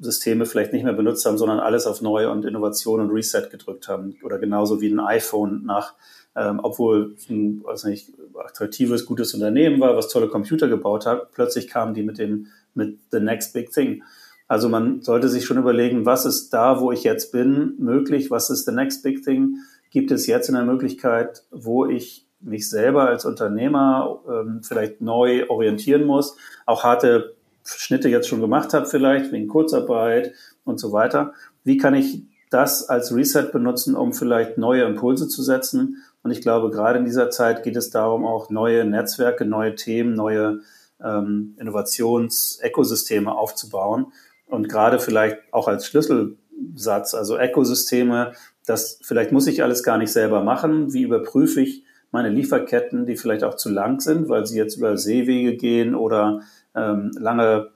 Systeme 0.00 0.46
vielleicht 0.46 0.72
nicht 0.72 0.84
mehr 0.84 0.92
benutzt 0.92 1.24
haben, 1.26 1.38
sondern 1.38 1.60
alles 1.60 1.86
auf 1.86 2.02
Neue 2.02 2.30
und 2.30 2.44
Innovation 2.44 3.00
und 3.00 3.10
Reset 3.10 3.48
gedrückt 3.50 3.88
haben. 3.88 4.16
Oder 4.22 4.38
genauso 4.38 4.80
wie 4.80 4.88
ein 4.88 5.00
iPhone 5.00 5.64
nach, 5.64 5.94
ähm, 6.34 6.60
obwohl 6.62 7.16
ein 7.28 7.62
weiß 7.64 7.84
nicht, 7.84 8.12
attraktives, 8.34 9.06
gutes 9.06 9.34
Unternehmen 9.34 9.80
war, 9.80 9.96
was 9.96 10.08
tolle 10.08 10.28
Computer 10.28 10.68
gebaut 10.68 11.06
hat, 11.06 11.32
plötzlich 11.32 11.68
kamen 11.68 11.94
die 11.94 12.02
mit 12.02 12.18
dem, 12.18 12.48
mit 12.74 12.98
the 13.10 13.20
next 13.20 13.52
big 13.52 13.72
thing. 13.72 14.02
Also 14.48 14.68
man 14.68 15.02
sollte 15.02 15.28
sich 15.28 15.44
schon 15.44 15.58
überlegen, 15.58 16.06
was 16.06 16.24
ist 16.24 16.50
da, 16.50 16.80
wo 16.80 16.92
ich 16.92 17.02
jetzt 17.02 17.32
bin, 17.32 17.74
möglich, 17.78 18.30
was 18.30 18.50
ist 18.50 18.64
the 18.64 18.72
next 18.72 19.02
big 19.02 19.24
thing? 19.24 19.56
Gibt 19.90 20.10
es 20.10 20.26
jetzt 20.26 20.48
eine 20.48 20.64
Möglichkeit, 20.64 21.44
wo 21.50 21.86
ich 21.86 22.26
mich 22.40 22.68
selber 22.68 23.08
als 23.08 23.24
Unternehmer 23.24 24.20
ähm, 24.28 24.60
vielleicht 24.62 25.00
neu 25.00 25.48
orientieren 25.48 26.04
muss, 26.04 26.36
auch 26.64 26.84
harte 26.84 27.35
Schnitte 27.66 28.08
jetzt 28.08 28.28
schon 28.28 28.40
gemacht 28.40 28.74
habe, 28.74 28.86
vielleicht 28.86 29.32
wegen 29.32 29.48
Kurzarbeit 29.48 30.32
und 30.64 30.78
so 30.78 30.92
weiter. 30.92 31.32
Wie 31.64 31.76
kann 31.76 31.94
ich 31.94 32.22
das 32.50 32.88
als 32.88 33.14
Reset 33.14 33.50
benutzen, 33.52 33.96
um 33.96 34.12
vielleicht 34.12 34.58
neue 34.58 34.84
Impulse 34.84 35.28
zu 35.28 35.42
setzen? 35.42 36.02
Und 36.22 36.30
ich 36.30 36.40
glaube, 36.40 36.70
gerade 36.70 36.98
in 36.98 37.04
dieser 37.04 37.30
Zeit 37.30 37.62
geht 37.62 37.76
es 37.76 37.90
darum, 37.90 38.24
auch 38.24 38.50
neue 38.50 38.84
Netzwerke, 38.84 39.44
neue 39.44 39.74
Themen, 39.74 40.14
neue 40.14 40.60
ähm, 41.02 41.54
Innovations-Ökosysteme 41.58 43.36
aufzubauen. 43.36 44.12
und 44.48 44.68
gerade 44.68 45.00
vielleicht 45.00 45.38
auch 45.52 45.66
als 45.66 45.86
Schlüsselsatz, 45.86 47.14
also 47.14 47.36
Ökosysteme, 47.36 48.32
das 48.64 49.00
vielleicht 49.02 49.32
muss 49.32 49.46
ich 49.46 49.62
alles 49.62 49.82
gar 49.82 49.98
nicht 49.98 50.12
selber 50.12 50.42
machen. 50.42 50.92
Wie 50.92 51.02
überprüfe 51.02 51.60
ich 51.60 51.84
meine 52.12 52.28
Lieferketten, 52.28 53.06
die 53.06 53.16
vielleicht 53.16 53.44
auch 53.44 53.56
zu 53.56 53.68
lang 53.68 54.00
sind, 54.00 54.28
weil 54.28 54.46
sie 54.46 54.56
jetzt 54.56 54.76
über 54.76 54.96
Seewege 54.96 55.56
gehen 55.56 55.94
oder 55.94 56.42
ähm, 56.76 57.10
lange, 57.18 57.70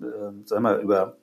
äh, 0.00 0.04
sagen 0.44 0.64
wir, 0.64 0.78
über 0.78 1.16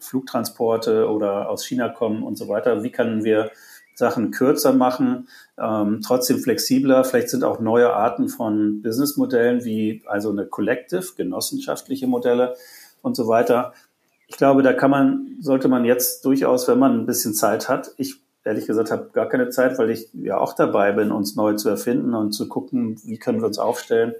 Flugtransporte 0.00 1.08
oder 1.08 1.48
aus 1.48 1.64
China 1.64 1.88
kommen 1.88 2.22
und 2.22 2.36
so 2.36 2.48
weiter. 2.48 2.82
Wie 2.82 2.90
können 2.90 3.24
wir 3.24 3.50
Sachen 3.94 4.30
kürzer 4.30 4.72
machen, 4.72 5.28
ähm, 5.58 6.00
trotzdem 6.04 6.38
flexibler? 6.38 7.04
Vielleicht 7.04 7.30
sind 7.30 7.44
auch 7.44 7.60
neue 7.60 7.92
Arten 7.92 8.28
von 8.28 8.82
Businessmodellen 8.82 9.64
wie 9.64 10.02
also 10.06 10.30
eine 10.30 10.46
Collective, 10.46 11.14
genossenschaftliche 11.16 12.06
Modelle 12.06 12.54
und 13.02 13.16
so 13.16 13.28
weiter. 13.28 13.74
Ich 14.26 14.36
glaube, 14.36 14.62
da 14.62 14.72
kann 14.72 14.90
man, 14.90 15.36
sollte 15.40 15.68
man 15.68 15.84
jetzt 15.84 16.24
durchaus, 16.24 16.68
wenn 16.68 16.78
man 16.78 17.00
ein 17.00 17.06
bisschen 17.06 17.34
Zeit 17.34 17.68
hat, 17.68 17.92
ich 17.96 18.20
ehrlich 18.44 18.66
gesagt 18.66 18.90
habe 18.90 19.10
gar 19.12 19.28
keine 19.28 19.50
Zeit, 19.50 19.78
weil 19.78 19.90
ich 19.90 20.08
ja 20.14 20.38
auch 20.38 20.54
dabei 20.54 20.92
bin, 20.92 21.12
uns 21.12 21.36
neu 21.36 21.54
zu 21.54 21.68
erfinden 21.68 22.14
und 22.14 22.32
zu 22.32 22.48
gucken, 22.48 22.98
wie 23.04 23.18
können 23.18 23.40
wir 23.40 23.46
uns 23.46 23.58
aufstellen. 23.58 24.14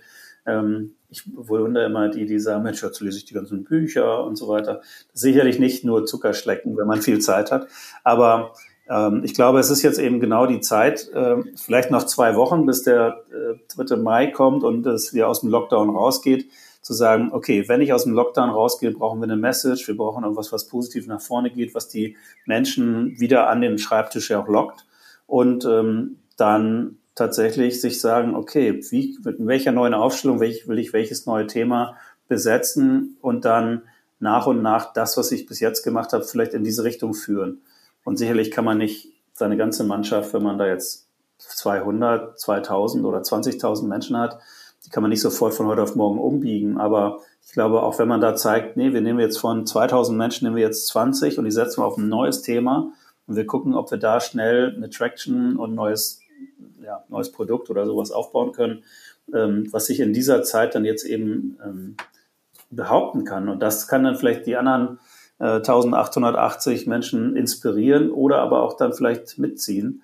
Ähm, 0.50 0.94
ich 1.10 1.24
wundere 1.34 1.86
immer 1.86 2.08
die, 2.08 2.26
die 2.26 2.38
sagen, 2.38 2.62
Mensch, 2.62 2.82
jetzt 2.82 3.00
lese 3.00 3.18
ich 3.18 3.24
die 3.24 3.34
ganzen 3.34 3.64
Bücher 3.64 4.24
und 4.24 4.36
so 4.36 4.48
weiter. 4.48 4.80
Sicherlich 5.12 5.58
nicht 5.58 5.84
nur 5.84 6.06
Zuckerschlecken, 6.06 6.76
wenn 6.76 6.86
man 6.86 7.02
viel 7.02 7.18
Zeit 7.18 7.50
hat. 7.50 7.66
Aber 8.04 8.52
ähm, 8.88 9.22
ich 9.24 9.34
glaube, 9.34 9.58
es 9.58 9.70
ist 9.70 9.82
jetzt 9.82 9.98
eben 9.98 10.20
genau 10.20 10.46
die 10.46 10.60
Zeit, 10.60 11.08
äh, 11.14 11.36
vielleicht 11.56 11.90
noch 11.90 12.04
zwei 12.04 12.36
Wochen, 12.36 12.66
bis 12.66 12.82
der 12.82 13.24
äh, 13.30 13.58
3. 13.76 13.96
Mai 13.96 14.28
kommt 14.28 14.62
und 14.62 14.86
es 14.86 15.12
wieder 15.14 15.28
aus 15.28 15.40
dem 15.40 15.50
Lockdown 15.50 15.90
rausgeht, 15.90 16.50
zu 16.82 16.94
sagen, 16.94 17.30
okay, 17.32 17.68
wenn 17.68 17.82
ich 17.82 17.92
aus 17.92 18.04
dem 18.04 18.14
Lockdown 18.14 18.50
rausgehe, 18.50 18.90
brauchen 18.90 19.20
wir 19.20 19.24
eine 19.24 19.36
Message, 19.36 19.86
wir 19.86 19.96
brauchen 19.96 20.24
irgendwas, 20.24 20.52
was 20.52 20.66
positiv 20.66 21.06
nach 21.06 21.20
vorne 21.20 21.50
geht, 21.50 21.74
was 21.74 21.88
die 21.88 22.16
Menschen 22.46 23.18
wieder 23.20 23.48
an 23.48 23.60
den 23.60 23.78
Schreibtisch 23.78 24.30
ja 24.30 24.42
auch 24.42 24.48
lockt. 24.48 24.86
Und 25.26 25.64
ähm, 25.64 26.16
dann 26.36 26.96
tatsächlich 27.14 27.80
sich 27.80 28.00
sagen, 28.00 28.34
okay, 28.34 28.80
wie, 28.90 29.18
in 29.24 29.46
welcher 29.46 29.72
neuen 29.72 29.94
Aufstellung 29.94 30.40
will 30.40 30.50
ich, 30.50 30.68
will 30.68 30.78
ich 30.78 30.92
welches 30.92 31.26
neue 31.26 31.46
Thema 31.46 31.96
besetzen 32.28 33.16
und 33.20 33.44
dann 33.44 33.82
nach 34.20 34.46
und 34.46 34.62
nach 34.62 34.92
das, 34.92 35.16
was 35.16 35.32
ich 35.32 35.46
bis 35.46 35.60
jetzt 35.60 35.82
gemacht 35.82 36.12
habe, 36.12 36.24
vielleicht 36.24 36.54
in 36.54 36.64
diese 36.64 36.84
Richtung 36.84 37.14
führen. 37.14 37.62
Und 38.04 38.18
sicherlich 38.18 38.50
kann 38.50 38.64
man 38.64 38.78
nicht 38.78 39.08
seine 39.32 39.56
ganze 39.56 39.84
Mannschaft, 39.84 40.32
wenn 40.34 40.42
man 40.42 40.58
da 40.58 40.66
jetzt 40.66 41.08
200, 41.38 42.38
2000 42.38 43.04
oder 43.04 43.20
20.000 43.20 43.86
Menschen 43.86 44.16
hat, 44.18 44.38
die 44.84 44.90
kann 44.90 45.02
man 45.02 45.10
nicht 45.10 45.20
sofort 45.20 45.54
von 45.54 45.66
heute 45.66 45.82
auf 45.82 45.96
morgen 45.96 46.18
umbiegen. 46.18 46.78
Aber 46.78 47.20
ich 47.44 47.52
glaube, 47.52 47.82
auch 47.82 47.98
wenn 47.98 48.08
man 48.08 48.20
da 48.20 48.36
zeigt, 48.36 48.76
nee, 48.76 48.92
wir 48.92 49.00
nehmen 49.00 49.20
jetzt 49.20 49.38
von 49.38 49.66
2000 49.66 50.16
Menschen, 50.16 50.44
nehmen 50.44 50.56
wir 50.56 50.64
jetzt 50.64 50.86
20 50.88 51.38
und 51.38 51.44
die 51.44 51.50
setzen 51.50 51.80
wir 51.80 51.86
auf 51.86 51.96
ein 51.96 52.08
neues 52.08 52.42
Thema 52.42 52.92
und 53.26 53.36
wir 53.36 53.46
gucken, 53.46 53.74
ob 53.74 53.90
wir 53.90 53.98
da 53.98 54.20
schnell 54.20 54.74
eine 54.74 54.90
Traction 54.90 55.56
und 55.56 55.74
neues 55.74 56.19
ja, 56.90 57.04
neues 57.08 57.30
Produkt 57.30 57.70
oder 57.70 57.86
sowas 57.86 58.10
aufbauen 58.10 58.50
können, 58.52 58.82
ähm, 59.32 59.68
was 59.70 59.86
sich 59.86 60.00
in 60.00 60.12
dieser 60.12 60.42
Zeit 60.42 60.74
dann 60.74 60.84
jetzt 60.84 61.04
eben 61.04 61.56
ähm, 61.64 61.96
behaupten 62.70 63.24
kann. 63.24 63.48
Und 63.48 63.62
das 63.62 63.86
kann 63.86 64.02
dann 64.02 64.16
vielleicht 64.16 64.44
die 64.46 64.56
anderen 64.56 64.98
äh, 65.38 65.44
1880 65.44 66.88
Menschen 66.88 67.36
inspirieren 67.36 68.10
oder 68.10 68.38
aber 68.38 68.62
auch 68.62 68.76
dann 68.76 68.92
vielleicht 68.92 69.38
mitziehen. 69.38 70.02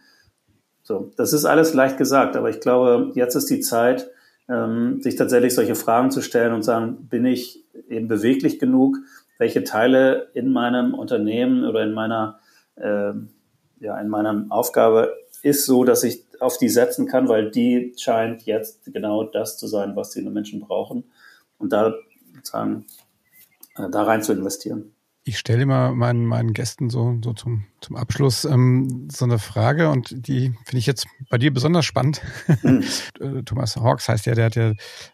So, 0.85 1.13
das 1.17 1.33
ist 1.33 1.45
alles 1.45 1.75
leicht 1.75 1.99
gesagt, 1.99 2.37
aber 2.37 2.51
ich 2.51 2.61
glaube, 2.61 3.11
jetzt 3.15 3.35
ist 3.35 3.51
die 3.51 3.61
Zeit, 3.61 4.09
ähm, 4.49 5.03
sich 5.03 5.17
tatsächlich 5.17 5.57
solche 5.57 5.75
Fragen 5.75 6.13
zu 6.13 6.23
stellen 6.23 6.53
und 6.53 6.63
sagen, 6.63 7.09
bin 7.09 7.27
ich 7.27 7.65
eben 7.89 8.07
beweglich 8.07 8.61
genug? 8.61 8.99
Welche 9.39 9.65
Teile 9.65 10.29
in 10.35 10.53
meinem 10.53 10.95
Unternehmen 10.95 11.65
oder 11.65 11.83
in 11.83 11.93
meiner, 11.93 12.39
äh, 12.77 13.13
ja, 13.81 14.01
in 14.01 14.09
meiner 14.09 14.47
Aufgabe 14.51 15.13
ist 15.43 15.67
so, 15.67 15.85
dass 15.85 16.05
ich 16.05 16.26
auf 16.41 16.59
die 16.59 16.69
setzen 16.69 17.07
kann, 17.07 17.29
weil 17.29 17.51
die 17.51 17.95
scheint 17.97 18.43
jetzt 18.47 18.93
genau 18.93 19.25
das 19.25 19.59
zu 19.59 19.67
sein, 19.67 19.97
was 19.97 20.11
die 20.11 20.23
Menschen 20.23 20.61
brauchen. 20.61 21.05
Und 21.59 21.73
da 21.73 21.95
sozusagen 22.35 22.87
äh, 23.77 23.89
da 23.91 24.03
rein 24.03 24.23
zu 24.23 24.33
investieren. 24.33 24.96
Ich 25.29 25.41
stelle 25.41 25.63
immer 25.63 25.91
meinen, 25.91 26.25
meinen 26.25 26.53
Gästen 26.53 26.89
so, 26.89 27.19
so 27.25 27.33
zum, 27.33 27.65
zum 27.81 27.97
Abschluss 27.97 28.45
ähm, 28.45 29.09
so 29.11 29.25
eine 29.25 29.41
Frage 29.41 29.91
und 29.91 30.29
die 30.29 30.55
finde 30.65 30.79
ich 30.79 30.87
jetzt 30.87 31.09
bei 31.29 31.37
dir 31.37 31.53
besonders 31.53 31.85
spannend. 31.85 32.23
Mhm. 32.63 32.85
Thomas 33.45 33.75
Hawks 33.75 34.09
heißt 34.09 34.27
ja, 34.27 34.37
der 34.37 34.45
hat 34.45 34.55
ja, 34.55 34.73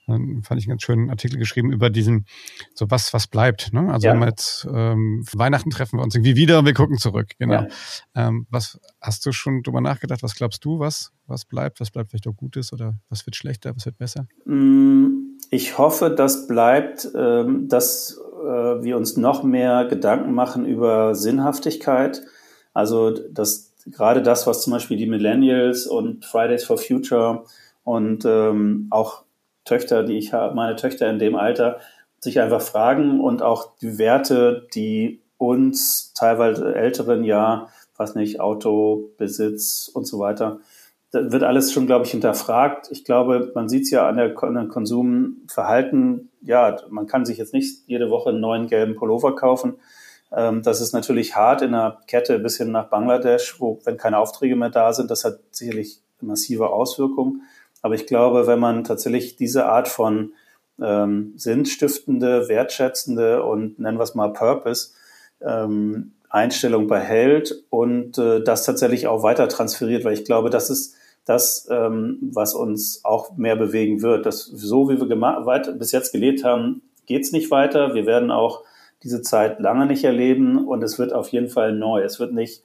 ähm, 0.08 0.42
fand 0.44 0.60
ich 0.60 0.66
einen 0.66 0.72
ganz 0.72 0.82
schönen 0.82 1.08
Artikel 1.08 1.38
geschrieben 1.38 1.72
über 1.72 1.88
diesen, 1.88 2.26
so 2.74 2.90
was, 2.90 3.14
was 3.14 3.26
bleibt. 3.26 3.72
Ne? 3.72 3.90
Also 3.90 4.08
ja. 4.08 4.24
jetzt 4.26 4.68
ähm, 4.70 5.24
Weihnachten 5.32 5.70
treffen 5.70 5.98
wir 5.98 6.02
uns 6.02 6.14
irgendwie 6.14 6.36
wieder 6.36 6.58
und 6.58 6.66
wir 6.66 6.74
gucken 6.74 6.98
zurück. 6.98 7.30
Genau. 7.38 7.54
Ja. 7.54 7.68
Ähm, 8.14 8.46
was 8.50 8.78
hast 9.00 9.24
du 9.24 9.32
schon 9.32 9.62
drüber 9.62 9.80
nachgedacht? 9.80 10.22
Was 10.22 10.34
glaubst 10.34 10.62
du, 10.66 10.78
was, 10.78 11.12
was 11.26 11.46
bleibt? 11.46 11.80
Was 11.80 11.90
bleibt 11.90 12.10
vielleicht 12.10 12.28
auch 12.28 12.36
Gutes 12.36 12.74
oder 12.74 12.98
was 13.08 13.24
wird 13.24 13.34
schlechter, 13.34 13.74
was 13.74 13.86
wird 13.86 13.96
besser? 13.96 14.26
Mm, 14.44 15.38
ich 15.48 15.78
hoffe, 15.78 16.10
das 16.10 16.46
bleibt, 16.46 17.08
ähm, 17.16 17.68
dass 17.68 18.20
äh, 18.42 18.82
wir 18.82 18.96
uns 18.96 19.16
noch 19.16 19.42
mehr 19.42 19.86
Gedanken 19.86 20.32
machen 20.32 20.66
über 20.66 21.14
Sinnhaftigkeit. 21.14 22.22
Also 22.74 23.10
das, 23.10 23.72
gerade 23.86 24.22
das, 24.22 24.46
was 24.46 24.62
zum 24.62 24.72
Beispiel 24.72 24.96
die 24.96 25.06
Millennials 25.06 25.86
und 25.86 26.24
Fridays 26.24 26.64
for 26.64 26.78
Future 26.78 27.44
und 27.84 28.24
ähm, 28.24 28.88
auch 28.90 29.24
Töchter, 29.64 30.02
die 30.02 30.18
ich 30.18 30.32
habe, 30.32 30.54
meine 30.54 30.76
Töchter 30.76 31.08
in 31.08 31.18
dem 31.18 31.36
Alter, 31.36 31.78
sich 32.18 32.40
einfach 32.40 32.62
fragen 32.62 33.20
und 33.20 33.42
auch 33.42 33.76
die 33.80 33.98
Werte, 33.98 34.66
die 34.74 35.20
uns 35.38 36.12
teilweise 36.14 36.74
älteren 36.74 37.24
ja, 37.24 37.68
was 37.96 38.14
nicht, 38.14 38.40
Autobesitz 38.40 39.90
und 39.92 40.06
so 40.06 40.18
weiter, 40.18 40.60
da 41.12 41.30
wird 41.30 41.42
alles 41.42 41.72
schon, 41.72 41.86
glaube 41.86 42.06
ich, 42.06 42.10
hinterfragt. 42.10 42.88
Ich 42.90 43.04
glaube, 43.04 43.52
man 43.54 43.68
sieht 43.68 43.82
es 43.82 43.90
ja 43.90 44.08
an 44.08 44.16
der, 44.16 44.42
an 44.42 44.54
der 44.54 44.66
Konsumverhalten. 44.66 46.30
Ja, 46.40 46.76
man 46.88 47.06
kann 47.06 47.26
sich 47.26 47.36
jetzt 47.36 47.52
nicht 47.52 47.82
jede 47.86 48.10
Woche 48.10 48.30
einen 48.30 48.40
neuen 48.40 48.66
gelben 48.66 48.96
Pullover 48.96 49.36
kaufen. 49.36 49.74
Ähm, 50.34 50.62
das 50.62 50.80
ist 50.80 50.94
natürlich 50.94 51.36
hart 51.36 51.60
in 51.60 51.74
einer 51.74 52.00
Kette 52.06 52.38
bis 52.38 52.56
hin 52.56 52.72
nach 52.72 52.88
Bangladesch, 52.88 53.60
wo, 53.60 53.78
wenn 53.84 53.98
keine 53.98 54.18
Aufträge 54.18 54.56
mehr 54.56 54.70
da 54.70 54.94
sind, 54.94 55.10
das 55.10 55.24
hat 55.24 55.38
sicherlich 55.50 56.00
massive 56.22 56.70
Auswirkungen. 56.70 57.42
Aber 57.82 57.94
ich 57.94 58.06
glaube, 58.06 58.46
wenn 58.46 58.58
man 58.58 58.84
tatsächlich 58.84 59.36
diese 59.36 59.66
Art 59.66 59.88
von 59.88 60.32
ähm, 60.80 61.34
sinnstiftende, 61.36 62.48
wertschätzende 62.48 63.42
und 63.42 63.78
nennen 63.78 63.98
wir 63.98 64.04
es 64.04 64.14
mal 64.14 64.32
Purpose 64.32 64.92
ähm, 65.42 66.12
Einstellung 66.30 66.86
behält 66.86 67.64
und 67.68 68.16
äh, 68.16 68.42
das 68.42 68.64
tatsächlich 68.64 69.06
auch 69.08 69.22
weiter 69.22 69.48
transferiert, 69.48 70.04
weil 70.04 70.14
ich 70.14 70.24
glaube, 70.24 70.48
das 70.48 70.70
ist 70.70 70.96
das, 71.24 71.68
ähm, 71.70 72.18
was 72.32 72.54
uns 72.54 73.04
auch 73.04 73.36
mehr 73.36 73.56
bewegen 73.56 74.02
wird. 74.02 74.26
Das, 74.26 74.44
so 74.44 74.88
wie 74.88 75.00
wir 75.00 75.20
weit, 75.20 75.78
bis 75.78 75.92
jetzt 75.92 76.12
gelebt 76.12 76.44
haben, 76.44 76.82
geht's 77.06 77.32
nicht 77.32 77.50
weiter. 77.50 77.94
Wir 77.94 78.06
werden 78.06 78.30
auch 78.30 78.64
diese 79.02 79.22
Zeit 79.22 79.60
lange 79.60 79.86
nicht 79.86 80.04
erleben 80.04 80.66
und 80.66 80.82
es 80.82 80.98
wird 80.98 81.12
auf 81.12 81.28
jeden 81.28 81.48
Fall 81.48 81.72
neu. 81.72 82.02
Es 82.02 82.20
wird 82.20 82.32
nicht, 82.32 82.62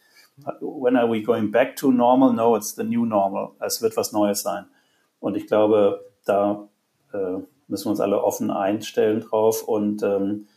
when 0.59 0.95
are 0.95 1.11
we 1.11 1.21
going 1.21 1.51
back 1.51 1.75
to 1.75 1.91
normal? 1.91 2.33
No, 2.33 2.55
it's 2.55 2.75
the 2.75 2.83
new 2.83 3.05
normal. 3.05 3.51
Es 3.59 3.81
wird 3.81 3.97
was 3.97 4.11
Neues 4.11 4.41
sein. 4.41 4.65
Und 5.19 5.35
ich 5.35 5.47
glaube, 5.47 6.05
da 6.25 6.67
äh, 7.13 7.39
müssen 7.67 7.85
wir 7.85 7.91
uns 7.91 7.99
alle 7.99 8.23
offen 8.23 8.51
einstellen 8.51 9.21
drauf 9.21 9.63
und 9.63 10.03
ähm, 10.03 10.47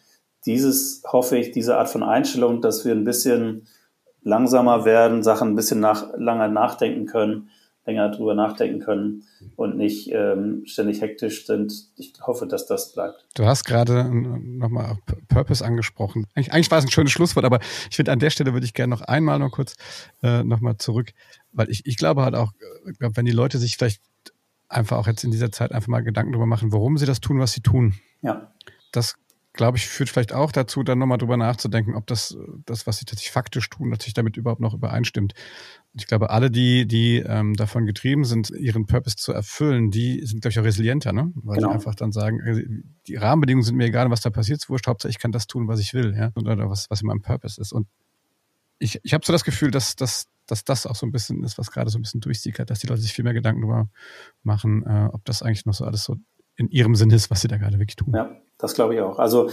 dieses 0.46 1.02
hoffe 1.06 1.36
ich, 1.36 1.50
diese 1.50 1.76
Art 1.76 1.88
von 1.88 2.02
Einstellung, 2.02 2.62
dass 2.62 2.84
wir 2.84 2.92
ein 2.92 3.04
bisschen 3.04 3.66
langsamer 4.22 4.84
werden, 4.84 5.22
Sachen 5.22 5.50
ein 5.50 5.56
bisschen 5.56 5.80
nach, 5.80 6.12
langer 6.16 6.48
nachdenken 6.48 7.06
können, 7.06 7.50
länger 7.86 8.10
drüber 8.10 8.34
nachdenken 8.34 8.80
können 8.80 9.24
und 9.56 9.76
nicht 9.76 10.10
ähm, 10.12 10.62
ständig 10.66 11.00
hektisch 11.00 11.46
sind. 11.46 11.72
Ich 11.96 12.12
hoffe, 12.20 12.46
dass 12.46 12.66
das 12.66 12.92
bleibt. 12.92 13.26
Du 13.34 13.46
hast 13.46 13.64
gerade 13.64 14.04
nochmal 14.04 14.98
Purpose 15.28 15.64
angesprochen. 15.64 16.26
Eigentlich, 16.34 16.52
eigentlich 16.52 16.70
war 16.70 16.78
es 16.78 16.84
ein 16.84 16.90
schönes 16.90 17.12
Schlusswort, 17.12 17.44
aber 17.44 17.60
ich 17.88 17.96
finde, 17.96 18.12
an 18.12 18.18
der 18.18 18.30
Stelle 18.30 18.52
würde 18.52 18.66
ich 18.66 18.74
gerne 18.74 18.90
noch 18.90 19.00
einmal 19.02 19.38
noch 19.38 19.50
kurz 19.50 19.76
äh, 20.22 20.44
nochmal 20.44 20.76
zurück, 20.76 21.12
weil 21.52 21.70
ich, 21.70 21.86
ich 21.86 21.96
glaube 21.96 22.22
halt 22.22 22.34
auch, 22.34 22.52
ich 22.90 22.98
glaub, 22.98 23.16
wenn 23.16 23.26
die 23.26 23.32
Leute 23.32 23.58
sich 23.58 23.76
vielleicht 23.76 24.02
einfach 24.68 24.98
auch 24.98 25.06
jetzt 25.06 25.24
in 25.24 25.30
dieser 25.30 25.50
Zeit 25.50 25.72
einfach 25.72 25.88
mal 25.88 26.02
Gedanken 26.02 26.32
darüber 26.32 26.46
machen, 26.46 26.72
warum 26.72 26.96
sie 26.98 27.06
das 27.06 27.20
tun, 27.20 27.40
was 27.40 27.52
sie 27.52 27.62
tun. 27.62 27.94
Ja. 28.22 28.52
Das 28.92 29.16
glaube 29.52 29.78
ich, 29.78 29.86
führt 29.88 30.08
vielleicht 30.08 30.32
auch 30.32 30.52
dazu, 30.52 30.82
dann 30.82 30.98
nochmal 30.98 31.18
drüber 31.18 31.36
nachzudenken, 31.36 31.94
ob 31.94 32.06
das, 32.06 32.36
das, 32.66 32.86
was 32.86 32.98
sie 32.98 33.04
tatsächlich 33.04 33.32
faktisch 33.32 33.68
tun, 33.68 33.88
natürlich 33.88 34.14
damit 34.14 34.36
überhaupt 34.36 34.60
noch 34.60 34.74
übereinstimmt. 34.74 35.34
Ich 35.94 36.06
glaube, 36.06 36.30
alle, 36.30 36.50
die, 36.50 36.86
die 36.86 37.18
ähm, 37.18 37.54
davon 37.54 37.84
getrieben 37.84 38.24
sind, 38.24 38.50
ihren 38.50 38.86
Purpose 38.86 39.16
zu 39.16 39.32
erfüllen, 39.32 39.90
die 39.90 40.24
sind, 40.24 40.40
glaube 40.40 40.52
ich, 40.52 40.60
auch 40.60 40.64
resilienter, 40.64 41.12
ne? 41.12 41.32
Weil 41.34 41.56
genau. 41.56 41.68
sie 41.68 41.74
einfach 41.74 41.96
dann 41.96 42.12
sagen, 42.12 42.40
äh, 42.40 42.64
die 43.08 43.16
Rahmenbedingungen 43.16 43.64
sind 43.64 43.76
mir 43.76 43.86
egal, 43.86 44.08
was 44.10 44.20
da 44.20 44.30
passiert, 44.30 44.60
ist 44.60 44.70
wurscht, 44.70 44.86
Hauptsache 44.86 45.10
ich 45.10 45.18
kann 45.18 45.32
das 45.32 45.48
tun, 45.48 45.66
was 45.66 45.80
ich 45.80 45.92
will, 45.92 46.14
ja, 46.16 46.30
oder 46.36 46.70
was, 46.70 46.88
was 46.90 47.00
in 47.00 47.08
meinem 47.08 47.22
Purpose 47.22 47.60
ist. 47.60 47.72
Und 47.72 47.88
ich, 48.78 49.00
ich 49.02 49.14
habe 49.14 49.24
so 49.26 49.32
das 49.32 49.44
Gefühl, 49.44 49.72
dass, 49.72 49.96
dass, 49.96 50.26
dass 50.46 50.64
das 50.64 50.86
auch 50.86 50.94
so 50.94 51.06
ein 51.06 51.12
bisschen 51.12 51.42
ist, 51.42 51.58
was 51.58 51.70
gerade 51.72 51.90
so 51.90 51.98
ein 51.98 52.02
bisschen 52.02 52.20
durchsickert, 52.20 52.70
dass 52.70 52.78
die 52.78 52.86
Leute 52.86 53.00
sich 53.00 53.12
viel 53.12 53.24
mehr 53.24 53.34
Gedanken 53.34 53.62
darüber 53.62 53.88
machen, 54.44 54.84
äh, 54.86 55.08
ob 55.12 55.24
das 55.24 55.42
eigentlich 55.42 55.66
noch 55.66 55.74
so 55.74 55.84
alles 55.84 56.04
so 56.04 56.16
in 56.56 56.68
ihrem 56.68 56.94
Sinn 56.94 57.10
ist, 57.10 57.30
was 57.30 57.40
sie 57.40 57.48
da 57.48 57.56
gerade 57.56 57.78
wirklich 57.78 57.96
tun. 57.96 58.12
Ja, 58.14 58.30
das 58.58 58.74
glaube 58.74 58.94
ich 58.94 59.00
auch. 59.00 59.18
Also 59.18 59.50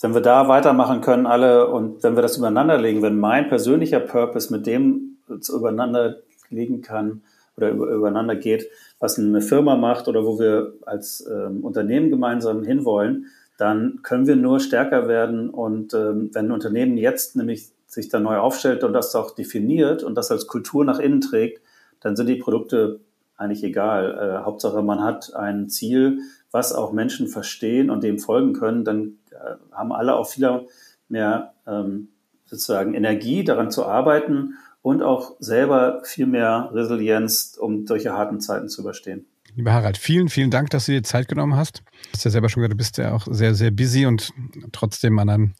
wenn 0.00 0.14
wir 0.14 0.20
da 0.20 0.48
weitermachen 0.48 1.00
können, 1.00 1.26
alle, 1.26 1.68
und 1.68 2.02
wenn 2.02 2.14
wir 2.14 2.22
das 2.22 2.36
übereinander 2.36 2.78
legen, 2.78 3.02
wenn 3.02 3.18
mein 3.18 3.48
persönlicher 3.48 4.00
Purpose 4.00 4.52
mit 4.52 4.66
dem 4.66 5.13
übereinander 5.28 6.18
liegen 6.50 6.82
kann 6.82 7.22
oder 7.56 7.70
übereinander 7.70 8.36
geht, 8.36 8.68
was 8.98 9.18
eine 9.18 9.40
Firma 9.40 9.76
macht 9.76 10.08
oder 10.08 10.24
wo 10.24 10.38
wir 10.38 10.74
als 10.86 11.26
ähm, 11.30 11.64
Unternehmen 11.64 12.10
gemeinsam 12.10 12.64
hinwollen, 12.64 13.26
dann 13.58 14.00
können 14.02 14.26
wir 14.26 14.36
nur 14.36 14.60
stärker 14.60 15.08
werden. 15.08 15.50
Und 15.50 15.94
ähm, 15.94 16.30
wenn 16.32 16.46
ein 16.46 16.52
Unternehmen 16.52 16.96
jetzt 16.96 17.36
nämlich 17.36 17.68
sich 17.86 18.08
da 18.08 18.18
neu 18.18 18.38
aufstellt 18.38 18.82
und 18.82 18.92
das 18.92 19.14
auch 19.14 19.34
definiert 19.34 20.02
und 20.02 20.16
das 20.16 20.30
als 20.30 20.46
Kultur 20.46 20.84
nach 20.84 20.98
innen 20.98 21.20
trägt, 21.20 21.62
dann 22.00 22.16
sind 22.16 22.26
die 22.26 22.36
Produkte 22.36 23.00
eigentlich 23.36 23.62
egal. 23.62 24.40
Äh, 24.40 24.44
Hauptsache, 24.44 24.82
man 24.82 25.02
hat 25.02 25.34
ein 25.34 25.68
Ziel, 25.68 26.18
was 26.50 26.72
auch 26.72 26.92
Menschen 26.92 27.28
verstehen 27.28 27.90
und 27.90 28.02
dem 28.02 28.18
folgen 28.18 28.52
können, 28.52 28.84
dann 28.84 29.18
äh, 29.30 29.56
haben 29.72 29.92
alle 29.92 30.14
auch 30.16 30.28
viel 30.28 30.66
mehr 31.08 31.54
ähm, 31.66 32.08
sozusagen 32.46 32.94
Energie, 32.94 33.44
daran 33.44 33.70
zu 33.70 33.84
arbeiten 33.84 34.54
und 34.84 35.02
auch 35.02 35.36
selber 35.38 36.02
viel 36.04 36.26
mehr 36.26 36.68
Resilienz, 36.74 37.56
um 37.58 37.86
solche 37.86 38.12
harten 38.12 38.38
Zeiten 38.42 38.68
zu 38.68 38.82
überstehen. 38.82 39.24
Lieber 39.56 39.72
Harald, 39.72 39.96
vielen, 39.96 40.28
vielen 40.28 40.50
Dank, 40.50 40.68
dass 40.70 40.84
du 40.84 40.92
dir 40.92 41.02
Zeit 41.02 41.26
genommen 41.26 41.56
hast. 41.56 41.78
Du 41.78 42.12
hast 42.12 42.24
ja 42.24 42.30
selber 42.30 42.50
schon 42.50 42.60
gesagt, 42.60 42.74
du 42.74 42.76
bist 42.76 42.98
ja 42.98 43.14
auch 43.14 43.26
sehr, 43.30 43.54
sehr 43.54 43.70
busy 43.70 44.04
und 44.04 44.30
trotzdem 44.72 45.18
an 45.18 45.30
einem 45.30 45.54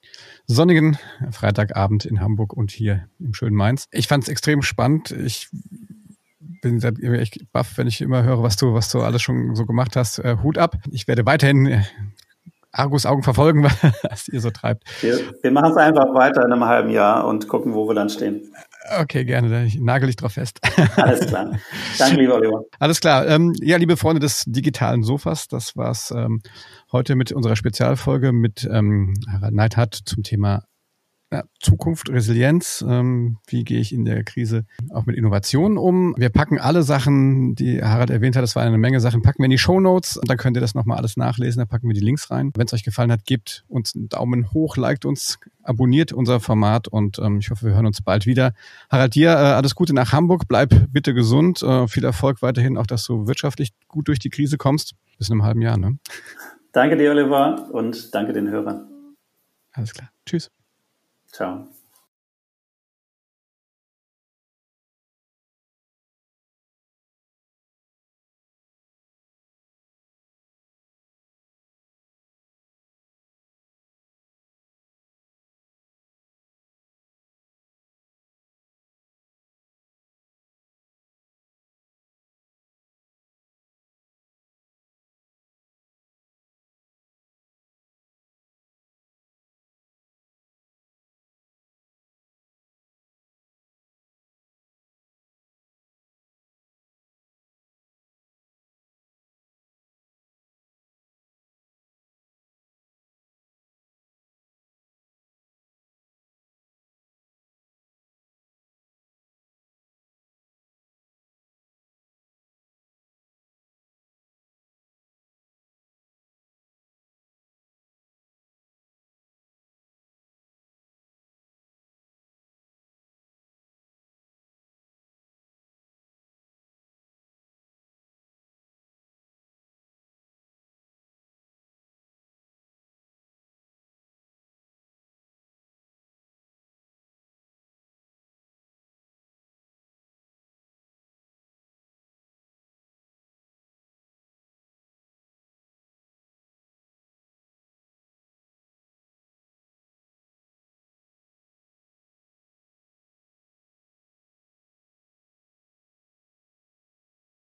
sonnigen 0.46 0.98
Freitagabend 1.30 2.04
in 2.04 2.20
Hamburg 2.20 2.52
und 2.52 2.70
hier 2.70 3.08
im 3.18 3.32
schönen 3.32 3.56
Mainz. 3.56 3.86
Ich 3.92 4.08
fand 4.08 4.24
es 4.24 4.28
extrem 4.28 4.60
spannend. 4.60 5.10
Ich 5.10 5.48
bin 6.60 6.82
echt 6.82 7.50
baff, 7.50 7.78
wenn 7.78 7.86
ich 7.86 8.02
immer 8.02 8.24
höre, 8.24 8.42
was 8.42 8.56
du, 8.56 8.74
was 8.74 8.90
du 8.90 9.00
alles 9.00 9.22
schon 9.22 9.54
so 9.54 9.64
gemacht 9.64 9.96
hast. 9.96 10.18
Äh, 10.18 10.36
Hut 10.42 10.58
ab. 10.58 10.76
Ich 10.90 11.08
werde 11.08 11.24
weiterhin 11.24 11.64
äh, 11.66 11.82
Argus 12.72 13.06
Augen 13.06 13.22
verfolgen, 13.22 13.64
was 14.02 14.28
ihr 14.28 14.40
so 14.42 14.50
treibt. 14.50 14.84
Wir, 15.02 15.18
wir 15.40 15.50
machen 15.50 15.70
es 15.70 15.76
einfach 15.78 16.12
weiter 16.12 16.44
in 16.44 16.52
einem 16.52 16.64
halben 16.64 16.90
Jahr 16.90 17.26
und 17.26 17.48
gucken, 17.48 17.72
wo 17.72 17.88
wir 17.88 17.94
dann 17.94 18.10
stehen. 18.10 18.52
Okay, 19.00 19.24
gerne. 19.24 19.64
Ich 19.64 19.78
nagel 19.80 20.08
dich 20.08 20.16
drauf 20.16 20.32
fest. 20.32 20.60
Alles 20.96 21.26
klar. 21.26 21.58
Danke, 21.98 22.16
lieber 22.20 22.34
Oliver. 22.34 22.64
Alles 22.78 23.00
klar. 23.00 23.26
Ähm, 23.26 23.54
ja, 23.62 23.76
liebe 23.78 23.96
Freunde 23.96 24.20
des 24.20 24.44
digitalen 24.46 25.02
Sofas, 25.02 25.48
das 25.48 25.76
war's 25.76 26.12
ähm, 26.14 26.42
heute 26.92 27.16
mit 27.16 27.32
unserer 27.32 27.56
Spezialfolge 27.56 28.32
mit 28.32 28.68
ähm, 28.70 29.14
Harald 29.30 29.54
Neidhardt 29.54 29.94
zum 30.04 30.22
Thema 30.22 30.64
ja, 31.34 31.42
Zukunft, 31.58 32.10
Resilienz, 32.10 32.84
ähm, 32.88 33.38
wie 33.48 33.64
gehe 33.64 33.80
ich 33.80 33.92
in 33.92 34.04
der 34.04 34.22
Krise 34.22 34.66
auch 34.90 35.04
mit 35.04 35.16
Innovationen 35.16 35.78
um. 35.78 36.14
Wir 36.16 36.28
packen 36.28 36.60
alle 36.60 36.84
Sachen, 36.84 37.56
die 37.56 37.82
Harald 37.82 38.10
erwähnt 38.10 38.36
hat, 38.36 38.44
das 38.44 38.54
war 38.54 38.62
eine 38.62 38.78
Menge 38.78 39.00
Sachen, 39.00 39.20
packen 39.20 39.38
wir 39.40 39.46
in 39.46 39.50
die 39.50 39.58
Show 39.58 39.80
Notes 39.80 40.16
und 40.16 40.30
dann 40.30 40.36
könnt 40.36 40.56
ihr 40.56 40.60
das 40.60 40.76
nochmal 40.76 40.96
alles 40.96 41.16
nachlesen, 41.16 41.58
da 41.58 41.66
packen 41.66 41.88
wir 41.88 41.94
die 41.94 42.00
Links 42.00 42.30
rein. 42.30 42.52
Wenn 42.54 42.66
es 42.66 42.72
euch 42.72 42.84
gefallen 42.84 43.10
hat, 43.10 43.24
gebt 43.24 43.64
uns 43.66 43.96
einen 43.96 44.08
Daumen 44.08 44.52
hoch, 44.52 44.76
liked 44.76 45.04
uns, 45.06 45.40
abonniert 45.64 46.12
unser 46.12 46.38
Format 46.38 46.86
und 46.86 47.18
ähm, 47.18 47.38
ich 47.38 47.50
hoffe, 47.50 47.66
wir 47.66 47.74
hören 47.74 47.86
uns 47.86 48.00
bald 48.00 48.26
wieder. 48.26 48.52
Harald, 48.88 49.16
dir 49.16 49.30
äh, 49.30 49.34
alles 49.34 49.74
Gute 49.74 49.92
nach 49.92 50.12
Hamburg, 50.12 50.44
bleib 50.46 50.72
bitte 50.92 51.14
gesund, 51.14 51.64
äh, 51.64 51.88
viel 51.88 52.04
Erfolg 52.04 52.42
weiterhin, 52.42 52.78
auch 52.78 52.86
dass 52.86 53.04
du 53.06 53.26
wirtschaftlich 53.26 53.72
gut 53.88 54.06
durch 54.06 54.20
die 54.20 54.30
Krise 54.30 54.56
kommst. 54.56 54.94
Bis 55.18 55.28
in 55.30 55.32
einem 55.32 55.42
halben 55.42 55.62
Jahr, 55.62 55.78
ne? 55.78 55.98
Danke 56.70 56.96
dir, 56.96 57.10
Oliver, 57.10 57.68
und 57.72 58.14
danke 58.14 58.32
den 58.32 58.48
Hörern. 58.50 58.86
Alles 59.72 59.92
klar. 59.92 60.10
Tschüss. 60.26 60.50
So 61.34 61.66